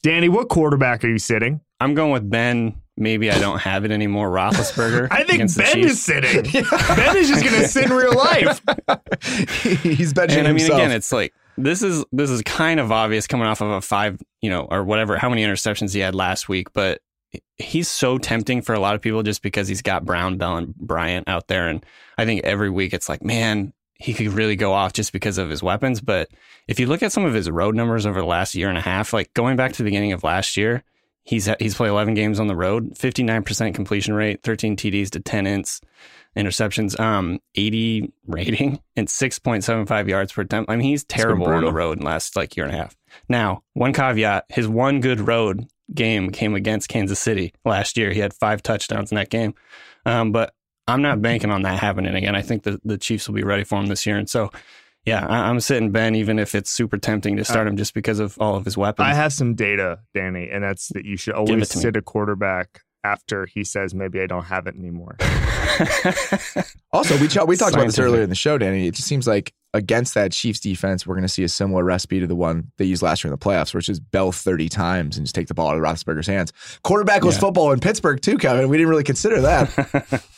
Danny, 0.03 0.29
what 0.29 0.47
quarterback 0.49 1.03
are 1.03 1.09
you 1.09 1.17
sitting? 1.17 1.59
I'm 1.79 1.93
going 1.93 2.11
with 2.11 2.29
Ben. 2.29 2.81
Maybe 2.97 3.29
I 3.29 3.39
don't 3.39 3.59
have 3.59 3.83
it 3.83 3.91
anymore. 3.91 4.29
Roethlisberger. 4.29 5.07
I 5.11 5.23
think 5.23 5.53
Ben 5.57 5.79
is 5.79 6.01
sitting. 6.01 6.43
Ben 6.95 7.17
is 7.17 7.27
just 7.27 7.43
going 7.43 7.61
to 7.61 7.67
sit 7.67 7.85
in 7.85 7.93
real 7.93 8.13
life. 8.13 8.61
he's 9.83 10.13
benching 10.13 10.37
and 10.37 10.47
I 10.47 10.51
mean, 10.51 10.59
himself. 10.59 10.79
again, 10.79 10.91
it's 10.91 11.11
like 11.11 11.33
this 11.57 11.81
is 11.81 12.05
this 12.13 12.29
is 12.29 12.41
kind 12.43 12.79
of 12.79 12.91
obvious 12.91 13.27
coming 13.27 13.47
off 13.47 13.61
of 13.61 13.69
a 13.69 13.81
five, 13.81 14.21
you 14.41 14.49
know, 14.49 14.67
or 14.71 14.83
whatever, 14.83 15.17
how 15.17 15.29
many 15.29 15.43
interceptions 15.43 15.93
he 15.93 15.99
had 15.99 16.15
last 16.15 16.47
week, 16.47 16.71
but 16.73 17.01
he's 17.57 17.89
so 17.89 18.17
tempting 18.17 18.61
for 18.61 18.73
a 18.73 18.79
lot 18.79 18.95
of 18.95 19.01
people 19.01 19.23
just 19.23 19.41
because 19.41 19.67
he's 19.67 19.81
got 19.81 20.05
Brown, 20.05 20.37
Bell, 20.37 20.57
and 20.57 20.73
Bryant 20.75 21.27
out 21.27 21.47
there, 21.47 21.67
and 21.67 21.85
I 22.17 22.25
think 22.25 22.43
every 22.45 22.69
week 22.69 22.93
it's 22.93 23.09
like, 23.09 23.23
man, 23.23 23.73
he 23.95 24.13
could 24.13 24.27
really 24.27 24.55
go 24.55 24.73
off 24.73 24.93
just 24.93 25.13
because 25.13 25.37
of 25.37 25.49
his 25.49 25.63
weapons. 25.63 26.01
But 26.01 26.29
if 26.67 26.79
you 26.79 26.87
look 26.87 27.03
at 27.03 27.11
some 27.11 27.25
of 27.25 27.33
his 27.33 27.49
road 27.49 27.75
numbers 27.75 28.05
over 28.05 28.19
the 28.19 28.27
last 28.27 28.55
year 28.55 28.69
and 28.69 28.77
a 28.77 28.81
half, 28.81 29.13
like 29.13 29.33
going 29.33 29.55
back 29.55 29.73
to 29.73 29.77
the 29.79 29.83
beginning 29.83 30.13
of 30.13 30.23
last 30.23 30.57
year, 30.57 30.83
he's 31.25 31.49
he's 31.59 31.75
played 31.75 31.89
11 31.89 32.13
games 32.13 32.39
on 32.39 32.47
the 32.47 32.55
road, 32.55 32.95
59% 32.95 33.75
completion 33.75 34.13
rate, 34.13 34.41
13 34.43 34.77
TDs 34.77 35.09
to 35.11 35.19
10 35.19 35.45
ints, 35.45 35.81
interceptions, 36.37 36.97
um, 36.99 37.39
80 37.55 38.13
rating, 38.27 38.79
and 38.95 39.07
6.75 39.07 40.07
yards 40.07 40.31
per 40.31 40.43
attempt. 40.43 40.71
I 40.71 40.77
mean, 40.77 40.87
he's 40.87 41.03
terrible 41.03 41.47
on 41.47 41.65
the 41.65 41.73
road 41.73 41.97
in 41.97 42.03
the 42.03 42.09
last 42.09 42.35
like 42.35 42.55
year 42.55 42.65
and 42.65 42.73
a 42.73 42.77
half. 42.77 42.95
Now, 43.27 43.63
one 43.73 43.91
caveat: 43.91 44.45
his 44.49 44.67
one 44.67 45.01
good 45.01 45.19
road 45.19 45.67
game 45.93 46.31
came 46.31 46.55
against 46.55 46.89
Kansas 46.89 47.19
City 47.19 47.53
last 47.65 47.97
year. 47.97 48.11
He 48.11 48.19
had 48.19 48.33
five 48.33 48.63
touchdowns 48.63 49.11
in 49.11 49.15
that 49.15 49.29
game, 49.29 49.53
um, 50.05 50.31
but 50.31 50.53
I'm 50.87 51.01
not 51.01 51.21
banking 51.21 51.51
on 51.51 51.63
that 51.63 51.79
happening 51.79 52.15
again. 52.15 52.35
I 52.35 52.41
think 52.41 52.63
the 52.63 52.79
the 52.85 52.97
Chiefs 52.97 53.27
will 53.27 53.35
be 53.35 53.43
ready 53.43 53.63
for 53.63 53.79
him 53.79 53.87
this 53.87 54.05
year, 54.05 54.17
and 54.17 54.29
so. 54.29 54.51
Yeah, 55.05 55.25
I- 55.25 55.49
I'm 55.49 55.59
sitting 55.59 55.91
Ben, 55.91 56.15
even 56.15 56.39
if 56.39 56.55
it's 56.55 56.71
super 56.71 56.97
tempting 56.97 57.35
to 57.35 57.41
uh, 57.41 57.45
start 57.45 57.67
him 57.67 57.77
just 57.77 57.93
because 57.93 58.19
of 58.19 58.37
all 58.39 58.55
of 58.55 58.65
his 58.65 58.75
weapons. 58.77 59.05
I 59.07 59.13
have 59.13 59.33
some 59.33 59.53
data, 59.55 59.99
Danny, 60.13 60.49
and 60.51 60.63
that's 60.63 60.87
that 60.93 61.05
you 61.05 61.15
should 61.17 61.35
always 61.35 61.69
to 61.69 61.77
me. 61.77 61.81
sit 61.81 61.95
a 61.95 62.01
quarterback 62.01 62.81
after 63.03 63.45
he 63.45 63.63
says 63.63 63.93
maybe 63.93 64.19
I 64.19 64.25
don't 64.25 64.45
have 64.45 64.65
it 64.67 64.75
anymore. 64.75 65.17
Also, 66.91 67.17
we 67.17 67.27
ch- 67.27 67.37
we 67.45 67.57
talked 67.57 67.73
about 67.73 67.87
this 67.87 67.99
earlier 67.99 68.21
in 68.21 68.29
the 68.29 68.35
show, 68.35 68.57
Danny. 68.57 68.87
It 68.87 68.93
just 68.93 69.05
seems 69.05 69.27
like 69.27 69.53
against 69.73 70.13
that 70.13 70.31
Chiefs 70.31 70.61
defense, 70.61 71.05
we're 71.05 71.15
going 71.15 71.23
to 71.23 71.27
see 71.27 71.43
a 71.43 71.49
similar 71.49 71.83
recipe 71.83 72.21
to 72.21 72.27
the 72.27 72.37
one 72.37 72.71
they 72.77 72.85
used 72.85 73.01
last 73.03 73.21
year 73.21 73.33
in 73.33 73.37
the 73.37 73.43
playoffs, 73.45 73.73
which 73.73 73.89
is 73.89 73.99
Bell 73.99 74.31
30 74.31 74.69
times 74.69 75.17
and 75.17 75.25
just 75.25 75.35
take 75.35 75.47
the 75.49 75.53
ball 75.53 75.67
out 75.71 75.75
of 75.75 75.83
Roethlisberger's 75.83 76.27
hands. 76.27 76.53
Quarterbackless 76.85 77.33
Yeah. 77.33 77.39
football 77.39 77.73
in 77.73 77.81
Pittsburgh, 77.81 78.21
too, 78.21 78.37
Kevin. 78.37 78.69
We 78.69 78.77
didn't 78.77 78.89
really 78.89 79.03
consider 79.03 79.41
that. 79.41 80.23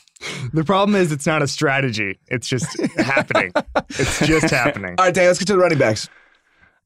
The 0.54 0.64
problem 0.64 0.96
is 0.96 1.12
it's 1.12 1.26
not 1.26 1.42
a 1.42 1.48
strategy. 1.48 2.20
It's 2.28 2.48
just 2.48 2.80
happening. 2.98 3.52
It's 3.90 4.26
just 4.26 4.50
happening. 4.50 4.96
All 4.98 5.06
right, 5.06 5.14
Dan, 5.14 5.28
let's 5.28 5.40
get 5.40 5.46
to 5.48 5.54
the 5.54 5.60
running 5.60 5.78
backs. 5.78 6.10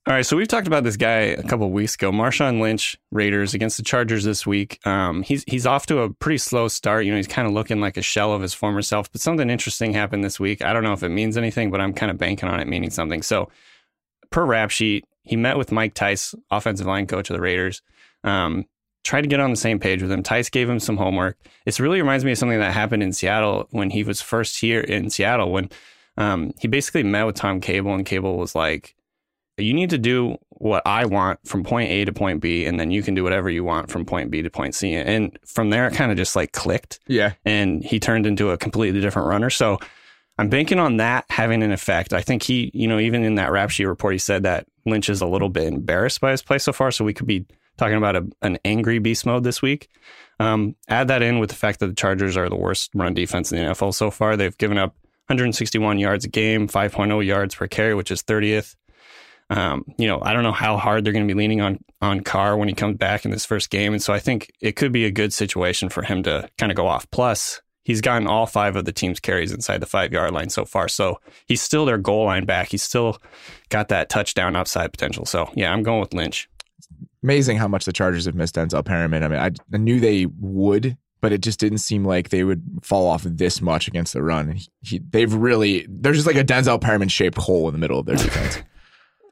All 0.08 0.16
right, 0.16 0.26
so 0.26 0.36
we've 0.36 0.48
talked 0.48 0.66
about 0.66 0.84
this 0.84 0.98
guy 0.98 1.20
a 1.20 1.44
couple 1.44 1.68
of 1.68 1.72
weeks 1.74 1.94
ago, 1.94 2.12
Marshawn 2.12 2.60
Lynch, 2.60 2.98
Raiders 3.12 3.54
against 3.54 3.78
the 3.78 3.84
Chargers 3.84 4.24
this 4.24 4.48
week. 4.48 4.80
Um, 4.84 5.22
he's 5.22 5.44
he's 5.46 5.68
off 5.68 5.86
to 5.88 6.00
a 6.00 6.10
pretty 6.12 6.40
slow 6.40 6.68
start. 6.70 7.06
You 7.06 7.12
know, 7.12 7.18
he's 7.18 7.28
kind 7.28 7.48
of 7.48 7.54
looking 7.54 7.80
like 7.80 7.98
a 7.98 8.02
shell 8.02 8.34
of 8.34 8.42
his 8.42 8.52
former 8.52 8.82
self. 8.82 9.12
But 9.12 9.22
something 9.22 9.48
interesting 9.48 9.94
happened 9.94 10.24
this 10.24 10.40
week. 10.40 10.64
I 10.64 10.74
don't 10.74 10.84
know 10.84 10.94
if 10.94 11.04
it 11.04 11.10
means 11.10 11.38
anything, 11.38 11.70
but 11.70 11.82
I'm 11.82 11.94
kind 11.94 12.10
of 12.10 12.18
banking 12.18 12.50
on 12.50 12.60
it 12.60 12.68
meaning 12.68 12.90
something. 12.90 13.22
So, 13.22 13.52
per 14.32 14.44
rap 14.44 14.72
sheet, 14.72 15.06
he 15.22 15.36
met 15.36 15.60
with 15.60 15.72
Mike 15.72 15.94
Tice, 15.94 16.34
offensive 16.50 16.88
line 16.88 17.06
coach 17.06 17.30
of 17.30 17.36
the 17.36 17.42
Raiders. 17.42 17.84
Um, 18.24 18.66
tried 19.04 19.22
to 19.22 19.28
get 19.28 19.40
on 19.40 19.50
the 19.50 19.56
same 19.56 19.80
page 19.80 20.02
with 20.02 20.12
him. 20.12 20.24
Tice 20.24 20.50
gave 20.50 20.70
him 20.70 20.80
some 20.80 20.98
homework. 20.98 21.38
It 21.66 21.80
really 21.80 22.00
reminds 22.02 22.24
me 22.24 22.32
of 22.34 22.38
something 22.38 22.60
that 22.60 22.74
happened 22.74 23.04
in 23.04 23.14
Seattle 23.14 23.68
when 23.72 23.90
he 23.90 24.04
was 24.04 24.22
first 24.22 24.60
here 24.60 24.82
in 24.82 25.10
Seattle. 25.10 25.52
When 25.52 25.70
um, 26.18 26.52
he 26.60 26.68
basically 26.68 27.04
met 27.04 27.26
with 27.26 27.36
Tom 27.36 27.62
Cable, 27.62 27.94
and 27.94 28.06
Cable 28.06 28.38
was 28.38 28.54
like 28.56 28.96
you 29.58 29.74
need 29.74 29.90
to 29.92 29.98
do 29.98 30.38
what 30.50 30.82
I 30.86 31.06
want 31.06 31.40
from 31.48 31.64
point 31.64 31.90
A 31.92 32.06
to 32.06 32.14
point 32.14 32.42
B, 32.42 32.66
and 32.66 32.80
then 32.80 32.90
you 32.92 33.04
can 33.04 33.14
do 33.16 33.24
whatever 33.24 33.50
you 33.50 33.64
want 33.64 33.90
from 33.92 34.06
point 34.06 34.32
B 34.32 34.42
to 34.42 34.50
point 34.50 34.76
C. 34.76 34.94
And 34.94 35.38
from 35.46 35.70
there, 35.70 35.88
it 35.88 35.94
kind 35.94 36.12
of 36.12 36.18
just 36.18 36.36
like 36.36 36.52
clicked, 36.52 37.00
Yeah. 37.08 37.34
and 37.46 37.84
he 37.84 38.00
turned 38.00 38.26
into 38.26 38.50
a 38.52 38.58
completely 38.58 39.02
different 39.02 39.28
runner. 39.28 39.50
So 39.50 39.78
I'm 40.38 40.50
banking 40.50 40.80
on 40.80 40.98
that 40.98 41.26
having 41.30 41.62
an 41.64 41.72
effect. 41.72 42.14
I 42.14 42.22
think 42.22 42.44
he, 42.44 42.72
you 42.74 42.88
know, 42.88 42.98
even 43.00 43.24
in 43.24 43.36
that 43.36 43.52
rap 43.52 43.70
sheet 43.70 43.86
report, 43.86 44.14
he 44.14 44.20
said 44.20 44.44
that 44.44 44.66
Lynch 44.86 45.10
is 45.10 45.22
a 45.22 45.28
little 45.28 45.50
bit 45.50 45.66
embarrassed 45.68 46.22
by 46.22 46.32
his 46.32 46.42
play 46.42 46.58
so 46.58 46.72
far. 46.74 46.90
So 46.92 47.04
we 47.06 47.14
could 47.14 47.28
be 47.28 47.46
talking 47.82 47.98
about 47.98 48.16
a, 48.16 48.28
an 48.44 48.60
angry 48.64 49.00
beast 49.00 49.26
mode 49.26 49.44
this 49.44 49.60
week. 49.60 49.90
Um, 50.40 50.76
add 50.88 51.08
that 51.08 51.24
in 51.24 51.40
with 51.40 51.50
the 51.50 51.56
fact 51.56 51.80
that 51.80 51.88
the 51.88 51.96
Chargers 51.96 52.38
are 52.38 52.48
the 52.48 52.56
worst 52.56 52.92
run 52.94 53.16
defense 53.16 53.52
in 53.52 53.58
the 53.58 53.72
NFL 53.72 53.96
so 53.96 54.12
far. 54.12 54.38
They've 54.38 54.58
given 54.58 54.78
up 54.78 54.96
161 55.28 55.98
yards 55.98 56.24
a 56.24 56.28
game, 56.28 56.68
5.0 56.68 57.26
yards 57.26 57.56
per 57.56 57.68
carry, 57.68 57.96
which 57.96 58.12
is 58.12 58.22
30th. 58.22 58.76
Um, 59.50 59.84
you 59.98 60.08
know, 60.08 60.22
I 60.22 60.34
don't 60.34 60.44
know 60.44 60.52
how 60.52 60.78
hard 60.78 61.04
they're 61.04 61.12
going 61.12 61.28
to 61.28 61.34
be 61.34 61.38
leaning 61.38 61.60
on 61.60 61.84
on 62.02 62.22
Carr 62.22 62.56
when 62.56 62.68
he 62.68 62.74
comes 62.74 62.98
back 62.98 63.26
in 63.26 63.32
this 63.32 63.46
first 63.46 63.70
game, 63.70 63.94
and 63.94 64.02
so 64.02 64.14
I 64.14 64.20
think 64.20 64.52
it 64.62 64.76
could 64.76 64.92
be 64.92 65.06
a 65.06 65.12
good 65.12 65.34
situation 65.34 65.90
for 65.90 66.04
him 66.04 66.24
to 66.24 66.48
kind 66.58 66.72
of 66.72 66.76
go 66.76 66.88
off. 66.88 67.10
Plus, 67.12 67.62
he's 67.84 68.00
gotten 68.00 68.28
all 68.28 68.46
five 68.46 68.76
of 68.76 68.86
the 68.86 68.94
team's 68.94 69.20
carries 69.20 69.52
inside 69.52 69.80
the 69.80 69.86
five 69.86 70.14
yard 70.14 70.34
line 70.34 70.50
so 70.50 70.64
far, 70.66 70.88
so 70.88 71.20
he's 71.48 71.62
still 71.62 71.86
their 71.86 71.98
goal 71.98 72.26
line 72.26 72.46
back. 72.46 72.70
He's 72.70 72.84
still 72.84 73.18
got 73.70 73.90
that 73.90 74.10
touchdown 74.10 74.56
upside 74.56 74.94
potential. 74.94 75.26
So 75.26 75.50
yeah, 75.54 75.74
I'm 75.74 75.84
going 75.84 76.00
with 76.00 76.14
Lynch. 76.14 76.48
Amazing 77.24 77.58
how 77.58 77.68
much 77.68 77.86
the 77.86 77.94
Chargers 77.94 78.26
have 78.26 78.36
missed 78.36 78.56
Denzel 78.56 78.84
Perryman. 78.84 79.24
I 79.24 79.28
mean, 79.28 79.40
I, 79.40 79.52
I 79.74 79.78
knew 79.78 80.00
they 80.00 80.26
would, 80.40 80.98
but 81.22 81.32
it 81.32 81.42
just 81.42 81.60
didn't 81.60 81.80
seem 81.80 82.04
like 82.04 82.30
they 82.30 82.44
would 82.44 82.64
fall 82.82 83.08
off 83.08 83.24
this 83.24 83.62
much 83.62 83.88
against 83.88 84.14
the 84.14 84.24
run. 84.24 84.52
He, 84.52 84.68
he, 84.82 85.00
they've 85.00 85.34
really, 85.34 85.86
there's 85.88 86.18
just 86.18 86.28
like 86.28 86.36
a 86.36 86.44
Denzel 86.44 86.82
Perryman 86.82 87.10
shaped 87.10 87.38
hole 87.38 87.68
in 87.68 87.74
the 87.74 87.80
middle 87.80 88.00
of 88.00 88.06
their 88.06 88.16
defense. 88.16 88.60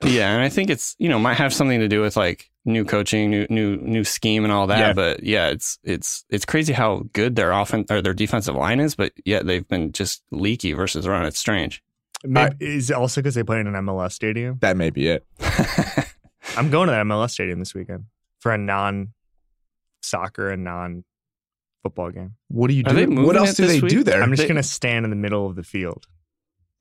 Yeah, 0.04 0.34
and 0.34 0.42
I 0.42 0.48
think 0.48 0.70
it's 0.70 0.96
you 0.98 1.10
know 1.10 1.20
might 1.20 1.34
have 1.36 1.54
something 1.54 1.82
to 1.82 1.90
do 1.90 2.02
with 2.02 2.16
like 2.16 2.50
new 2.64 2.86
coaching, 2.86 3.30
new 3.30 3.46
new 3.50 3.76
new 3.78 4.06
scheme, 4.06 4.46
and 4.46 4.54
all 4.54 4.68
that. 4.68 4.80
Yeah. 4.80 4.94
But 4.94 5.24
yeah, 5.24 5.48
it's 5.48 5.78
it's 5.84 6.24
it's 6.30 6.46
crazy 6.46 6.72
how 6.72 7.04
good 7.12 7.36
their 7.36 7.52
offense 7.52 7.92
or 7.92 8.02
their 8.02 8.14
defensive 8.14 8.56
line 8.56 8.80
is, 8.80 8.96
but 8.96 9.12
yet 9.26 9.46
they've 9.46 9.68
been 9.68 9.92
just 9.92 10.24
leaky 10.32 10.72
versus 10.72 11.06
run. 11.06 11.26
It's 11.26 11.38
strange. 11.38 11.84
Maybe, 12.24 12.56
is 12.60 12.90
it 12.90 12.96
also 12.96 13.22
because 13.22 13.36
they 13.36 13.44
play 13.44 13.60
in 13.60 13.68
an 13.68 13.74
MLS 13.74 14.14
stadium? 14.14 14.58
that 14.62 14.78
may 14.78 14.90
be 14.90 15.08
it. 15.08 15.26
I'm 16.58 16.70
going 16.70 16.88
to 16.88 16.92
that 16.92 17.06
MLS 17.06 17.32
stadium 17.32 17.60
this 17.60 17.74
weekend 17.74 18.06
for 18.40 18.52
a 18.54 18.58
non 18.58 19.10
soccer 20.02 20.50
and 20.50 20.64
non 20.64 21.04
football 21.84 22.12
game. 22.12 22.36
What 22.50 22.68
do 22.68 22.74
you 22.74 22.84
Are 22.86 22.94
do? 22.94 23.22
What 23.26 23.36
else 23.36 23.54
do 23.56 23.68
they 23.68 23.80
week? 23.80 23.90
do 23.90 24.04
there? 24.04 24.22
I'm 24.22 24.30
just 24.32 24.42
They- 24.44 24.48
going 24.48 24.58
to 24.62 24.64
stand 24.64 25.06
in 25.06 25.10
the 25.10 25.16
middle 25.16 25.46
of 25.46 25.56
the 25.56 25.64
field. 25.64 26.08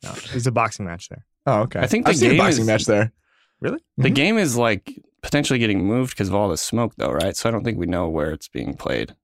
No, 0.02 0.12
there's 0.30 0.46
a 0.46 0.52
boxing 0.52 0.86
match 0.86 1.08
there. 1.08 1.24
oh, 1.46 1.60
okay. 1.62 1.80
I 1.80 1.86
think 1.86 2.06
I've 2.08 2.14
the 2.14 2.20
seen 2.20 2.32
a 2.32 2.38
boxing 2.38 2.62
is- 2.62 2.66
match 2.66 2.84
there. 2.84 3.12
Really? 3.60 3.78
The 3.96 4.10
Mhm. 4.10 4.14
game 4.14 4.38
is 4.38 4.56
like 4.56 5.02
potentially 5.22 5.58
getting 5.58 5.84
moved 5.84 6.10
because 6.10 6.28
of 6.28 6.34
all 6.34 6.48
the 6.48 6.56
smoke, 6.56 6.94
though, 6.96 7.10
right? 7.10 7.36
So 7.36 7.48
I 7.48 7.52
don't 7.52 7.64
think 7.64 7.76
we 7.78 7.86
know 7.86 8.08
where 8.08 8.30
it's 8.30 8.46
being 8.46 8.74
played 8.74 9.16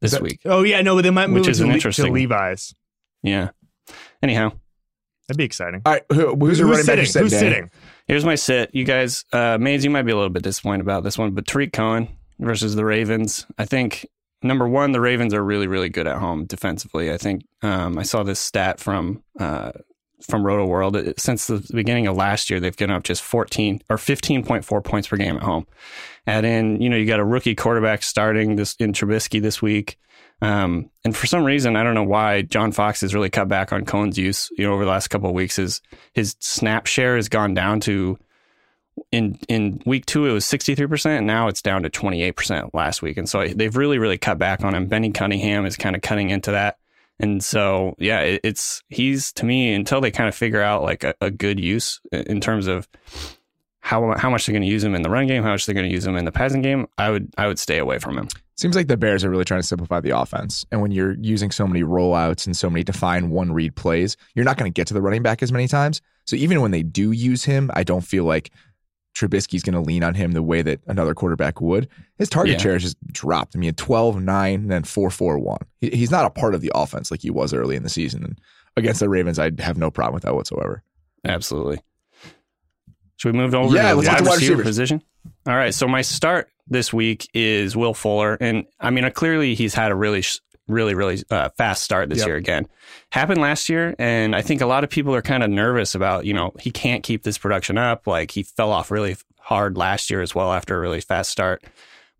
this 0.00 0.12
that- 0.12 0.22
week. 0.22 0.40
Oh 0.46 0.62
yeah, 0.62 0.80
no, 0.80 0.94
but 0.94 1.02
they 1.02 1.10
might 1.10 1.26
Which 1.28 1.34
move 1.40 1.48
it 1.48 1.50
is 1.50 1.58
to, 1.58 1.64
an 1.64 1.68
Le- 1.68 1.72
to 1.74 1.76
interesting- 1.76 2.14
Levi's. 2.14 2.74
Yeah. 3.22 3.50
Anyhow, 4.22 4.52
That'd 5.28 5.38
be 5.38 5.44
exciting. 5.44 5.82
All 5.84 5.92
right. 5.92 6.02
Who, 6.12 6.36
who's 6.36 6.58
your 6.58 6.68
running 6.68 6.84
sitting? 6.84 7.04
you're 7.04 7.22
Who's 7.24 7.32
Danny? 7.32 7.50
sitting? 7.54 7.70
here's 8.06 8.24
my 8.24 8.34
sit. 8.36 8.70
You 8.74 8.84
guys, 8.84 9.24
uh, 9.32 9.58
Mays, 9.60 9.84
you 9.84 9.90
might 9.90 10.02
be 10.02 10.12
a 10.12 10.16
little 10.16 10.30
bit 10.30 10.42
disappointed 10.44 10.82
about 10.82 11.02
this 11.02 11.18
one, 11.18 11.32
but 11.32 11.46
Tarik 11.46 11.72
Cohen 11.72 12.08
versus 12.38 12.74
the 12.76 12.84
Ravens. 12.84 13.44
I 13.58 13.64
think 13.64 14.06
number 14.42 14.68
one, 14.68 14.92
the 14.92 15.00
Ravens 15.00 15.34
are 15.34 15.42
really, 15.42 15.66
really 15.66 15.88
good 15.88 16.06
at 16.06 16.18
home 16.18 16.44
defensively. 16.44 17.12
I 17.12 17.16
think 17.16 17.42
um, 17.62 17.98
I 17.98 18.02
saw 18.04 18.22
this 18.22 18.38
stat 18.38 18.78
from 18.78 19.24
uh, 19.40 19.72
from 20.22 20.46
Roto 20.46 20.64
World. 20.66 20.94
It- 20.96 21.18
Since 21.20 21.48
the 21.48 21.66
beginning 21.74 22.06
of 22.06 22.16
last 22.16 22.48
year, 22.48 22.60
they've 22.60 22.76
given 22.76 22.94
up 22.94 23.02
just 23.02 23.22
14 23.22 23.82
or 23.90 23.96
15.4 23.96 24.84
points 24.84 25.08
per 25.08 25.16
game 25.16 25.36
at 25.36 25.42
home. 25.42 25.66
Add 26.28 26.44
in, 26.44 26.80
you 26.80 26.88
know, 26.88 26.96
you 26.96 27.06
got 27.06 27.20
a 27.20 27.24
rookie 27.24 27.54
quarterback 27.54 28.02
starting 28.02 28.56
this 28.56 28.74
in 28.78 28.92
Trubisky 28.92 29.40
this 29.42 29.60
week. 29.60 29.98
Um, 30.42 30.90
and 31.04 31.16
for 31.16 31.26
some 31.26 31.44
reason, 31.44 31.76
I 31.76 31.82
don't 31.82 31.94
know 31.94 32.02
why 32.02 32.42
John 32.42 32.72
Fox 32.72 33.00
has 33.00 33.14
really 33.14 33.30
cut 33.30 33.48
back 33.48 33.72
on 33.72 33.84
Cohen's 33.84 34.18
use, 34.18 34.50
you 34.56 34.66
know, 34.66 34.74
over 34.74 34.84
the 34.84 34.90
last 34.90 35.08
couple 35.08 35.28
of 35.28 35.34
weeks. 35.34 35.56
His 35.56 35.80
his 36.12 36.36
snap 36.40 36.86
share 36.86 37.16
has 37.16 37.28
gone 37.28 37.54
down 37.54 37.80
to 37.80 38.18
in 39.12 39.38
in 39.48 39.80
week 39.86 40.06
two 40.06 40.26
it 40.26 40.32
was 40.32 40.44
63% 40.46 41.18
and 41.18 41.26
now 41.26 41.48
it's 41.48 41.60
down 41.60 41.82
to 41.82 41.90
28% 41.90 42.70
last 42.74 43.02
week. 43.02 43.16
And 43.16 43.28
so 43.28 43.46
they've 43.46 43.76
really 43.76 43.98
really 43.98 44.18
cut 44.18 44.38
back 44.38 44.62
on 44.62 44.74
him. 44.74 44.86
Benny 44.86 45.10
cunningham 45.10 45.66
is 45.66 45.76
kind 45.76 45.96
of 45.96 46.02
cutting 46.02 46.30
into 46.30 46.50
that. 46.52 46.78
And 47.18 47.42
so 47.42 47.94
yeah 47.98 48.20
it, 48.20 48.40
it's 48.42 48.82
he's 48.88 49.32
to 49.34 49.44
me 49.44 49.74
until 49.74 50.00
they 50.00 50.10
kind 50.10 50.28
of 50.28 50.34
figure 50.34 50.62
out 50.62 50.82
like 50.82 51.04
a, 51.04 51.14
a 51.20 51.30
good 51.30 51.60
use 51.60 52.00
in 52.12 52.40
terms 52.40 52.66
of 52.66 52.88
how 53.80 54.14
how 54.16 54.28
much 54.28 54.46
they're 54.46 54.52
going 54.52 54.62
to 54.62 54.68
use 54.68 54.82
him 54.82 54.94
in 54.94 55.02
the 55.02 55.10
run 55.10 55.26
game 55.26 55.42
how 55.44 55.50
much 55.50 55.64
they're 55.64 55.74
going 55.74 55.88
to 55.88 55.92
use 55.92 56.04
him 56.04 56.16
in 56.16 56.24
the 56.24 56.32
passing 56.32 56.60
game 56.60 56.88
i 56.98 57.08
would 57.08 57.32
i 57.38 57.46
would 57.46 57.58
stay 57.58 57.78
away 57.78 58.00
from 58.00 58.18
him 58.18 58.28
Seems 58.56 58.74
like 58.74 58.88
the 58.88 58.96
Bears 58.96 59.22
are 59.22 59.28
really 59.30 59.44
trying 59.44 59.60
to 59.60 59.66
simplify 59.66 60.00
the 60.00 60.18
offense. 60.18 60.64
And 60.72 60.80
when 60.80 60.90
you're 60.90 61.12
using 61.20 61.50
so 61.50 61.66
many 61.66 61.82
rollouts 61.82 62.46
and 62.46 62.56
so 62.56 62.70
many 62.70 62.82
defined 62.82 63.30
one 63.30 63.52
read 63.52 63.76
plays, 63.76 64.16
you're 64.34 64.46
not 64.46 64.56
going 64.56 64.70
to 64.70 64.74
get 64.74 64.86
to 64.88 64.94
the 64.94 65.02
running 65.02 65.22
back 65.22 65.42
as 65.42 65.52
many 65.52 65.68
times. 65.68 66.00
So 66.24 66.36
even 66.36 66.62
when 66.62 66.70
they 66.70 66.82
do 66.82 67.12
use 67.12 67.44
him, 67.44 67.70
I 67.74 67.82
don't 67.84 68.00
feel 68.00 68.24
like 68.24 68.50
Trubisky's 69.14 69.62
going 69.62 69.74
to 69.74 69.80
lean 69.80 70.02
on 70.02 70.14
him 70.14 70.32
the 70.32 70.42
way 70.42 70.62
that 70.62 70.80
another 70.86 71.14
quarterback 71.14 71.60
would. 71.60 71.88
His 72.18 72.28
target 72.30 72.54
Yeah. 72.54 72.58
share 72.62 72.72
has 72.74 72.82
just 72.82 73.06
dropped. 73.12 73.54
I 73.56 73.58
mean, 73.58 73.74
12, 73.74 74.22
9, 74.22 74.54
and 74.54 74.70
then 74.70 74.84
4, 74.84 75.10
4, 75.10 75.38
1. 75.38 75.58
He's 75.82 76.10
not 76.10 76.24
a 76.24 76.30
part 76.30 76.54
of 76.54 76.62
the 76.62 76.72
offense 76.74 77.10
like 77.10 77.20
he 77.20 77.30
was 77.30 77.52
early 77.52 77.76
in 77.76 77.82
the 77.82 77.88
season. 77.90 78.24
And 78.24 78.40
against 78.76 79.00
the 79.00 79.08
Ravens, 79.10 79.38
I 79.38 79.50
have 79.58 79.76
no 79.76 79.90
problem 79.90 80.14
with 80.14 80.22
that 80.22 80.34
whatsoever. 80.34 80.82
Absolutely. 81.26 81.80
Should 83.16 83.32
we 83.34 83.38
move 83.38 83.54
over 83.54 83.74
Yeah, 83.74 83.82
to 83.82 83.88
the 83.88 83.94
let's 83.96 84.08
wide 84.08 84.12
get 84.18 84.24
to 84.24 84.30
wide 84.30 84.34
receiver 84.36 84.62
position? 84.62 85.02
All 85.46 85.56
right. 85.56 85.74
So 85.74 85.86
my 85.88 86.02
start 86.02 86.48
this 86.68 86.92
week 86.92 87.28
is 87.34 87.76
Will 87.76 87.94
Fuller, 87.94 88.36
and 88.40 88.64
I 88.80 88.90
mean, 88.90 89.10
clearly 89.12 89.54
he's 89.54 89.74
had 89.74 89.92
a 89.92 89.94
really, 89.94 90.22
really, 90.68 90.94
really 90.94 91.22
uh, 91.30 91.48
fast 91.56 91.82
start 91.82 92.08
this 92.08 92.18
Yep. 92.18 92.26
year 92.26 92.36
again. 92.36 92.66
Happened 93.10 93.40
last 93.40 93.68
year, 93.68 93.94
and 93.98 94.34
I 94.34 94.42
think 94.42 94.60
a 94.60 94.66
lot 94.66 94.84
of 94.84 94.90
people 94.90 95.14
are 95.14 95.22
kind 95.22 95.42
of 95.42 95.50
nervous 95.50 95.94
about, 95.94 96.24
you 96.26 96.34
know, 96.34 96.52
he 96.60 96.70
can't 96.70 97.02
keep 97.02 97.22
this 97.22 97.38
production 97.38 97.78
up. 97.78 98.06
Like 98.06 98.30
he 98.32 98.42
fell 98.42 98.72
off 98.72 98.90
really 98.90 99.16
hard 99.40 99.76
last 99.76 100.10
year 100.10 100.22
as 100.22 100.34
well 100.34 100.52
after 100.52 100.76
a 100.76 100.80
really 100.80 101.00
fast 101.00 101.30
start, 101.30 101.64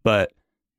but. 0.03 0.33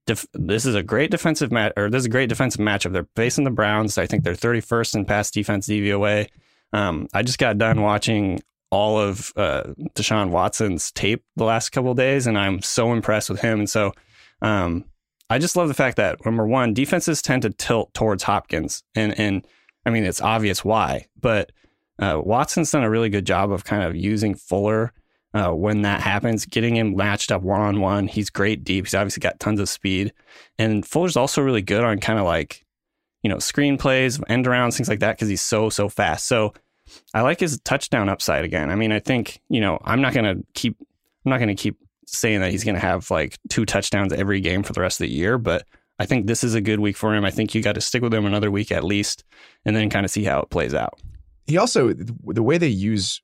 Def- 0.06 0.26
this 0.34 0.66
is 0.66 0.74
a 0.74 0.82
great 0.84 1.12
defensive 1.12 1.52
match, 1.52 1.74
or 1.76 1.90
this 1.90 2.00
is 2.00 2.06
a 2.06 2.10
great 2.10 2.30
defensive 2.30 2.62
matchup. 2.62 2.94
They're 2.94 3.10
facing 3.18 3.44
the 3.44 3.52
Browns. 3.52 3.98
I 3.98 4.06
think 4.06 4.24
they're 4.24 4.36
31st 4.36 4.96
in 4.96 5.04
pass 5.04 5.30
defense 5.30 5.68
DVOA. 5.68 6.30
Um, 6.72 7.10
I 7.14 7.24
just 7.24 7.40
got 7.40 7.58
done 7.58 7.82
watching 7.82 8.40
all 8.70 9.00
of 9.00 9.32
uh, 9.36 9.64
Deshaun 9.96 10.30
Watson's 10.30 10.92
tape 10.92 11.24
the 11.36 11.46
last 11.46 11.70
couple 11.70 11.94
days, 11.94 12.28
and 12.28 12.38
I'm 12.38 12.62
so 12.62 12.92
impressed 12.92 13.30
with 13.30 13.42
him. 13.42 13.60
And 13.60 13.70
so, 13.70 13.94
um, 14.42 14.86
I 15.30 15.40
just 15.40 15.56
love 15.56 15.68
the 15.68 15.74
fact 15.74 15.98
that 15.98 16.24
number 16.26 16.46
one, 16.46 16.74
defenses 16.74 17.22
tend 17.22 17.42
to 17.44 17.50
tilt 17.50 17.94
towards 17.94 18.24
Hopkins, 18.24 18.84
and 18.96 19.18
and 19.20 19.46
I 19.86 19.90
mean 19.90 20.04
it's 20.04 20.22
obvious 20.22 20.64
why, 20.64 21.08
but 21.20 21.52
uh, 22.00 22.22
Watson's 22.24 22.72
done 22.72 22.84
a 22.84 22.90
really 22.90 23.10
good 23.10 23.26
job 23.26 23.52
of 23.52 23.64
kind 23.64 23.84
of 23.84 23.96
using 23.96 24.36
Fuller. 24.36 24.94
Uh, 25.34 25.52
when 25.52 25.82
that 25.82 26.02
happens, 26.02 26.46
getting 26.46 26.76
him 26.76 26.96
matched 26.96 27.32
up 27.32 27.44
one 27.44 27.62
on 27.62 27.80
one. 27.80 28.08
He's 28.08 28.30
great 28.30 28.64
deep. 28.64 28.86
He's 28.86 28.96
obviously 28.96 29.20
got 29.20 29.40
tons 29.40 29.60
of 29.60 29.70
speed. 29.70 30.14
And 30.58 30.86
Fuller's 30.86 31.18
also 31.18 31.42
really 31.42 31.62
good 31.62 31.84
on 31.84 32.00
kind 32.00 32.18
of 32.18 32.26
like, 32.26 32.66
you 33.22 33.30
know, 33.30 33.38
screen 33.38 33.78
plays, 33.78 34.20
end 34.30 34.46
arounds, 34.46 34.78
things 34.78 34.90
like 34.90 35.02
that, 35.02 35.16
because 35.16 35.28
he's 35.28 35.42
so, 35.42 35.70
so 35.70 35.90
fast. 35.90 36.26
So 36.28 36.54
I 37.14 37.22
like 37.22 37.40
his 37.40 37.60
touchdown 37.62 38.10
upside 38.10 38.46
again. 38.46 38.70
I 38.70 38.76
mean, 38.76 38.92
I 38.92 39.00
think, 39.00 39.42
you 39.50 39.62
know, 39.62 39.80
I'm 39.84 40.02
not 40.02 40.14
going 40.14 40.26
to 40.26 40.44
keep, 40.54 40.78
I'm 41.26 41.30
not 41.30 41.38
going 41.38 41.56
to 41.56 41.62
keep 41.62 41.78
saying 42.06 42.42
that 42.42 42.52
he's 42.52 42.64
going 42.64 42.76
to 42.76 42.82
have 42.82 43.12
like 43.12 43.38
two 43.50 43.66
touchdowns 43.66 44.14
every 44.14 44.40
game 44.42 44.64
for 44.64 44.74
the 44.74 44.82
rest 44.82 45.00
of 45.00 45.06
the 45.06 45.14
year, 45.14 45.38
but 45.38 45.66
I 46.00 46.06
think 46.06 46.28
this 46.28 46.44
is 46.44 46.54
a 46.54 46.62
good 46.62 46.80
week 46.80 46.96
for 46.96 47.14
him. 47.14 47.26
I 47.26 47.32
think 47.32 47.54
you 47.54 47.62
got 47.62 47.76
to 47.76 47.82
stick 47.82 48.02
with 48.02 48.14
him 48.14 48.26
another 48.26 48.52
week 48.52 48.72
at 48.72 48.84
least 48.84 49.24
and 49.66 49.76
then 49.76 49.90
kind 49.90 50.06
of 50.06 50.12
see 50.12 50.24
how 50.24 50.40
it 50.42 50.50
plays 50.50 50.74
out. 50.74 51.00
He 51.48 51.58
also, 51.58 51.94
the 51.94 52.44
way 52.44 52.58
they 52.58 52.68
use 52.68 53.22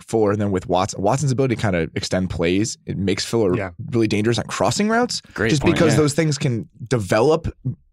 Fuller 0.00 0.32
and 0.32 0.40
then 0.40 0.50
with 0.50 0.68
Watson, 0.68 1.02
Watson's 1.02 1.32
ability 1.32 1.56
to 1.56 1.62
kind 1.62 1.76
of 1.76 1.90
extend 1.94 2.30
plays, 2.30 2.78
it 2.86 2.96
makes 2.96 3.24
Fuller 3.24 3.56
Yeah. 3.56 3.70
really 3.90 4.06
dangerous 4.08 4.38
on 4.38 4.44
crossing 4.46 4.88
routes. 4.88 5.20
Great 5.34 5.50
just 5.50 5.62
point, 5.62 5.74
because 5.74 5.92
yeah. 5.94 5.98
those 5.98 6.14
things 6.14 6.38
can 6.38 6.68
develop 6.88 7.48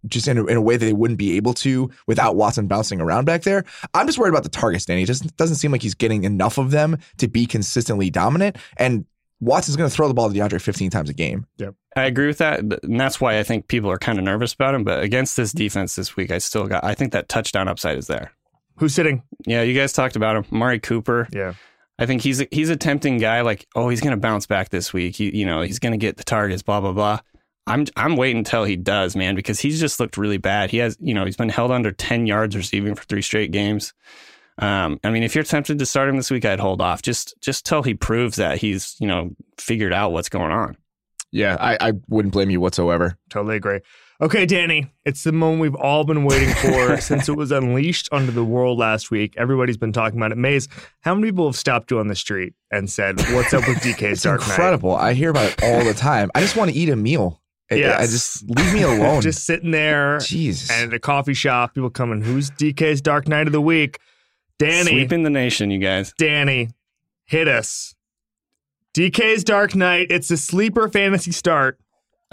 just 0.08 0.28
in 0.28 0.38
a, 0.38 0.46
in 0.46 0.58
a 0.58 0.62
way 0.62 0.76
that 0.78 0.86
they 0.86 0.94
wouldn't 0.94 1.18
be 1.18 1.36
able 1.38 1.54
to 1.54 1.90
without 2.08 2.36
Watson 2.36 2.68
bouncing 2.68 3.00
around 3.00 3.26
back 3.26 3.44
there. 3.44 3.64
I'm 3.94 4.06
just 4.06 4.18
worried 4.18 4.32
about 4.32 4.44
the 4.44 4.50
targets, 4.50 4.86
Danny. 4.86 5.04
It 5.04 5.08
just 5.08 5.36
doesn't 5.38 5.56
seem 5.56 5.72
like 5.72 5.82
he's 5.82 5.96
getting 5.96 6.24
enough 6.24 6.58
of 6.58 6.72
them 6.72 6.98
to 7.18 7.28
be 7.28 7.46
consistently 7.46 8.10
dominant. 8.10 8.58
And 8.78 9.06
Watson's 9.40 9.76
going 9.76 9.90
to 9.90 9.96
throw 9.96 10.08
the 10.08 10.14
ball 10.14 10.30
to 10.32 10.36
DeAndre 10.38 10.62
15 10.62 10.90
times 10.90 11.10
a 11.10 11.14
game. 11.14 11.46
Yep. 11.58 11.76
I 11.96 12.06
agree 12.06 12.28
with 12.28 12.38
that, 12.40 12.60
and 12.60 13.00
that's 13.00 13.20
why 13.22 13.38
I 13.38 13.44
think 13.44 13.68
people 13.68 13.90
are 13.92 13.98
kind 13.98 14.18
of 14.18 14.24
nervous 14.24 14.54
about 14.54 14.74
him. 14.74 14.84
But 14.84 15.04
against 15.04 15.38
this 15.38 15.52
defense 15.52 15.96
this 15.96 16.16
week, 16.16 16.32
I 16.32 16.38
still 16.40 16.66
got. 16.66 16.84
I 16.84 16.94
think 16.96 17.12
that 17.12 17.30
touchdown 17.30 17.68
upside 17.68 17.98
is 17.98 18.08
there. 18.08 18.32
Who's 18.78 18.96
sitting? 18.96 19.22
Yeah, 19.46 19.62
you 19.62 19.78
guys 19.80 19.94
talked 19.94 20.16
about 20.16 20.36
him, 20.38 20.46
Amari 20.52 20.80
Cooper. 20.80 21.28
Yeah. 21.32 21.54
I 22.00 22.06
think 22.06 22.22
he's 22.22 22.42
a, 22.42 22.48
he's 22.52 22.70
a 22.70 22.76
tempting 22.76 23.20
guy. 23.20 23.42
Like, 23.42 23.68
oh, 23.76 23.90
he's 23.90 24.02
going 24.02 24.16
to 24.16 24.20
bounce 24.20 24.48
back 24.48 24.70
this 24.70 24.94
week. 24.94 25.16
He, 25.16 25.36
you 25.38 25.46
know, 25.46 25.62
he's 25.62 25.80
going 25.80 25.92
to 25.92 25.98
get 25.98 26.18
the 26.18 26.24
targets. 26.24 26.62
Blah 26.62 26.82
blah 26.82 26.94
blah. 26.94 27.20
I'm 27.66 27.86
I'm 27.96 28.16
waiting 28.18 28.40
until 28.40 28.64
he 28.64 28.76
does, 28.76 29.16
man, 29.16 29.36
because 29.36 29.60
he's 29.60 29.80
just 29.80 30.00
looked 30.00 30.18
really 30.18 30.38
bad. 30.38 30.72
He 30.72 30.78
has, 30.78 30.98
you 31.00 31.14
know, 31.14 31.26
he's 31.26 31.38
been 31.38 31.50
held 31.50 31.72
under 31.72 31.92
10 31.92 32.28
yards 32.28 32.56
receiving 32.56 32.96
for 32.96 33.04
three 33.04 33.22
straight 33.22 33.52
games. 33.52 33.94
Um, 34.58 35.00
I 35.04 35.10
mean, 35.10 35.24
if 35.24 35.34
you're 35.34 35.44
tempted 35.44 35.80
to 35.80 35.86
start 35.86 36.10
him 36.10 36.18
this 36.18 36.30
week, 36.30 36.46
I'd 36.46 36.60
hold 36.60 36.82
off. 36.82 37.02
Just 37.02 37.36
just 37.42 37.66
till 37.66 37.84
he 37.84 37.94
proves 37.94 38.38
that 38.38 38.58
he's, 38.58 38.96
you 39.00 39.08
know, 39.08 39.32
figured 39.58 39.94
out 39.94 40.12
what's 40.12 40.30
going 40.30 40.52
on. 40.52 40.78
Yeah, 41.32 41.58
I, 41.60 41.90
I 41.90 41.94
wouldn't 42.10 42.34
blame 42.34 42.52
you 42.52 42.62
whatsoever. 42.62 43.18
Totally 43.30 43.56
agree. 43.56 43.80
Okay, 44.24 44.46
Danny, 44.46 44.90
it's 45.04 45.26
the 45.26 45.34
moment 45.34 45.60
we've 45.62 45.76
all 45.76 46.06
been 46.06 46.24
waiting 46.24 46.54
for 46.56 46.96
since 47.02 47.28
it 47.28 47.36
was 47.36 47.52
unleashed 47.52 48.08
onto 48.14 48.32
the 48.32 48.44
world 48.46 48.78
last 48.78 49.12
week. 49.12 49.34
Everybody's 49.36 49.76
been 49.76 49.92
talking 49.92 50.18
about 50.18 50.32
it. 50.32 50.38
Mays, 50.38 50.70
how 51.02 51.14
many 51.14 51.28
people 51.28 51.46
have 51.46 51.58
stopped 51.58 51.92
you 51.92 52.00
on 52.00 52.08
the 52.08 52.16
street 52.16 52.54
and 52.72 52.90
said, 52.90 53.20
What's 53.34 53.54
up 53.54 53.68
with 53.68 53.80
DK's 53.80 54.14
It's 54.14 54.22
Dark 54.24 54.40
Knight? 54.40 54.50
incredible. 54.52 54.96
I 54.96 55.12
hear 55.14 55.30
about 55.30 55.52
it 55.52 55.62
all 55.62 55.84
the 55.84 55.94
time. 55.94 56.32
I 56.34 56.40
just 56.40 56.56
want 56.56 56.72
to 56.72 56.78
eat 56.78 56.88
a 56.88 56.96
meal. 56.96 57.42
Yeah, 57.70 57.98
I 58.00 58.04
just 58.06 58.50
leave 58.50 58.74
me 58.74 58.84
alone. 58.84 59.22
Just 59.24 59.46
sitting 59.46 59.72
there 59.72 60.20
Jesus. 60.20 60.70
and 60.72 60.94
at 60.94 60.96
a 60.96 61.00
coffee 61.00 61.34
shop, 61.34 61.74
people 61.74 61.90
coming, 61.90 62.22
Who's 62.22 62.50
DK's 62.52 63.02
Dark 63.02 63.28
Knight 63.28 63.48
of 63.48 63.52
the 63.54 63.62
Week? 63.62 64.00
Danny, 64.58 64.92
Sweeping 64.92 65.24
the 65.24 65.32
nation, 65.32 65.70
you 65.72 65.80
guys. 65.80 66.14
Danny, 66.18 66.70
hit 67.26 67.48
us. 67.50 67.96
DK's 68.94 69.44
Dark 69.44 69.76
Knight. 69.76 70.08
It's 70.12 70.30
a 70.32 70.38
sleeper 70.38 70.88
fantasy 70.88 71.32
start. 71.32 71.80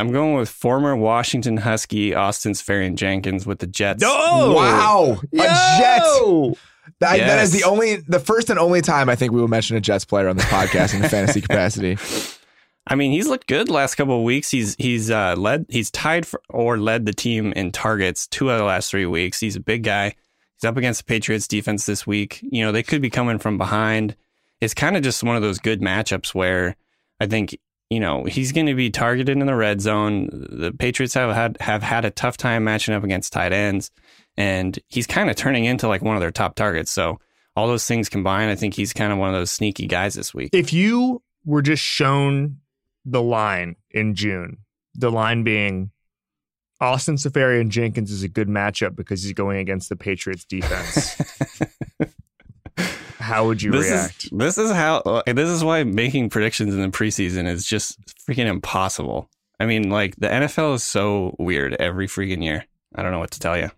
I'm 0.01 0.13
going 0.13 0.35
with 0.35 0.49
former 0.49 0.97
Washington 0.97 1.59
Husky 1.59 2.15
Austin 2.15 2.53
Seferian-Jenkins 2.53 3.47
with 3.47 3.59
the 3.59 3.67
Jets. 3.67 4.01
No! 4.01 4.55
wow, 4.57 5.21
a 5.33 5.37
Jet. 5.37 5.99
Yo! 5.99 6.57
That, 7.01 7.19
that 7.19 7.43
is 7.43 7.53
the 7.53 7.65
only, 7.65 7.97
the 7.97 8.19
first 8.19 8.49
and 8.49 8.59
only 8.59 8.81
time 8.81 9.11
I 9.11 9.15
think 9.15 9.33
we 9.33 9.41
will 9.41 9.49
mention 9.49 9.77
a 9.77 9.81
Jets 9.81 10.07
player 10.07 10.29
on 10.29 10.37
this 10.37 10.47
podcast 10.47 10.95
in 10.95 11.03
the 11.03 11.09
fantasy 11.09 11.41
capacity. 11.49 11.99
I 12.87 12.95
mean, 12.95 13.13
he's 13.13 13.29
looked 13.29 13.47
good 13.47 13.69
the 13.69 13.75
last 13.75 13.97
couple 13.97 14.17
of 14.17 14.25
weeks. 14.25 14.51
He's 14.51 14.75
he's 14.77 15.11
uh, 15.11 15.35
led 15.37 15.67
he's 15.69 15.91
tied 15.91 16.27
for 16.27 16.41
or 16.49 16.79
led 16.79 17.05
the 17.05 17.13
team 17.13 17.53
in 17.53 17.71
targets 17.71 18.27
two 18.27 18.51
out 18.51 18.55
of 18.55 18.61
the 18.61 18.65
last 18.65 18.91
three 18.91 19.07
weeks. 19.07 19.39
He's 19.39 19.55
a 19.55 19.61
big 19.61 19.85
guy. 19.85 20.15
He's 20.57 20.67
up 20.67 20.79
against 20.79 21.01
the 21.01 21.05
Patriots 21.05 21.47
defense 21.47 21.85
this 21.85 22.07
week. 22.07 22.41
You 22.43 22.65
know, 22.65 22.73
they 22.73 22.83
could 22.83 23.03
be 23.03 23.11
coming 23.11 23.39
from 23.39 23.59
behind. 23.59 24.17
It's 24.63 24.75
kind 24.75 24.97
of 24.97 25.03
just 25.03 25.23
one 25.23 25.37
of 25.37 25.43
those 25.43 25.59
good 25.59 25.81
matchups 25.81 26.35
where 26.35 26.75
I 27.21 27.27
think 27.27 27.57
you 27.91 28.01
know 28.01 28.25
he's 28.25 28.53
going 28.53 28.67
to 28.67 28.75
be 28.75 28.89
targeted 28.89 29.37
in 29.37 29.47
the 29.47 29.55
red 29.55 29.81
zone. 29.81 30.29
The 30.33 30.73
Patriots 30.73 31.15
have 31.15 31.35
had 31.35 31.57
have 31.61 31.83
had 31.83 32.05
a 32.05 32.11
tough 32.11 32.37
time 32.37 32.65
matching 32.65 32.95
up 32.95 33.05
against 33.05 33.33
tight 33.33 33.53
ends, 33.53 33.91
and 34.37 34.79
he's 34.89 35.07
kind 35.07 35.29
of 35.29 35.37
turning 35.37 35.65
into 35.65 35.89
like 35.89 36.01
one 36.01 36.17
of 36.17 36.21
their 36.21 36.31
top 36.31 36.55
targets. 36.55 36.91
So 36.91 37.19
all 37.57 37.67
those 37.67 37.85
things 37.85 38.09
combined, 38.09 38.51
I 38.51 38.55
think 38.55 38.75
he's 38.75 38.93
kind 38.93 39.13
of 39.13 39.19
one 39.19 39.29
of 39.29 39.35
those 39.35 39.51
sneaky 39.51 39.87
guys 39.87 40.15
this 40.15 40.33
week. 40.33 40.51
If 40.53 40.73
you 40.73 41.21
were 41.45 41.63
just 41.63 41.83
shown 41.83 42.59
the 43.05 43.23
line 43.23 43.77
in 43.91 44.15
June, 44.15 44.59
the 44.95 45.11
line 45.11 45.43
being 45.43 45.91
Austin 46.81 47.17
Seferian-Jenkins 47.17 48.11
is 48.11 48.23
a 48.23 48.29
good 48.29 48.49
matchup 48.49 48.97
because 48.97 49.23
he's 49.23 49.33
going 49.33 49.59
against 49.59 49.89
the 49.89 49.97
Patriots 49.97 50.45
defense. 50.45 51.21
How 53.31 53.47
would 53.47 53.63
you 53.63 53.71
this 53.71 53.89
react? 53.91 54.25
Is, 54.25 54.31
this 54.33 54.59
is 54.59 54.71
how. 54.73 54.97
uh, 54.99 55.23
This 55.27 55.49
is 55.49 55.63
why 55.65 55.85
making 55.85 56.31
predictions 56.31 56.75
in 56.75 56.81
the 56.81 56.89
preseason 56.89 57.47
is 57.47 57.65
just 57.65 57.99
freaking 58.29 58.47
impossible. 58.47 59.31
I 59.59 59.67
mean, 59.67 59.91
like 59.91 60.17
the 60.17 60.27
NFL 60.29 60.75
is 60.77 60.83
so 60.83 61.37
weird 61.39 61.75
every 61.75 62.07
freaking 62.07 62.43
year. 62.43 62.65
I 62.95 63.03
don't 63.03 63.13
know 63.13 63.19
what 63.19 63.31
to 63.33 63.41
tell 63.41 63.57
you. 63.57 63.71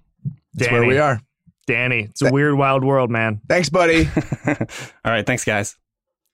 That's 0.54 0.70
Danny, 0.70 0.72
where 0.80 0.88
we 0.88 0.98
are. 0.98 1.20
Danny, 1.66 2.00
it's 2.10 2.22
a 2.22 2.30
weird, 2.30 2.54
wild 2.56 2.84
world, 2.84 3.10
man. 3.10 3.40
Thanks, 3.48 3.68
buddy. 3.68 4.08
All 4.46 4.56
right, 5.04 5.26
thanks, 5.26 5.44
guys. 5.44 5.76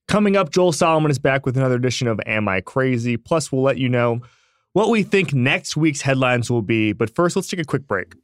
Coming 0.06 0.36
up, 0.36 0.50
Joel 0.50 0.72
Solomon 0.72 1.10
is 1.10 1.18
back 1.18 1.44
with 1.44 1.56
another 1.56 1.74
edition 1.74 2.08
of 2.08 2.20
Am 2.26 2.48
I 2.48 2.60
Crazy? 2.62 3.16
Plus, 3.16 3.52
we'll 3.52 3.62
let 3.62 3.76
you 3.78 3.88
know 3.88 4.20
what 4.72 4.88
we 4.90 5.02
think 5.02 5.34
next 5.34 5.76
week's 5.76 6.00
headlines 6.02 6.50
will 6.50 6.62
be. 6.62 6.92
But 6.92 7.14
first, 7.14 7.36
let's 7.36 7.48
take 7.48 7.60
a 7.60 7.64
quick 7.64 7.86
break. 7.86 8.14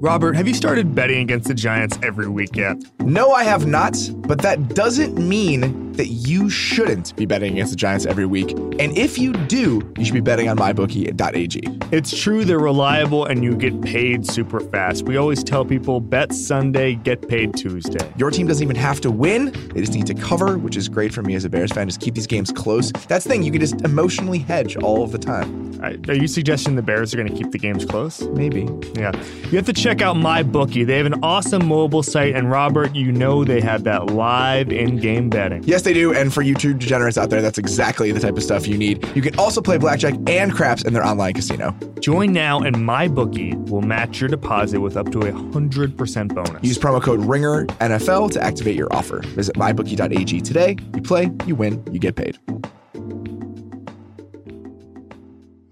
Robert, 0.00 0.36
have 0.36 0.46
you 0.46 0.54
started 0.54 0.94
betting 0.94 1.22
against 1.22 1.48
the 1.48 1.54
Giants 1.54 1.98
every 2.04 2.28
week 2.28 2.54
yet? 2.54 2.76
No, 3.00 3.32
I 3.32 3.42
have 3.42 3.66
not, 3.66 3.96
but 4.18 4.40
that 4.42 4.72
doesn't 4.76 5.18
mean 5.18 5.87
that 5.98 6.08
you 6.08 6.48
shouldn't 6.48 7.14
be 7.16 7.26
betting 7.26 7.52
against 7.52 7.72
the 7.72 7.76
Giants 7.76 8.06
every 8.06 8.24
week. 8.24 8.52
And 8.52 8.96
if 8.96 9.18
you 9.18 9.32
do, 9.32 9.92
you 9.98 10.04
should 10.04 10.14
be 10.14 10.20
betting 10.20 10.48
on 10.48 10.56
mybookie.ag. 10.56 11.60
It's 11.92 12.16
true, 12.18 12.44
they're 12.44 12.58
reliable 12.58 13.26
and 13.26 13.44
you 13.44 13.54
get 13.54 13.80
paid 13.82 14.26
super 14.26 14.60
fast. 14.60 15.02
We 15.04 15.16
always 15.16 15.44
tell 15.44 15.64
people 15.64 16.00
bet 16.00 16.32
Sunday, 16.32 16.94
get 16.94 17.28
paid 17.28 17.54
Tuesday. 17.54 18.12
Your 18.16 18.30
team 18.30 18.46
doesn't 18.46 18.62
even 18.62 18.76
have 18.76 19.00
to 19.02 19.10
win. 19.10 19.52
They 19.74 19.80
just 19.80 19.92
need 19.92 20.06
to 20.06 20.14
cover, 20.14 20.56
which 20.56 20.76
is 20.76 20.88
great 20.88 21.12
for 21.12 21.22
me 21.22 21.34
as 21.34 21.44
a 21.44 21.50
Bears 21.50 21.72
fan. 21.72 21.88
Just 21.88 22.00
keep 22.00 22.14
these 22.14 22.26
games 22.26 22.50
close. 22.50 22.90
That's 23.08 23.24
the 23.24 23.30
thing, 23.30 23.42
you 23.42 23.52
can 23.52 23.60
just 23.60 23.80
emotionally 23.82 24.38
hedge 24.38 24.76
all 24.76 25.02
of 25.02 25.12
the 25.12 25.18
time. 25.18 25.68
Are 25.82 26.14
you 26.14 26.26
suggesting 26.26 26.74
the 26.74 26.82
Bears 26.82 27.14
are 27.14 27.16
going 27.16 27.28
to 27.28 27.36
keep 27.36 27.52
the 27.52 27.58
games 27.58 27.84
close? 27.84 28.22
Maybe. 28.22 28.68
Yeah. 28.94 29.12
You 29.44 29.56
have 29.56 29.66
to 29.66 29.72
check 29.72 30.02
out 30.02 30.16
MyBookie. 30.16 30.86
They 30.86 30.96
have 30.96 31.06
an 31.06 31.22
awesome 31.22 31.66
mobile 31.66 32.02
site, 32.02 32.34
and 32.34 32.50
Robert, 32.50 32.94
you 32.96 33.12
know 33.12 33.44
they 33.44 33.60
have 33.60 33.84
that 33.84 34.06
live 34.06 34.72
in 34.72 34.96
game 34.96 35.30
betting. 35.30 35.62
Yes, 35.64 35.82
they 35.88 35.94
do. 35.94 36.12
And 36.14 36.32
for 36.32 36.42
you 36.42 36.54
two 36.54 36.74
degenerates 36.74 37.16
out 37.16 37.30
there, 37.30 37.40
that's 37.40 37.58
exactly 37.58 38.12
the 38.12 38.20
type 38.20 38.36
of 38.36 38.42
stuff 38.42 38.68
you 38.68 38.76
need. 38.76 39.06
You 39.16 39.22
can 39.22 39.38
also 39.38 39.60
play 39.60 39.78
blackjack 39.78 40.14
and 40.28 40.52
craps 40.52 40.82
in 40.82 40.92
their 40.92 41.04
online 41.04 41.32
casino. 41.32 41.74
Join 42.00 42.32
now, 42.32 42.60
and 42.60 42.76
MyBookie 42.76 43.68
will 43.68 43.82
match 43.82 44.20
your 44.20 44.28
deposit 44.28 44.80
with 44.80 44.96
up 44.96 45.10
to 45.12 45.20
a 45.20 45.32
100% 45.32 46.34
bonus. 46.34 46.62
Use 46.62 46.78
promo 46.78 47.02
code 47.02 47.20
RINGER 47.20 47.66
NFL 47.80 48.32
to 48.32 48.42
activate 48.42 48.76
your 48.76 48.92
offer. 48.92 49.20
Visit 49.28 49.56
mybookie.ag 49.56 50.40
today. 50.42 50.76
You 50.94 51.02
play, 51.02 51.30
you 51.46 51.54
win, 51.54 51.82
you 51.92 51.98
get 51.98 52.16
paid. 52.16 52.38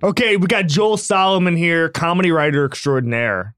Okay, 0.02 0.36
we 0.36 0.46
got 0.46 0.66
Joel 0.66 0.96
Solomon 0.96 1.56
here, 1.56 1.88
comedy 1.88 2.30
writer 2.30 2.64
extraordinaire. 2.64 3.55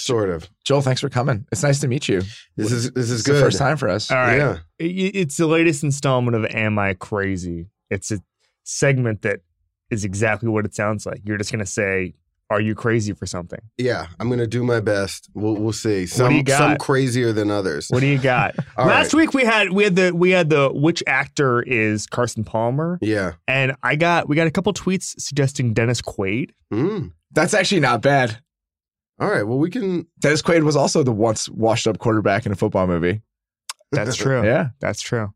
Sort 0.00 0.30
of. 0.30 0.48
Joel, 0.64 0.80
thanks 0.82 1.00
for 1.00 1.08
coming. 1.08 1.46
It's 1.52 1.62
nice 1.62 1.80
to 1.80 1.88
meet 1.88 2.08
you. 2.08 2.22
This 2.56 2.72
is 2.72 2.90
this 2.92 3.10
is 3.10 3.20
It's 3.20 3.22
good. 3.26 3.36
the 3.36 3.40
first 3.40 3.58
time 3.58 3.76
for 3.76 3.88
us. 3.88 4.10
All 4.10 4.16
right. 4.16 4.36
Yeah. 4.38 4.58
I- 4.80 4.84
It's 5.14 5.36
the 5.36 5.46
latest 5.46 5.84
installment 5.84 6.36
of 6.36 6.44
Am 6.46 6.78
I 6.78 6.94
Crazy? 6.94 7.68
It's 7.90 8.10
a 8.10 8.20
segment 8.64 9.22
that 9.22 9.40
is 9.90 10.04
exactly 10.04 10.48
what 10.48 10.64
it 10.64 10.74
sounds 10.74 11.06
like. 11.06 11.20
You're 11.24 11.38
just 11.38 11.50
going 11.50 11.64
to 11.64 11.70
say, 11.70 12.14
Are 12.50 12.60
you 12.60 12.74
crazy 12.74 13.12
for 13.12 13.26
something? 13.26 13.60
Yeah, 13.78 14.06
I'm 14.18 14.28
gonna 14.28 14.46
do 14.46 14.64
my 14.64 14.80
best. 14.80 15.30
We'll 15.34 15.54
we'll 15.54 15.72
see. 15.72 16.06
Some 16.06 16.30
do 16.30 16.34
you 16.36 16.42
got? 16.42 16.58
some 16.58 16.76
crazier 16.78 17.32
than 17.32 17.48
others. 17.48 17.86
What 17.90 18.00
do 18.00 18.06
you 18.06 18.18
got? 18.18 18.56
Last 18.78 19.12
right. 19.14 19.20
week 19.20 19.34
we 19.34 19.44
had 19.44 19.70
we 19.70 19.84
had 19.84 19.94
the 19.94 20.12
we 20.12 20.30
had 20.30 20.50
the 20.50 20.68
which 20.72 21.00
actor 21.06 21.62
is 21.62 22.08
Carson 22.08 22.42
Palmer, 22.42 22.98
Yeah. 23.00 23.34
and 23.46 23.76
I 23.84 23.94
got 23.94 24.28
we 24.28 24.34
got 24.34 24.48
a 24.48 24.50
couple 24.50 24.72
tweets 24.72 25.14
suggesting 25.20 25.74
Dennis 25.74 26.02
Quaid. 26.02 26.50
Mm. 26.72 27.12
That's 27.32 27.54
actually 27.54 27.82
not 27.82 28.02
bad. 28.02 28.38
All 29.20 29.28
right. 29.28 29.42
Well, 29.42 29.58
we 29.58 29.70
can. 29.70 30.06
Dennis 30.18 30.42
Quaid 30.42 30.62
was 30.64 30.76
also 30.76 31.02
the 31.02 31.12
once 31.12 31.48
washed 31.48 31.86
up 31.86 31.98
quarterback 31.98 32.46
in 32.46 32.52
a 32.52 32.56
football 32.56 32.86
movie. 32.86 33.22
That's 33.92 34.16
true. 34.16 34.42
Yeah. 34.44 34.68
That's 34.80 35.00
true. 35.02 35.32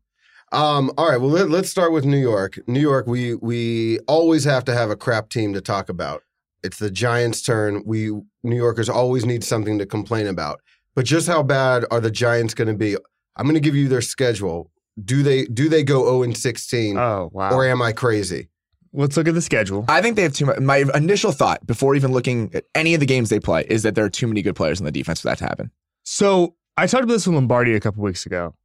Um. 0.51 0.91
All 0.97 1.09
right. 1.09 1.17
Well, 1.17 1.29
let, 1.29 1.49
let's 1.49 1.69
start 1.69 1.91
with 1.91 2.05
New 2.05 2.17
York. 2.19 2.59
New 2.67 2.79
York. 2.79 3.07
We 3.07 3.35
we 3.35 3.99
always 4.07 4.43
have 4.45 4.63
to 4.65 4.73
have 4.73 4.89
a 4.89 4.95
crap 4.95 5.29
team 5.29 5.53
to 5.53 5.61
talk 5.61 5.89
about. 5.89 6.23
It's 6.63 6.79
the 6.79 6.89
Giants' 6.89 7.41
turn. 7.41 7.83
We 7.85 8.09
New 8.43 8.55
Yorkers 8.55 8.89
always 8.89 9.25
need 9.25 9.43
something 9.43 9.77
to 9.79 9.85
complain 9.85 10.27
about. 10.27 10.61
But 10.95 11.05
just 11.05 11.27
how 11.27 11.43
bad 11.43 11.85
are 11.91 11.99
the 11.99 12.09
Giants 12.11 12.53
going 12.53 12.69
to 12.69 12.73
be? 12.73 12.95
I'm 13.35 13.45
going 13.45 13.55
to 13.55 13.59
give 13.59 13.75
you 13.75 13.87
their 13.89 14.01
schedule. 14.01 14.71
Do 15.03 15.23
they 15.23 15.45
do 15.45 15.67
they 15.67 15.83
go 15.83 16.05
0 16.05 16.23
and 16.23 16.37
16, 16.37 16.97
Oh 16.97 17.29
wow. 17.33 17.51
or 17.51 17.65
am 17.67 17.81
I 17.81 17.91
crazy? 17.91 18.47
Let's 18.95 19.17
look 19.17 19.27
at 19.27 19.33
the 19.33 19.41
schedule. 19.41 19.85
I 19.87 20.01
think 20.01 20.15
they 20.15 20.23
have 20.23 20.33
too 20.33 20.45
much. 20.45 20.59
My 20.59 20.85
initial 20.93 21.31
thought 21.31 21.65
before 21.67 21.95
even 21.95 22.11
looking 22.11 22.51
at 22.53 22.65
any 22.73 22.93
of 22.93 22.99
the 22.99 23.05
games 23.05 23.29
they 23.29 23.39
play 23.39 23.65
is 23.69 23.83
that 23.83 23.95
there 23.95 24.05
are 24.05 24.09
too 24.09 24.27
many 24.27 24.41
good 24.41 24.55
players 24.55 24.79
on 24.79 24.85
the 24.85 24.91
defense 24.91 25.21
for 25.21 25.27
that 25.27 25.37
to 25.39 25.43
happen. 25.43 25.71
So 26.03 26.55
I 26.77 26.87
talked 26.87 27.03
about 27.03 27.13
this 27.13 27.27
with 27.27 27.35
Lombardi 27.35 27.75
a 27.75 27.79
couple 27.79 28.03
weeks 28.03 28.25
ago, 28.25 28.55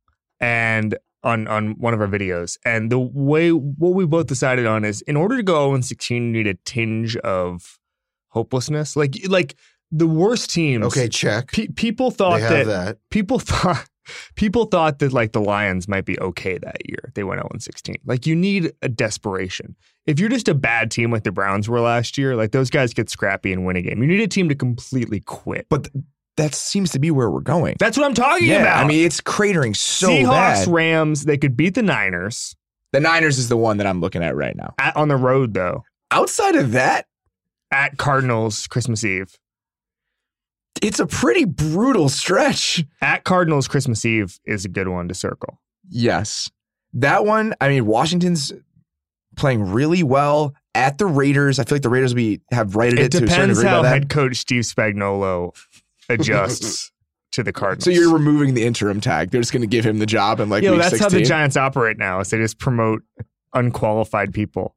and 0.41 0.97
on 1.23 1.47
on 1.49 1.79
one 1.79 1.95
of 1.95 2.01
our 2.01 2.07
videos. 2.07 2.59
And 2.65 2.91
the 2.91 2.99
way 2.99 3.51
what 3.51 3.95
we 3.95 4.07
both 4.07 4.27
decided 4.27 4.67
on 4.67 4.85
is 4.85 5.03
in 5.03 5.17
order 5.17 5.37
to 5.37 5.43
go 5.43 5.71
0 5.71 5.81
16, 5.81 6.23
you 6.23 6.31
need 6.31 6.47
a 6.47 6.55
tinge 6.65 7.17
of 7.19 7.79
hopelessness. 8.29 8.97
Like 8.97 9.17
like 9.29 9.57
the 9.91 10.07
worst 10.07 10.51
teams. 10.51 10.85
Okay, 10.87 11.09
check. 11.09 11.53
pe- 11.53 11.69
people 11.69 12.11
thought 12.11 12.39
they 12.39 12.43
have 12.43 12.67
that, 12.67 12.87
that. 12.87 12.99
people 13.11 13.39
thought 13.41 13.89
people 14.35 14.65
thought 14.67 14.99
that 15.01 15.13
like 15.13 15.33
the 15.33 15.41
Lions 15.41 15.89
might 15.89 16.05
be 16.05 16.19
okay 16.21 16.59
that 16.59 16.89
year. 16.89 17.13
They 17.15 17.25
went 17.25 17.41
0 17.41 17.49
16. 17.59 17.97
Like 18.05 18.27
you 18.27 18.35
need 18.37 18.73
a 18.83 18.89
desperation. 18.89 19.77
If 20.07 20.19
you're 20.19 20.29
just 20.29 20.49
a 20.49 20.55
bad 20.55 20.91
team 20.91 21.11
like 21.13 21.25
the 21.25 21.33
Browns 21.33 21.69
were 21.69 21.81
last 21.81 22.19
year, 22.19 22.37
like 22.37 22.53
those 22.53 22.71
guys 22.71 22.95
get 22.95 23.11
scrappy 23.11 23.53
and 23.53 23.65
win 23.65 23.77
a 23.77 23.83
game. 23.83 24.03
You 24.03 24.09
need 24.09 24.21
a 24.21 24.29
team 24.29 24.49
to 24.49 24.55
completely 24.55 25.21
quit. 25.21 25.67
But 25.69 25.85
th- 25.93 26.05
that 26.37 26.55
seems 26.55 26.91
to 26.93 26.99
be 26.99 27.11
where 27.11 27.31
we're 27.31 27.41
going. 27.41 27.77
That's 27.79 27.99
what 27.99 28.07
I'm 28.07 28.15
talking 28.15 28.47
yeah, 28.47 28.63
about. 28.63 28.85
I 28.85 28.89
mean 28.89 29.05
it's 29.05 29.21
cratering 29.21 29.77
so 29.77 30.09
Seahawks, 30.09 30.65
bad. 30.65 30.69
Rams, 30.69 31.25
they 31.25 31.37
could 31.37 31.57
beat 31.57 31.75
the 31.75 31.83
Niners 31.83 32.57
The 32.93 33.01
Niners 33.01 33.39
is 33.39 33.49
the 33.49 33.57
one 33.57 33.77
that 33.77 33.87
I'm 33.87 34.01
looking 34.01 34.23
at 34.23 34.35
right 34.35 34.57
now. 34.57 34.75
at, 34.79 34.97
on 34.97 35.09
the 35.09 35.17
road 35.17 35.55
though. 35.55 35.85
Outside 36.11 36.57
of 36.57 36.73
that, 36.73 37.07
At 37.71 37.99
Cardinals 37.99 38.67
Christmas 38.67 39.05
Eve. 39.05 39.37
It's 40.83 41.01
a 41.01 41.07
pretty 41.07 41.45
brutal 41.45 42.09
stretch. 42.09 42.85
At 43.03 43.25
Cardinals 43.25 43.69
Christmas 43.69 44.05
Eve 44.05 44.39
is 44.45 44.65
a 44.65 44.69
good 44.69 44.89
one 44.89 45.09
to 45.09 45.15
circle. 45.15 45.61
Yes. 45.89 46.51
That 46.95 47.25
one, 47.25 47.55
I 47.61 47.69
mean, 47.69 47.87
Washington's 47.87 48.53
playing 49.37 49.71
really 49.71 50.03
well 50.03 50.55
at 50.75 50.99
the 50.99 51.07
Raiders. 51.07 51.59
I 51.59 51.65
feel 51.65 51.77
like 51.77 51.83
the 51.83 51.89
Raiders 51.89 52.13
will 52.13 52.19
be 52.19 52.41
have 52.51 52.77
righted 52.77 52.99
it, 52.99 53.07
It 53.07 53.11
to 53.13 53.17
a 53.19 53.21
certain 53.21 53.29
depends 53.29 53.59
degree 53.59 53.71
how 53.71 53.83
head 53.83 54.09
coach 54.09 54.37
Steve 54.37 54.65
Spagnuolo 54.65 55.55
adjusts 56.09 56.91
to 57.33 57.43
the 57.43 57.53
Cardinals. 57.53 57.85
So 57.85 57.91
you're 57.91 58.13
removing 58.13 58.55
the 58.55 58.65
interim 58.65 59.01
tag. 59.01 59.31
They're 59.31 59.41
just 59.41 59.53
going 59.53 59.63
to 59.63 59.69
give 59.69 59.85
him 59.85 59.99
the 59.99 60.07
job 60.07 60.41
and 60.41 60.51
like 60.51 60.63
week 60.63 60.73
that's 60.79 60.91
16. 60.91 61.03
how 61.03 61.09
the 61.09 61.25
Giants 61.25 61.57
operate 61.57 61.99
now. 61.99 62.21
Is 62.21 62.31
they 62.31 62.39
just 62.39 62.59
promote 62.59 63.03
unqualified 63.55 64.33
people. 64.33 64.75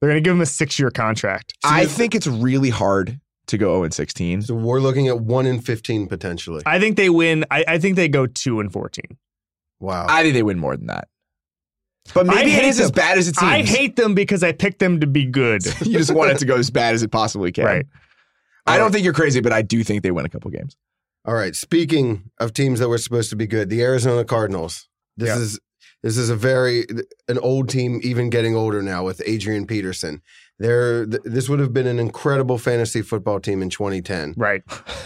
They're 0.00 0.10
going 0.10 0.22
to 0.22 0.26
give 0.26 0.34
him 0.34 0.42
a 0.42 0.46
six-year 0.46 0.90
contract. 0.90 1.54
I 1.64 1.86
think 1.86 2.14
it's 2.14 2.26
really 2.26 2.68
hard 2.68 3.20
to 3.46 3.58
go 3.58 3.74
0 3.74 3.84
and 3.84 3.94
16. 3.94 4.42
So 4.42 4.54
we're 4.54 4.80
looking 4.80 5.08
at 5.08 5.20
one 5.20 5.46
in 5.46 5.60
15 5.60 6.06
potentially. 6.08 6.62
I 6.66 6.78
think 6.78 6.96
they 6.96 7.10
win. 7.10 7.44
I, 7.50 7.64
I 7.66 7.78
think 7.78 7.96
they 7.96 8.08
go 8.08 8.26
two 8.26 8.60
and 8.60 8.72
fourteen. 8.72 9.18
Wow. 9.80 10.06
I 10.08 10.22
think 10.22 10.34
they 10.34 10.42
win 10.42 10.58
more 10.58 10.76
than 10.76 10.86
that. 10.86 11.08
But 12.12 12.26
maybe 12.26 12.40
it 12.40 12.46
is 12.46 12.52
it 12.52 12.62
hate 12.62 12.68
is 12.68 12.80
as 12.80 12.90
bad 12.90 13.18
as 13.18 13.28
it 13.28 13.36
seems. 13.36 13.50
I 13.50 13.62
hate 13.62 13.96
them 13.96 14.14
because 14.14 14.42
I 14.42 14.52
picked 14.52 14.78
them 14.78 15.00
to 15.00 15.06
be 15.06 15.24
good. 15.24 15.64
you 15.86 15.98
just 15.98 16.12
want 16.12 16.30
it 16.32 16.38
to 16.38 16.46
go 16.46 16.56
as 16.56 16.70
bad 16.70 16.94
as 16.94 17.02
it 17.02 17.10
possibly 17.10 17.50
can. 17.52 17.64
Right. 17.64 17.86
I 18.66 18.78
don't 18.78 18.92
think 18.92 19.04
you're 19.04 19.12
crazy, 19.14 19.40
but 19.40 19.52
I 19.52 19.62
do 19.62 19.84
think 19.84 20.02
they 20.02 20.10
win 20.10 20.24
a 20.24 20.28
couple 20.28 20.50
games. 20.50 20.76
All 21.26 21.34
right. 21.34 21.54
Speaking 21.54 22.30
of 22.38 22.52
teams 22.52 22.78
that 22.80 22.88
were 22.88 22.98
supposed 22.98 23.30
to 23.30 23.36
be 23.36 23.46
good, 23.46 23.68
the 23.70 23.82
Arizona 23.82 24.24
Cardinals. 24.24 24.88
This 25.16 25.28
Yeah. 25.28 25.38
is 25.38 25.60
this 26.02 26.18
is 26.18 26.28
a 26.28 26.36
very 26.36 26.84
an 27.28 27.38
old 27.38 27.68
team, 27.70 28.00
even 28.02 28.28
getting 28.30 28.54
older 28.54 28.82
now 28.82 29.04
with 29.04 29.22
Adrian 29.24 29.66
Peterson. 29.66 30.20
They're 30.58 31.04
th- 31.06 31.22
this 31.24 31.48
would 31.48 31.58
have 31.58 31.72
been 31.72 31.86
an 31.86 31.98
incredible 31.98 32.58
fantasy 32.58 33.02
football 33.02 33.40
team 33.40 33.60
in 33.62 33.70
2010. 33.70 34.34
Right. 34.36 34.62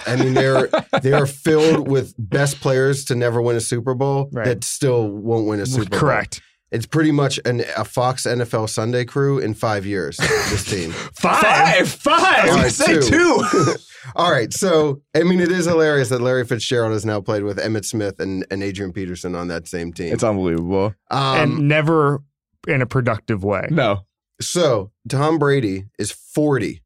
I 0.06 0.16
mean, 0.16 0.34
they're 0.34 0.68
they 1.02 1.12
are 1.12 1.26
filled 1.26 1.88
with 1.88 2.14
best 2.18 2.60
players 2.60 3.04
to 3.06 3.14
never 3.14 3.40
win 3.40 3.56
a 3.56 3.60
Super 3.60 3.94
Bowl 3.94 4.28
Right. 4.32 4.44
that 4.44 4.64
still 4.64 5.08
won't 5.08 5.46
win 5.46 5.60
a 5.60 5.66
Super 5.66 5.88
Bowl. 5.90 5.98
Correct. 6.00 6.42
It's 6.70 6.84
pretty 6.84 7.12
much 7.12 7.40
an, 7.46 7.62
a 7.78 7.84
Fox 7.86 8.24
NFL 8.26 8.68
Sunday 8.68 9.06
crew 9.06 9.38
in 9.38 9.54
five 9.54 9.86
years. 9.86 10.18
This 10.18 10.64
team. 10.66 10.90
Five. 11.18 11.88
Five. 11.88 12.22
I 12.22 12.42
was 12.42 12.50
gonna 12.50 12.62
right, 12.64 12.72
say 12.72 13.00
two. 13.00 13.42
two. 13.50 13.74
All 14.16 14.30
right. 14.30 14.52
So, 14.52 15.00
I 15.16 15.22
mean, 15.22 15.40
it 15.40 15.50
is 15.50 15.64
hilarious 15.64 16.10
that 16.10 16.20
Larry 16.20 16.44
Fitzgerald 16.44 16.92
has 16.92 17.06
now 17.06 17.22
played 17.22 17.42
with 17.42 17.56
Emmitt 17.58 17.86
Smith 17.86 18.20
and, 18.20 18.44
and 18.50 18.62
Adrian 18.62 18.92
Peterson 18.92 19.34
on 19.34 19.48
that 19.48 19.66
same 19.66 19.94
team. 19.94 20.12
it's 20.12 20.22
unbelievable. 20.22 20.94
um, 21.10 21.38
and 21.38 21.68
never 21.68 22.22
in 22.66 22.82
a 22.82 22.86
productive 22.86 23.42
way. 23.44 23.66
No. 23.70 24.04
So, 24.40 24.92
Tom 25.08 25.38
Brady 25.38 25.86
is 25.98 26.10
40. 26.10 26.82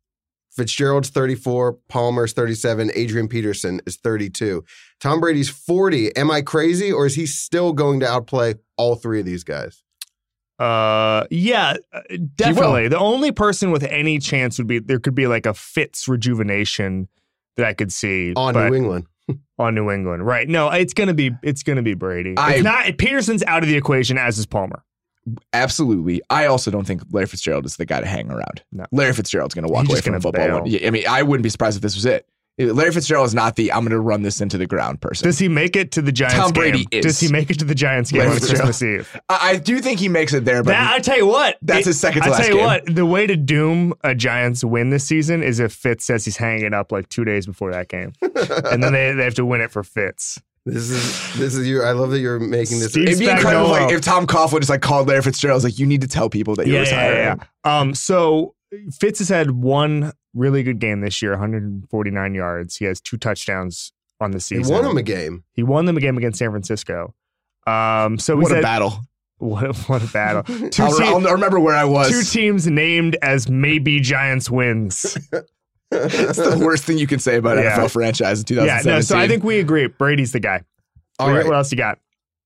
Fitzgerald's 0.50 1.08
34, 1.08 1.78
Palmer's 1.88 2.34
37, 2.34 2.90
Adrian 2.94 3.26
Peterson 3.26 3.80
is 3.86 3.96
32. 3.96 4.62
Tom 5.00 5.18
Brady's 5.20 5.48
40. 5.48 6.14
Am 6.14 6.30
I 6.30 6.42
crazy 6.42 6.92
or 6.92 7.06
is 7.06 7.14
he 7.14 7.24
still 7.24 7.72
going 7.72 8.00
to 8.00 8.06
outplay 8.06 8.56
all 8.76 8.94
three 8.94 9.20
of 9.20 9.24
these 9.24 9.44
guys? 9.44 9.82
Uh, 10.58 11.24
yeah, 11.30 11.76
uh, 11.92 12.00
definitely. 12.36 12.88
The 12.88 12.98
only 12.98 13.32
person 13.32 13.70
with 13.70 13.82
any 13.84 14.18
chance 14.18 14.58
would 14.58 14.66
be 14.66 14.78
there 14.78 15.00
could 15.00 15.14
be 15.14 15.26
like 15.26 15.46
a 15.46 15.54
Fitz 15.54 16.06
rejuvenation 16.06 17.08
that 17.56 17.66
I 17.66 17.72
could 17.72 17.90
see 17.90 18.34
On 18.36 18.54
New 18.54 18.74
England. 18.74 19.06
on 19.58 19.74
New 19.74 19.90
England. 19.90 20.24
Right? 20.26 20.48
No, 20.48 20.68
it's 20.68 20.94
gonna 20.94 21.14
be 21.14 21.32
it's 21.42 21.62
gonna 21.62 21.82
be 21.82 21.94
Brady. 21.94 22.34
I- 22.36 22.54
it's 22.54 22.64
not. 22.64 22.98
Peterson's 22.98 23.42
out 23.44 23.62
of 23.62 23.68
the 23.68 23.76
equation, 23.76 24.18
as 24.18 24.38
is 24.38 24.46
Palmer. 24.46 24.84
Absolutely. 25.52 26.20
I 26.30 26.46
also 26.46 26.70
don't 26.70 26.86
think 26.86 27.02
Larry 27.12 27.26
Fitzgerald 27.26 27.64
is 27.66 27.76
the 27.76 27.86
guy 27.86 28.00
to 28.00 28.06
hang 28.06 28.30
around. 28.30 28.62
No. 28.72 28.86
Larry 28.92 29.12
Fitzgerald's 29.12 29.54
going 29.54 29.66
to 29.66 29.72
walk 29.72 29.88
away 29.88 30.00
from 30.00 30.20
football. 30.20 30.66
Yeah, 30.66 30.86
I 30.86 30.90
mean, 30.90 31.04
I 31.08 31.22
wouldn't 31.22 31.42
be 31.42 31.48
surprised 31.50 31.76
if 31.76 31.82
this 31.82 31.94
was 31.94 32.04
it. 32.06 32.26
Larry 32.58 32.92
Fitzgerald 32.92 33.26
is 33.26 33.34
not 33.34 33.56
the 33.56 33.72
I'm 33.72 33.80
going 33.80 33.90
to 33.92 33.98
run 33.98 34.22
this 34.22 34.40
into 34.42 34.58
the 34.58 34.66
ground 34.66 35.00
person. 35.00 35.24
Does 35.26 35.38
he 35.38 35.48
make 35.48 35.74
it 35.74 35.90
to 35.92 36.02
the 36.02 36.12
Giants 36.12 36.36
Tom 36.36 36.52
Brady 36.52 36.84
game? 36.84 37.00
is. 37.00 37.04
Does 37.04 37.20
he 37.20 37.32
make 37.32 37.50
it 37.50 37.58
to 37.60 37.64
the 37.64 37.74
Giants 37.74 38.12
game 38.12 38.20
Larry 38.20 38.32
on 38.34 38.38
Fitzgerald. 38.40 38.64
Christmas 38.66 38.82
Eve? 39.14 39.20
I, 39.30 39.50
I 39.52 39.56
do 39.56 39.80
think 39.80 39.98
he 39.98 40.08
makes 40.08 40.34
it 40.34 40.44
there, 40.44 40.62
but 40.62 40.72
That, 40.72 40.92
I 40.92 40.98
tell 40.98 41.16
you 41.16 41.26
what, 41.26 41.56
That's 41.62 41.86
it- 41.86 41.90
his 41.90 42.00
second 42.00 42.22
to 42.22 42.28
I 42.28 42.30
last 42.32 42.40
tell 42.42 42.48
you 42.50 42.56
game. 42.56 42.64
what, 42.66 42.94
the 42.94 43.06
way 43.06 43.26
to 43.26 43.36
doom 43.36 43.94
a 44.04 44.14
Giants 44.14 44.62
win 44.62 44.90
this 44.90 45.02
season 45.04 45.42
is 45.42 45.60
if 45.60 45.72
Fitz 45.72 46.04
says 46.04 46.26
he's 46.26 46.36
hanging 46.36 46.74
up 46.74 46.92
like 46.92 47.08
two 47.08 47.24
days 47.24 47.46
before 47.46 47.72
that 47.72 47.88
game, 47.88 48.12
and 48.20 48.84
then 48.84 48.92
they, 48.92 49.12
they 49.14 49.24
have 49.24 49.34
to 49.34 49.46
win 49.46 49.62
it 49.62 49.70
for 49.70 49.82
Fitz. 49.82 50.38
This 50.64 50.90
is 50.90 51.34
this 51.38 51.54
is 51.56 51.66
you. 51.66 51.82
I 51.82 51.90
love 51.92 52.10
that 52.10 52.20
you're 52.20 52.38
making 52.38 52.78
this. 52.78 52.90
Steve 52.92 53.08
it'd 53.08 53.18
be 53.18 53.28
incredible 53.28 53.66
Spagnuolo. 53.70 53.80
like, 53.86 53.92
if 53.92 54.00
Tom 54.00 54.26
Coughlin 54.28 54.58
just 54.60 54.70
like 54.70 54.80
called 54.80 55.08
Larry 55.08 55.22
Fitzgerald. 55.22 55.56
was 55.56 55.64
like, 55.64 55.78
you 55.78 55.86
need 55.86 56.00
to 56.02 56.08
tell 56.08 56.30
people 56.30 56.54
that 56.56 56.66
you're 56.68 56.82
Yeah, 56.84 56.88
yeah, 56.90 57.06
retiring. 57.08 57.18
yeah, 57.18 57.46
yeah. 57.64 57.80
Um, 57.80 57.94
so 57.94 58.54
Fitz 58.92 59.18
has 59.18 59.28
had 59.28 59.50
one 59.50 60.12
really 60.34 60.62
good 60.62 60.78
game 60.78 61.00
this 61.00 61.20
year, 61.20 61.32
149 61.32 62.34
yards. 62.34 62.76
He 62.76 62.84
has 62.84 63.00
two 63.00 63.16
touchdowns 63.16 63.92
on 64.20 64.30
the 64.30 64.38
season. 64.40 64.58
He 64.58 64.64
season. 64.64 64.76
won 64.84 64.90
him 64.92 64.96
a 64.98 65.02
game. 65.02 65.44
He 65.52 65.62
won 65.64 65.84
them 65.86 65.96
a 65.96 66.00
game 66.00 66.16
against 66.16 66.38
San 66.38 66.50
Francisco. 66.50 67.12
Um, 67.66 68.18
so 68.18 68.36
we 68.36 68.44
What 68.44 68.52
a 68.52 68.54
said, 68.56 68.62
battle. 68.62 69.00
What 69.38 69.64
a, 69.64 69.72
what 69.90 70.04
a 70.04 70.06
battle! 70.06 70.42
2 70.70 70.82
I'll, 70.84 70.96
te- 70.96 71.02
I'll 71.04 71.20
remember 71.20 71.58
where 71.58 71.74
I 71.74 71.82
was. 71.84 72.08
two 72.10 72.22
teams 72.22 72.68
named 72.68 73.16
as 73.22 73.48
maybe 73.48 73.98
Giants 73.98 74.48
wins. 74.48 75.18
It's 75.92 76.38
the 76.38 76.58
worst 76.64 76.84
thing 76.84 76.98
you 76.98 77.06
can 77.06 77.18
say 77.18 77.36
about 77.36 77.58
Yeah. 77.58 77.76
NFL 77.78 77.90
franchise 77.90 78.40
in 78.40 78.44
2017. 78.46 78.66
yeah, 78.66 78.78
2017. 78.78 78.92
no. 78.96 79.00
So 79.02 79.18
I 79.18 79.28
think 79.28 79.44
we 79.44 79.58
agree. 79.60 79.86
Brady's 79.86 80.32
the 80.32 80.40
guy. 80.40 80.62
All 81.18 81.28
what, 81.28 81.34
right. 81.36 81.46
what 81.46 81.54
else 81.54 81.70
you 81.70 81.78
got? 81.78 81.98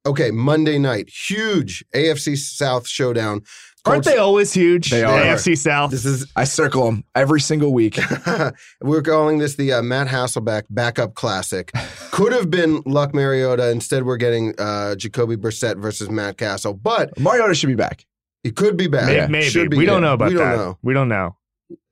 Okay, 0.04 0.30
Monday 0.30 0.78
night, 0.78 1.08
huge 1.08 1.84
AFC 1.94 2.36
South 2.36 2.86
showdown. 2.86 3.42
Aren't 3.84 4.02
Colts- 4.04 4.06
they 4.08 4.18
always 4.18 4.52
huge? 4.52 4.90
They 4.90 5.02
are. 5.04 5.20
AFC 5.20 5.56
South. 5.56 5.90
This 5.92 6.04
is 6.04 6.30
I 6.34 6.42
circle 6.44 6.84
them 6.86 7.04
every 7.14 7.40
single 7.40 7.72
week. 7.72 7.98
we're 8.80 9.02
calling 9.02 9.38
this 9.38 9.54
the 9.56 9.72
uh, 9.74 9.82
Matt 9.82 10.08
Hasselbeck 10.08 10.64
backup 10.70 11.14
classic. 11.14 11.70
Could 12.10 12.32
have 12.32 12.50
been 12.50 12.82
Luck 12.84 13.14
Mariota. 13.14 13.70
Instead, 13.70 14.04
we're 14.04 14.16
getting 14.16 14.54
uh, 14.58 14.96
Jacoby 14.96 15.36
Brissett 15.36 15.76
versus 15.80 16.10
Matt 16.10 16.36
Cassel, 16.38 16.74
but 16.74 17.16
Mariota 17.18 17.54
should 17.54 17.68
be 17.68 17.74
back. 17.74 18.04
it 18.44 18.56
could 18.56 18.76
be 18.76 18.88
back. 18.88 19.06
May- 19.06 19.16
Yeah, 19.16 19.26
maybe. 19.28 19.46
Should 19.50 19.70
be 19.70 19.76
we 19.76 19.86
don't 19.86 20.02
know 20.02 20.14
about 20.14 20.28
we 20.30 20.34
that. 20.36 20.44
don't 20.50 20.56
know. 20.56 20.78
We 20.82 20.94
don't 20.94 21.08
know. 21.08 21.36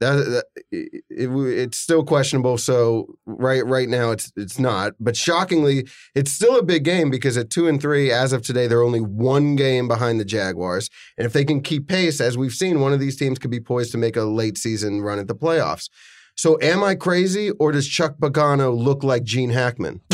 That, 0.01 0.15
that- 0.17 0.45
it, 0.71 1.03
it- 1.11 1.31
it's 1.59 1.79
still 1.79 2.05
questionable. 2.05 2.59
So 2.59 3.17
right 3.27 3.65
right 3.67 3.89
now 3.89 4.11
it's 4.11 4.33
it's 4.37 4.59
not. 4.59 4.93
But 5.01 5.17
shockingly, 5.17 5.87
it's 6.15 6.31
still 6.33 6.59
a 6.59 6.63
big 6.63 6.85
game 6.85 7.11
because 7.11 7.37
at 7.37 7.51
two 7.51 7.67
and 7.69 7.81
three 7.81 8.11
as 8.13 8.33
of 8.33 8.43
today, 8.43 8.67
they're 8.67 8.83
only 8.83 9.01
one 9.01 9.57
game 9.57 9.89
behind 9.89 10.21
the 10.21 10.25
Jaguars. 10.25 10.91
And 11.19 11.27
if 11.27 11.33
they 11.33 11.45
can 11.45 11.61
keep 11.61 11.89
pace, 11.89 12.21
as 12.21 12.37
we've 12.39 12.53
seen, 12.53 12.81
one 12.81 12.93
of 12.93 13.01
these 13.01 13.17
teams 13.17 13.39
could 13.39 13.51
be 13.51 13.61
poised 13.61 13.93
to 13.93 13.99
make 13.99 14.17
a 14.17 14.23
late 14.25 14.59
season 14.59 15.01
run 15.03 15.19
at 15.19 15.27
the 15.29 15.35
playoffs. 15.35 15.89
So 16.37 16.59
am 16.61 16.83
I 16.83 16.97
crazy, 16.97 17.51
or 17.53 17.71
does 17.73 17.87
Chuck 17.89 18.17
Pagano 18.21 18.77
look 18.77 19.05
like 19.05 19.23
Gene 19.23 19.51
Hackman? 19.51 20.01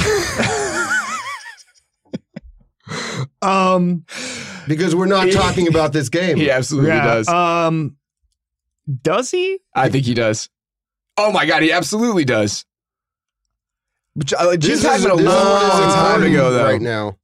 Um, 3.42 4.04
Because 4.68 4.94
we're 4.94 5.06
not 5.06 5.30
talking 5.32 5.68
about 5.68 5.92
this 5.92 6.08
game. 6.08 6.36
He 6.36 6.50
absolutely 6.50 6.90
yeah. 6.90 7.04
does. 7.06 7.28
Um, 7.28 7.96
does 9.02 9.30
he? 9.30 9.58
I 9.74 9.88
think 9.88 10.04
he 10.04 10.14
does. 10.14 10.48
Oh 11.16 11.30
my 11.32 11.46
god, 11.46 11.62
he 11.62 11.72
absolutely 11.72 12.24
does. 12.24 12.64
But, 14.16 14.32
uh, 14.32 14.56
Gene 14.56 14.72
This 14.72 14.80
is, 14.80 14.84
a 14.84 14.88
this 14.88 14.98
is 15.00 15.06
what 15.06 15.20
is 15.20 15.26
long 15.26 15.92
time 15.94 16.22
ago, 16.24 16.50
though. 16.52 16.64
Right 16.64 16.80
now, 16.80 17.16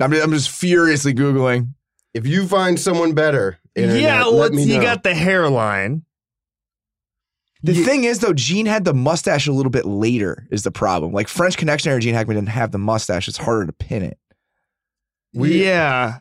I'm 0.00 0.10
just, 0.12 0.24
I'm 0.24 0.32
just 0.32 0.50
furiously 0.50 1.12
googling. 1.14 1.74
if 2.14 2.26
you 2.26 2.46
find 2.48 2.78
someone 2.80 3.12
better, 3.14 3.58
internet, 3.74 4.00
yeah. 4.02 4.24
let 4.24 4.34
What's 4.34 4.54
me 4.56 4.64
he 4.64 4.76
know. 4.78 4.82
got 4.82 5.02
the 5.02 5.14
hairline? 5.14 6.04
The 7.62 7.74
Ye- 7.74 7.84
thing 7.84 8.04
is, 8.04 8.18
though, 8.20 8.32
Gene 8.32 8.66
had 8.66 8.84
the 8.84 8.94
mustache 8.94 9.46
a 9.46 9.52
little 9.52 9.70
bit 9.70 9.84
later. 9.84 10.48
Is 10.50 10.62
the 10.64 10.72
problem? 10.72 11.12
Like 11.12 11.28
French 11.28 11.56
Connection 11.56 11.90
era, 11.92 12.00
Gene 12.00 12.14
Hackman 12.14 12.36
didn't 12.36 12.48
have 12.48 12.72
the 12.72 12.78
mustache. 12.78 13.28
It's 13.28 13.36
harder 13.38 13.66
to 13.66 13.72
pin 13.72 14.02
it. 14.02 14.18
We- 15.34 15.62
yeah. 15.64 16.20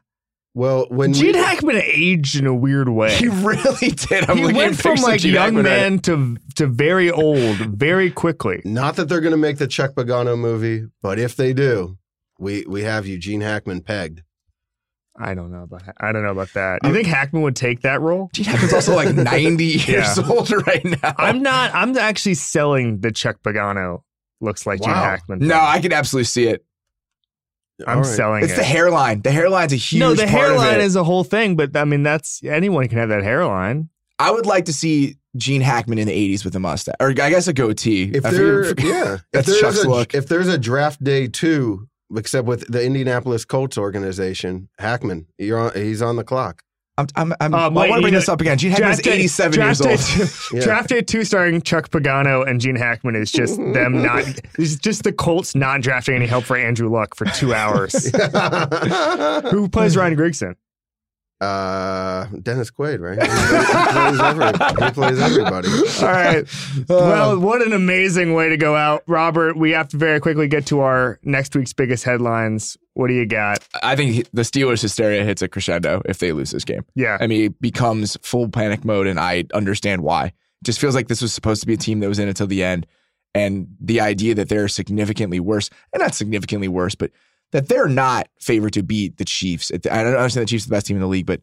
Well, 0.53 0.85
when 0.89 1.13
Gene 1.13 1.31
we, 1.33 1.37
Hackman 1.39 1.77
aged 1.77 2.35
in 2.37 2.45
a 2.45 2.53
weird 2.53 2.89
way. 2.89 3.15
He 3.15 3.27
really 3.29 3.91
did. 3.91 4.29
I'm 4.29 4.37
he 4.37 4.51
went 4.51 4.75
from 4.75 4.95
like 4.97 5.23
young 5.23 5.55
Hackman 5.55 5.65
right 5.65 5.71
man 5.71 5.99
to 5.99 6.37
to 6.55 6.67
very 6.67 7.09
old 7.09 7.55
very 7.57 8.11
quickly. 8.11 8.61
Not 8.65 8.97
that 8.97 9.07
they're 9.07 9.21
going 9.21 9.31
to 9.31 9.37
make 9.37 9.57
the 9.59 9.67
Chuck 9.67 9.91
Pagano 9.95 10.37
movie, 10.37 10.85
but 11.01 11.19
if 11.19 11.35
they 11.37 11.53
do, 11.53 11.97
we 12.37 12.65
we 12.67 12.83
have 12.83 13.07
Eugene 13.07 13.39
Hackman 13.41 13.81
pegged. 13.81 14.23
I 15.17 15.33
don't 15.35 15.51
know 15.51 15.63
about 15.63 15.83
I 15.99 16.11
don't 16.11 16.23
know 16.23 16.31
about 16.31 16.51
that. 16.53 16.81
Do 16.81 16.89
you 16.89 16.95
think 16.95 17.07
Hackman 17.07 17.43
would 17.43 17.55
take 17.55 17.81
that 17.81 18.01
role? 18.01 18.29
Gene 18.33 18.45
Hackman's 18.45 18.73
also 18.73 18.95
like 18.95 19.13
90 19.15 19.63
years 19.65 19.87
Yeah. 19.87 20.29
old 20.29 20.51
right 20.67 20.83
now. 20.83 21.13
I'm 21.17 21.41
not. 21.41 21.73
I'm 21.73 21.97
actually 21.97 22.33
selling 22.33 22.99
the 22.99 23.11
Chuck 23.11 23.37
Pagano 23.43 24.01
looks 24.41 24.65
like 24.65 24.81
Gene 24.81 24.91
Wow. 24.91 25.03
Hackman. 25.03 25.39
no. 25.39 25.59
I 25.59 25.79
can 25.79 25.93
absolutely 25.93 26.25
see 26.25 26.47
it. 26.47 26.65
I'm 27.87 27.97
All 27.97 28.03
right. 28.03 28.05
selling 28.15 28.43
It's 28.43 28.53
it. 28.53 28.57
the 28.57 28.63
hairline. 28.63 29.21
The 29.21 29.31
hairline's 29.31 29.73
a 29.73 29.77
huge 29.77 29.99
no, 29.99 30.13
the 30.13 30.23
part 30.27 30.51
of 30.51 30.57
hairline 30.61 30.79
it. 30.79 30.83
is 30.83 30.95
a 30.95 31.03
whole 31.03 31.23
thing, 31.23 31.55
but 31.55 31.75
I 31.75 31.83
mean 31.85 32.03
that's 32.03 32.41
anyone 32.43 32.87
can 32.87 32.97
have 32.97 33.09
that 33.09 33.23
hairline. 33.23 33.89
I 34.19 34.29
would 34.31 34.45
like 34.45 34.65
to 34.65 34.73
see 34.73 35.17
Gene 35.37 35.61
Hackman 35.61 35.97
in 35.97 36.07
the 36.07 36.35
80s 36.35 36.43
with 36.45 36.55
a 36.55 36.59
mustache, 36.59 36.95
or 36.99 37.09
I 37.09 37.13
guess 37.29 37.47
a 37.47 37.53
goatee. 37.53 38.11
If 38.13 38.23
there, 38.23 38.65
yeah, 38.79 39.13
if 39.15 39.21
That's 39.31 39.47
there's 39.47 39.59
Chuck's 39.61 39.83
a, 39.83 39.89
look. 39.89 40.13
if 40.13 40.27
there's 40.27 40.47
a 40.47 40.57
draft 40.57 41.03
day 41.03 41.27
two, 41.27 41.87
except 42.15 42.45
with 42.47 42.69
the 42.71 42.83
Indianapolis 42.83 43.45
Colts 43.45 43.77
organization, 43.77 44.69
Hackman, 44.77 45.27
you're 45.37 45.57
on, 45.57 45.71
he's 45.73 46.01
on 46.01 46.17
the 46.17 46.23
clock. 46.23 46.63
I'm, 47.15 47.33
I'm, 47.39 47.53
I'm, 47.53 47.53
Um, 47.53 47.77
I 47.77 47.89
want 47.89 47.99
to 47.99 48.01
bring 48.01 48.13
this 48.13 48.29
up 48.29 48.41
again. 48.41 48.57
Gene 48.57 48.71
Hackman's 48.71 48.97
Draft 48.97 49.03
day- 49.03 49.13
87 49.19 49.51
draft 49.53 49.79
years 49.79 49.81
old. 49.81 49.99
day 50.19 50.25
two- 50.25 50.31
Yeah. 50.57 50.63
Draft 50.63 50.89
day 50.89 51.01
two 51.01 51.23
starring 51.23 51.61
Chuck 51.61 51.89
Pagano 51.89 52.47
and 52.47 52.59
Gene 52.61 52.75
Hackman 52.75 53.15
is 53.15 53.31
just 53.31 53.57
them 53.73 54.01
not. 54.03 54.23
It's 54.57 54.75
just 54.75 55.03
the 55.03 55.11
Colts 55.13 55.55
not 55.55 55.81
drafting 55.81 56.15
any 56.15 56.27
help 56.27 56.43
for 56.45 56.57
Andrew 56.57 56.89
Luck 56.89 57.15
for 57.15 57.25
two 57.25 57.53
hours. 57.53 58.11
Who 59.51 59.69
plays 59.69 59.95
Ryan 59.97 60.15
Grigson? 60.15 60.55
Uh, 61.39 62.25
Dennis 62.43 62.69
Quaid, 62.69 62.99
right? 62.99 63.19
He 63.19 63.31
plays, 63.97 64.19
every, 64.19 64.85
he 64.85 64.91
plays 64.91 65.19
everybody. 65.19 65.69
All 66.05 66.11
right. 66.11 66.47
Well, 66.87 67.39
what 67.39 67.63
an 67.65 67.73
amazing 67.73 68.35
way 68.35 68.49
to 68.49 68.57
go 68.57 68.75
out, 68.75 69.01
Robert. 69.07 69.57
We 69.57 69.71
have 69.71 69.87
to 69.89 69.97
very 69.97 70.19
quickly 70.19 70.47
get 70.47 70.67
to 70.67 70.81
our 70.81 71.17
next 71.23 71.55
week's 71.55 71.73
biggest 71.73 72.03
headlines. 72.03 72.77
What 72.93 73.07
do 73.07 73.13
you 73.13 73.25
got? 73.25 73.65
I 73.83 73.95
think 73.95 74.27
the 74.33 74.41
Steelers' 74.41 74.81
hysteria 74.81 75.23
hits 75.23 75.41
a 75.41 75.47
crescendo 75.47 76.01
if 76.05 76.19
they 76.19 76.33
lose 76.33 76.51
this 76.51 76.65
game. 76.65 76.85
Yeah. 76.95 77.17
I 77.19 77.27
mean, 77.27 77.45
it 77.45 77.61
becomes 77.61 78.17
full 78.21 78.49
panic 78.49 78.83
mode, 78.83 79.07
and 79.07 79.19
I 79.19 79.45
understand 79.53 80.01
why. 80.01 80.25
It 80.25 80.65
just 80.65 80.79
feels 80.79 80.93
like 80.93 81.07
this 81.07 81.21
was 81.21 81.33
supposed 81.33 81.61
to 81.61 81.67
be 81.67 81.73
a 81.73 81.77
team 81.77 82.01
that 82.01 82.09
was 82.09 82.19
in 82.19 82.27
until 82.27 82.47
the 82.47 82.63
end. 82.63 82.85
And 83.33 83.69
the 83.79 84.01
idea 84.01 84.35
that 84.35 84.49
they're 84.49 84.67
significantly 84.67 85.39
worse, 85.39 85.69
and 85.93 86.01
not 86.01 86.13
significantly 86.13 86.67
worse, 86.67 86.95
but 86.95 87.11
that 87.53 87.69
they're 87.69 87.87
not 87.87 88.27
favored 88.39 88.73
to 88.73 88.83
beat 88.83 89.17
the 89.17 89.25
Chiefs. 89.25 89.71
I 89.73 89.77
don't 89.77 90.15
understand 90.15 90.43
the 90.43 90.49
Chiefs 90.49 90.65
are 90.65 90.69
the 90.69 90.75
best 90.75 90.87
team 90.87 90.97
in 90.97 91.01
the 91.01 91.07
league, 91.07 91.25
but 91.25 91.41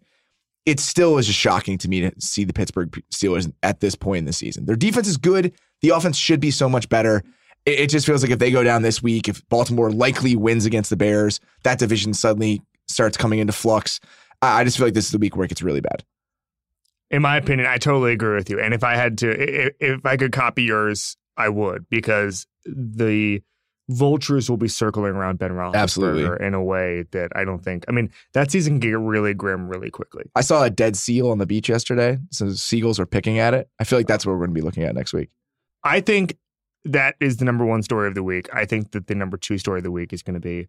it 0.66 0.80
still 0.80 1.16
is 1.16 1.26
just 1.26 1.38
shocking 1.38 1.78
to 1.78 1.88
me 1.88 2.02
to 2.02 2.12
see 2.18 2.44
the 2.44 2.52
Pittsburgh 2.52 2.90
Steelers 3.10 3.50
at 3.62 3.80
this 3.80 3.94
point 3.94 4.18
in 4.18 4.24
the 4.26 4.34
season. 4.34 4.66
Their 4.66 4.76
defense 4.76 5.08
is 5.08 5.16
good. 5.16 5.54
The 5.80 5.90
offense 5.90 6.18
should 6.18 6.40
be 6.40 6.50
so 6.50 6.68
much 6.68 6.90
better. 6.90 7.24
It, 7.68 7.80
it 7.80 7.90
just 7.90 8.06
feels 8.06 8.22
like 8.22 8.32
if 8.32 8.38
they 8.38 8.50
go 8.50 8.62
down 8.64 8.82
this 8.82 9.02
week, 9.02 9.28
if 9.28 9.46
Baltimore 9.48 9.90
likely 9.90 10.34
wins 10.34 10.64
against 10.64 10.88
the 10.88 10.96
Bears, 10.96 11.38
that 11.64 11.78
division 11.78 12.14
suddenly 12.14 12.62
starts 12.86 13.16
coming 13.16 13.40
into 13.40 13.52
flux. 13.52 14.00
I, 14.40 14.60
I 14.60 14.64
just 14.64 14.78
feel 14.78 14.86
like 14.86 14.94
this 14.94 15.04
is 15.04 15.12
the 15.12 15.18
week 15.18 15.36
where 15.36 15.44
it 15.44 15.48
gets 15.48 15.62
really 15.62 15.82
bad. 15.82 16.04
In 17.10 17.22
my 17.22 17.36
opinion, 17.36 17.68
I 17.68 17.76
totally 17.76 18.12
agree 18.12 18.34
with 18.34 18.48
you. 18.48 18.60
And 18.60 18.72
if 18.72 18.84
I 18.84 18.96
had 18.96 19.18
to, 19.18 19.66
if, 19.66 19.74
if 19.80 20.06
I 20.06 20.16
could 20.16 20.32
copy 20.32 20.62
yours, 20.62 21.16
I 21.36 21.48
would 21.50 21.86
because 21.90 22.46
the 22.64 23.42
vultures 23.90 24.50
will 24.50 24.58
be 24.58 24.68
circling 24.68 25.14
around 25.14 25.38
Ben 25.38 25.52
Roethlisberger 25.52 25.74
Absolutely. 25.74 26.46
in 26.46 26.54
a 26.54 26.62
way 26.62 27.04
that 27.12 27.30
I 27.34 27.44
don't 27.44 27.62
think. 27.62 27.84
I 27.88 27.92
mean, 27.92 28.10
that 28.34 28.50
season 28.50 28.74
can 28.74 28.90
get 28.90 28.98
really 28.98 29.32
grim 29.34 29.68
really 29.68 29.90
quickly. 29.90 30.24
I 30.34 30.40
saw 30.42 30.64
a 30.64 30.70
dead 30.70 30.96
seal 30.96 31.30
on 31.30 31.38
the 31.38 31.46
beach 31.46 31.68
yesterday. 31.68 32.18
So 32.30 32.50
seagulls 32.50 33.00
are 33.00 33.06
picking 33.06 33.38
at 33.38 33.54
it. 33.54 33.68
I 33.78 33.84
feel 33.84 33.98
like 33.98 34.06
that's 34.06 34.26
what 34.26 34.32
we're 34.32 34.40
going 34.46 34.50
to 34.50 34.54
be 34.54 34.64
looking 34.64 34.84
at 34.84 34.94
next 34.94 35.12
week. 35.12 35.30
I 35.84 36.00
think 36.00 36.36
that 36.84 37.16
is 37.20 37.36
the 37.38 37.44
number 37.44 37.64
one 37.64 37.82
story 37.82 38.08
of 38.08 38.14
the 38.14 38.22
week. 38.22 38.48
I 38.52 38.64
think 38.64 38.92
that 38.92 39.06
the 39.06 39.14
number 39.14 39.36
two 39.36 39.58
story 39.58 39.78
of 39.78 39.84
the 39.84 39.90
week 39.90 40.12
is 40.12 40.22
going 40.22 40.34
to 40.34 40.40
be 40.40 40.68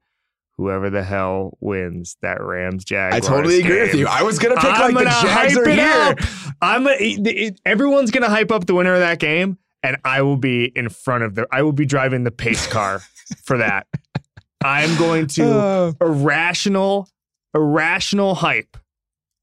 whoever 0.57 0.89
the 0.89 1.03
hell 1.03 1.57
wins 1.62 2.18
that 2.22 2.41
Rams 2.41 2.84
Jaguars. 2.84 3.26
I 3.26 3.28
totally 3.30 3.60
agree 3.62 3.80
with 3.82 3.93
you. 3.95 4.07
I 4.07 4.24
was 4.24 4.39
going 4.39 4.53
to 4.55 4.62
pick 4.62 4.70
I'm 4.72 4.93
like 4.93 5.05
the 5.05 5.10
gonna 5.12 5.28
Jags 5.28 5.53
hype 5.55 5.66
are 5.66 5.70
here. 5.70 5.86
up. 6.12 6.18
I'm 6.62 6.88
a, 6.88 6.91
it, 6.91 7.28
it- 7.28 7.62
everyone's 7.66 8.12
gonna 8.12 8.28
hype 8.30 8.51
up 8.51 8.66
the 8.66 8.74
winner 8.76 8.93
of 8.93 8.99
that 8.99 9.20
game, 9.20 9.57
and 9.84 9.95
I 10.03 10.22
will 10.24 10.36
be 10.36 10.66
in 10.66 10.89
front 10.89 11.24
of 11.24 11.36
the. 11.36 11.47
I 11.51 11.62
will 11.62 11.72
be 11.72 11.86
driving 11.86 12.26
the 12.26 12.32
pace 12.32 12.68
car 12.68 12.99
for 13.45 13.57
that. 13.60 13.88
I'm 14.62 14.97
going 14.97 15.28
to 15.28 15.45
Uh, 15.49 15.91
irrational, 16.01 17.07
irrational 17.55 18.36
hype 18.36 18.76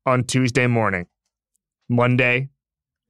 on 0.05 0.25
Tuesday 0.25 0.67
morning, 0.67 1.07
Monday, 1.89 2.51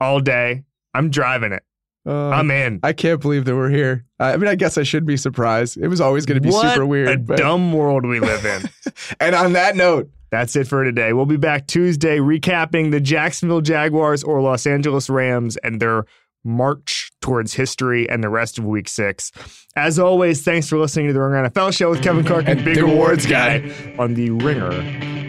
all 0.00 0.20
day. 0.20 0.62
I'm 0.94 1.10
driving 1.10 1.50
it. 1.52 1.64
Uh, 2.06 2.28
I'm 2.30 2.50
in. 2.50 2.80
I 2.82 2.92
can't 2.92 3.20
believe 3.20 3.44
that 3.46 3.54
we're 3.56 3.70
here. 3.70 4.04
I 4.20 4.36
mean, 4.36 4.48
I 4.48 4.54
guess 4.54 4.78
I 4.78 4.82
should 4.84 5.04
be 5.06 5.16
surprised. 5.16 5.76
It 5.76 5.88
was 5.88 6.00
always 6.00 6.24
going 6.26 6.36
to 6.36 6.40
be 6.40 6.50
what 6.50 6.72
super 6.72 6.86
weird. 6.86 7.08
a 7.08 7.18
but- 7.18 7.38
dumb 7.38 7.72
world 7.72 8.06
we 8.06 8.20
live 8.20 8.44
in. 8.44 8.62
and 9.20 9.34
on 9.34 9.52
that 9.54 9.76
note, 9.76 10.10
That's 10.30 10.56
it 10.56 10.66
for 10.68 10.84
today. 10.84 11.12
We'll 11.12 11.26
be 11.26 11.36
back 11.36 11.66
Tuesday 11.66 12.18
recapping 12.18 12.90
the 12.90 13.00
Jacksonville 13.00 13.60
Jaguars 13.60 14.22
or 14.24 14.40
Los 14.40 14.66
Angeles 14.66 15.08
Rams 15.10 15.56
and 15.58 15.80
their 15.80 16.04
march 16.44 17.10
towards 17.20 17.54
history 17.54 18.08
and 18.08 18.22
the 18.22 18.28
rest 18.28 18.56
of 18.58 18.64
week 18.64 18.88
six. 18.88 19.32
As 19.74 19.98
always, 19.98 20.42
thanks 20.44 20.68
for 20.68 20.78
listening 20.78 21.08
to 21.08 21.12
the 21.12 21.20
Ringer 21.20 21.48
NFL 21.50 21.76
show 21.76 21.90
with 21.90 22.02
Kevin 22.02 22.24
Clark 22.24 22.46
and, 22.48 22.60
And 22.60 22.64
Big 22.64 22.78
Awards 22.78 23.26
Guy 23.26 23.72
on 23.98 24.14
the 24.14 24.30
Ringer 24.30 24.70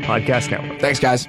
Podcast 0.03 0.51
Network. 0.51 0.79
thanks, 0.79 0.99
guys. 0.99 1.27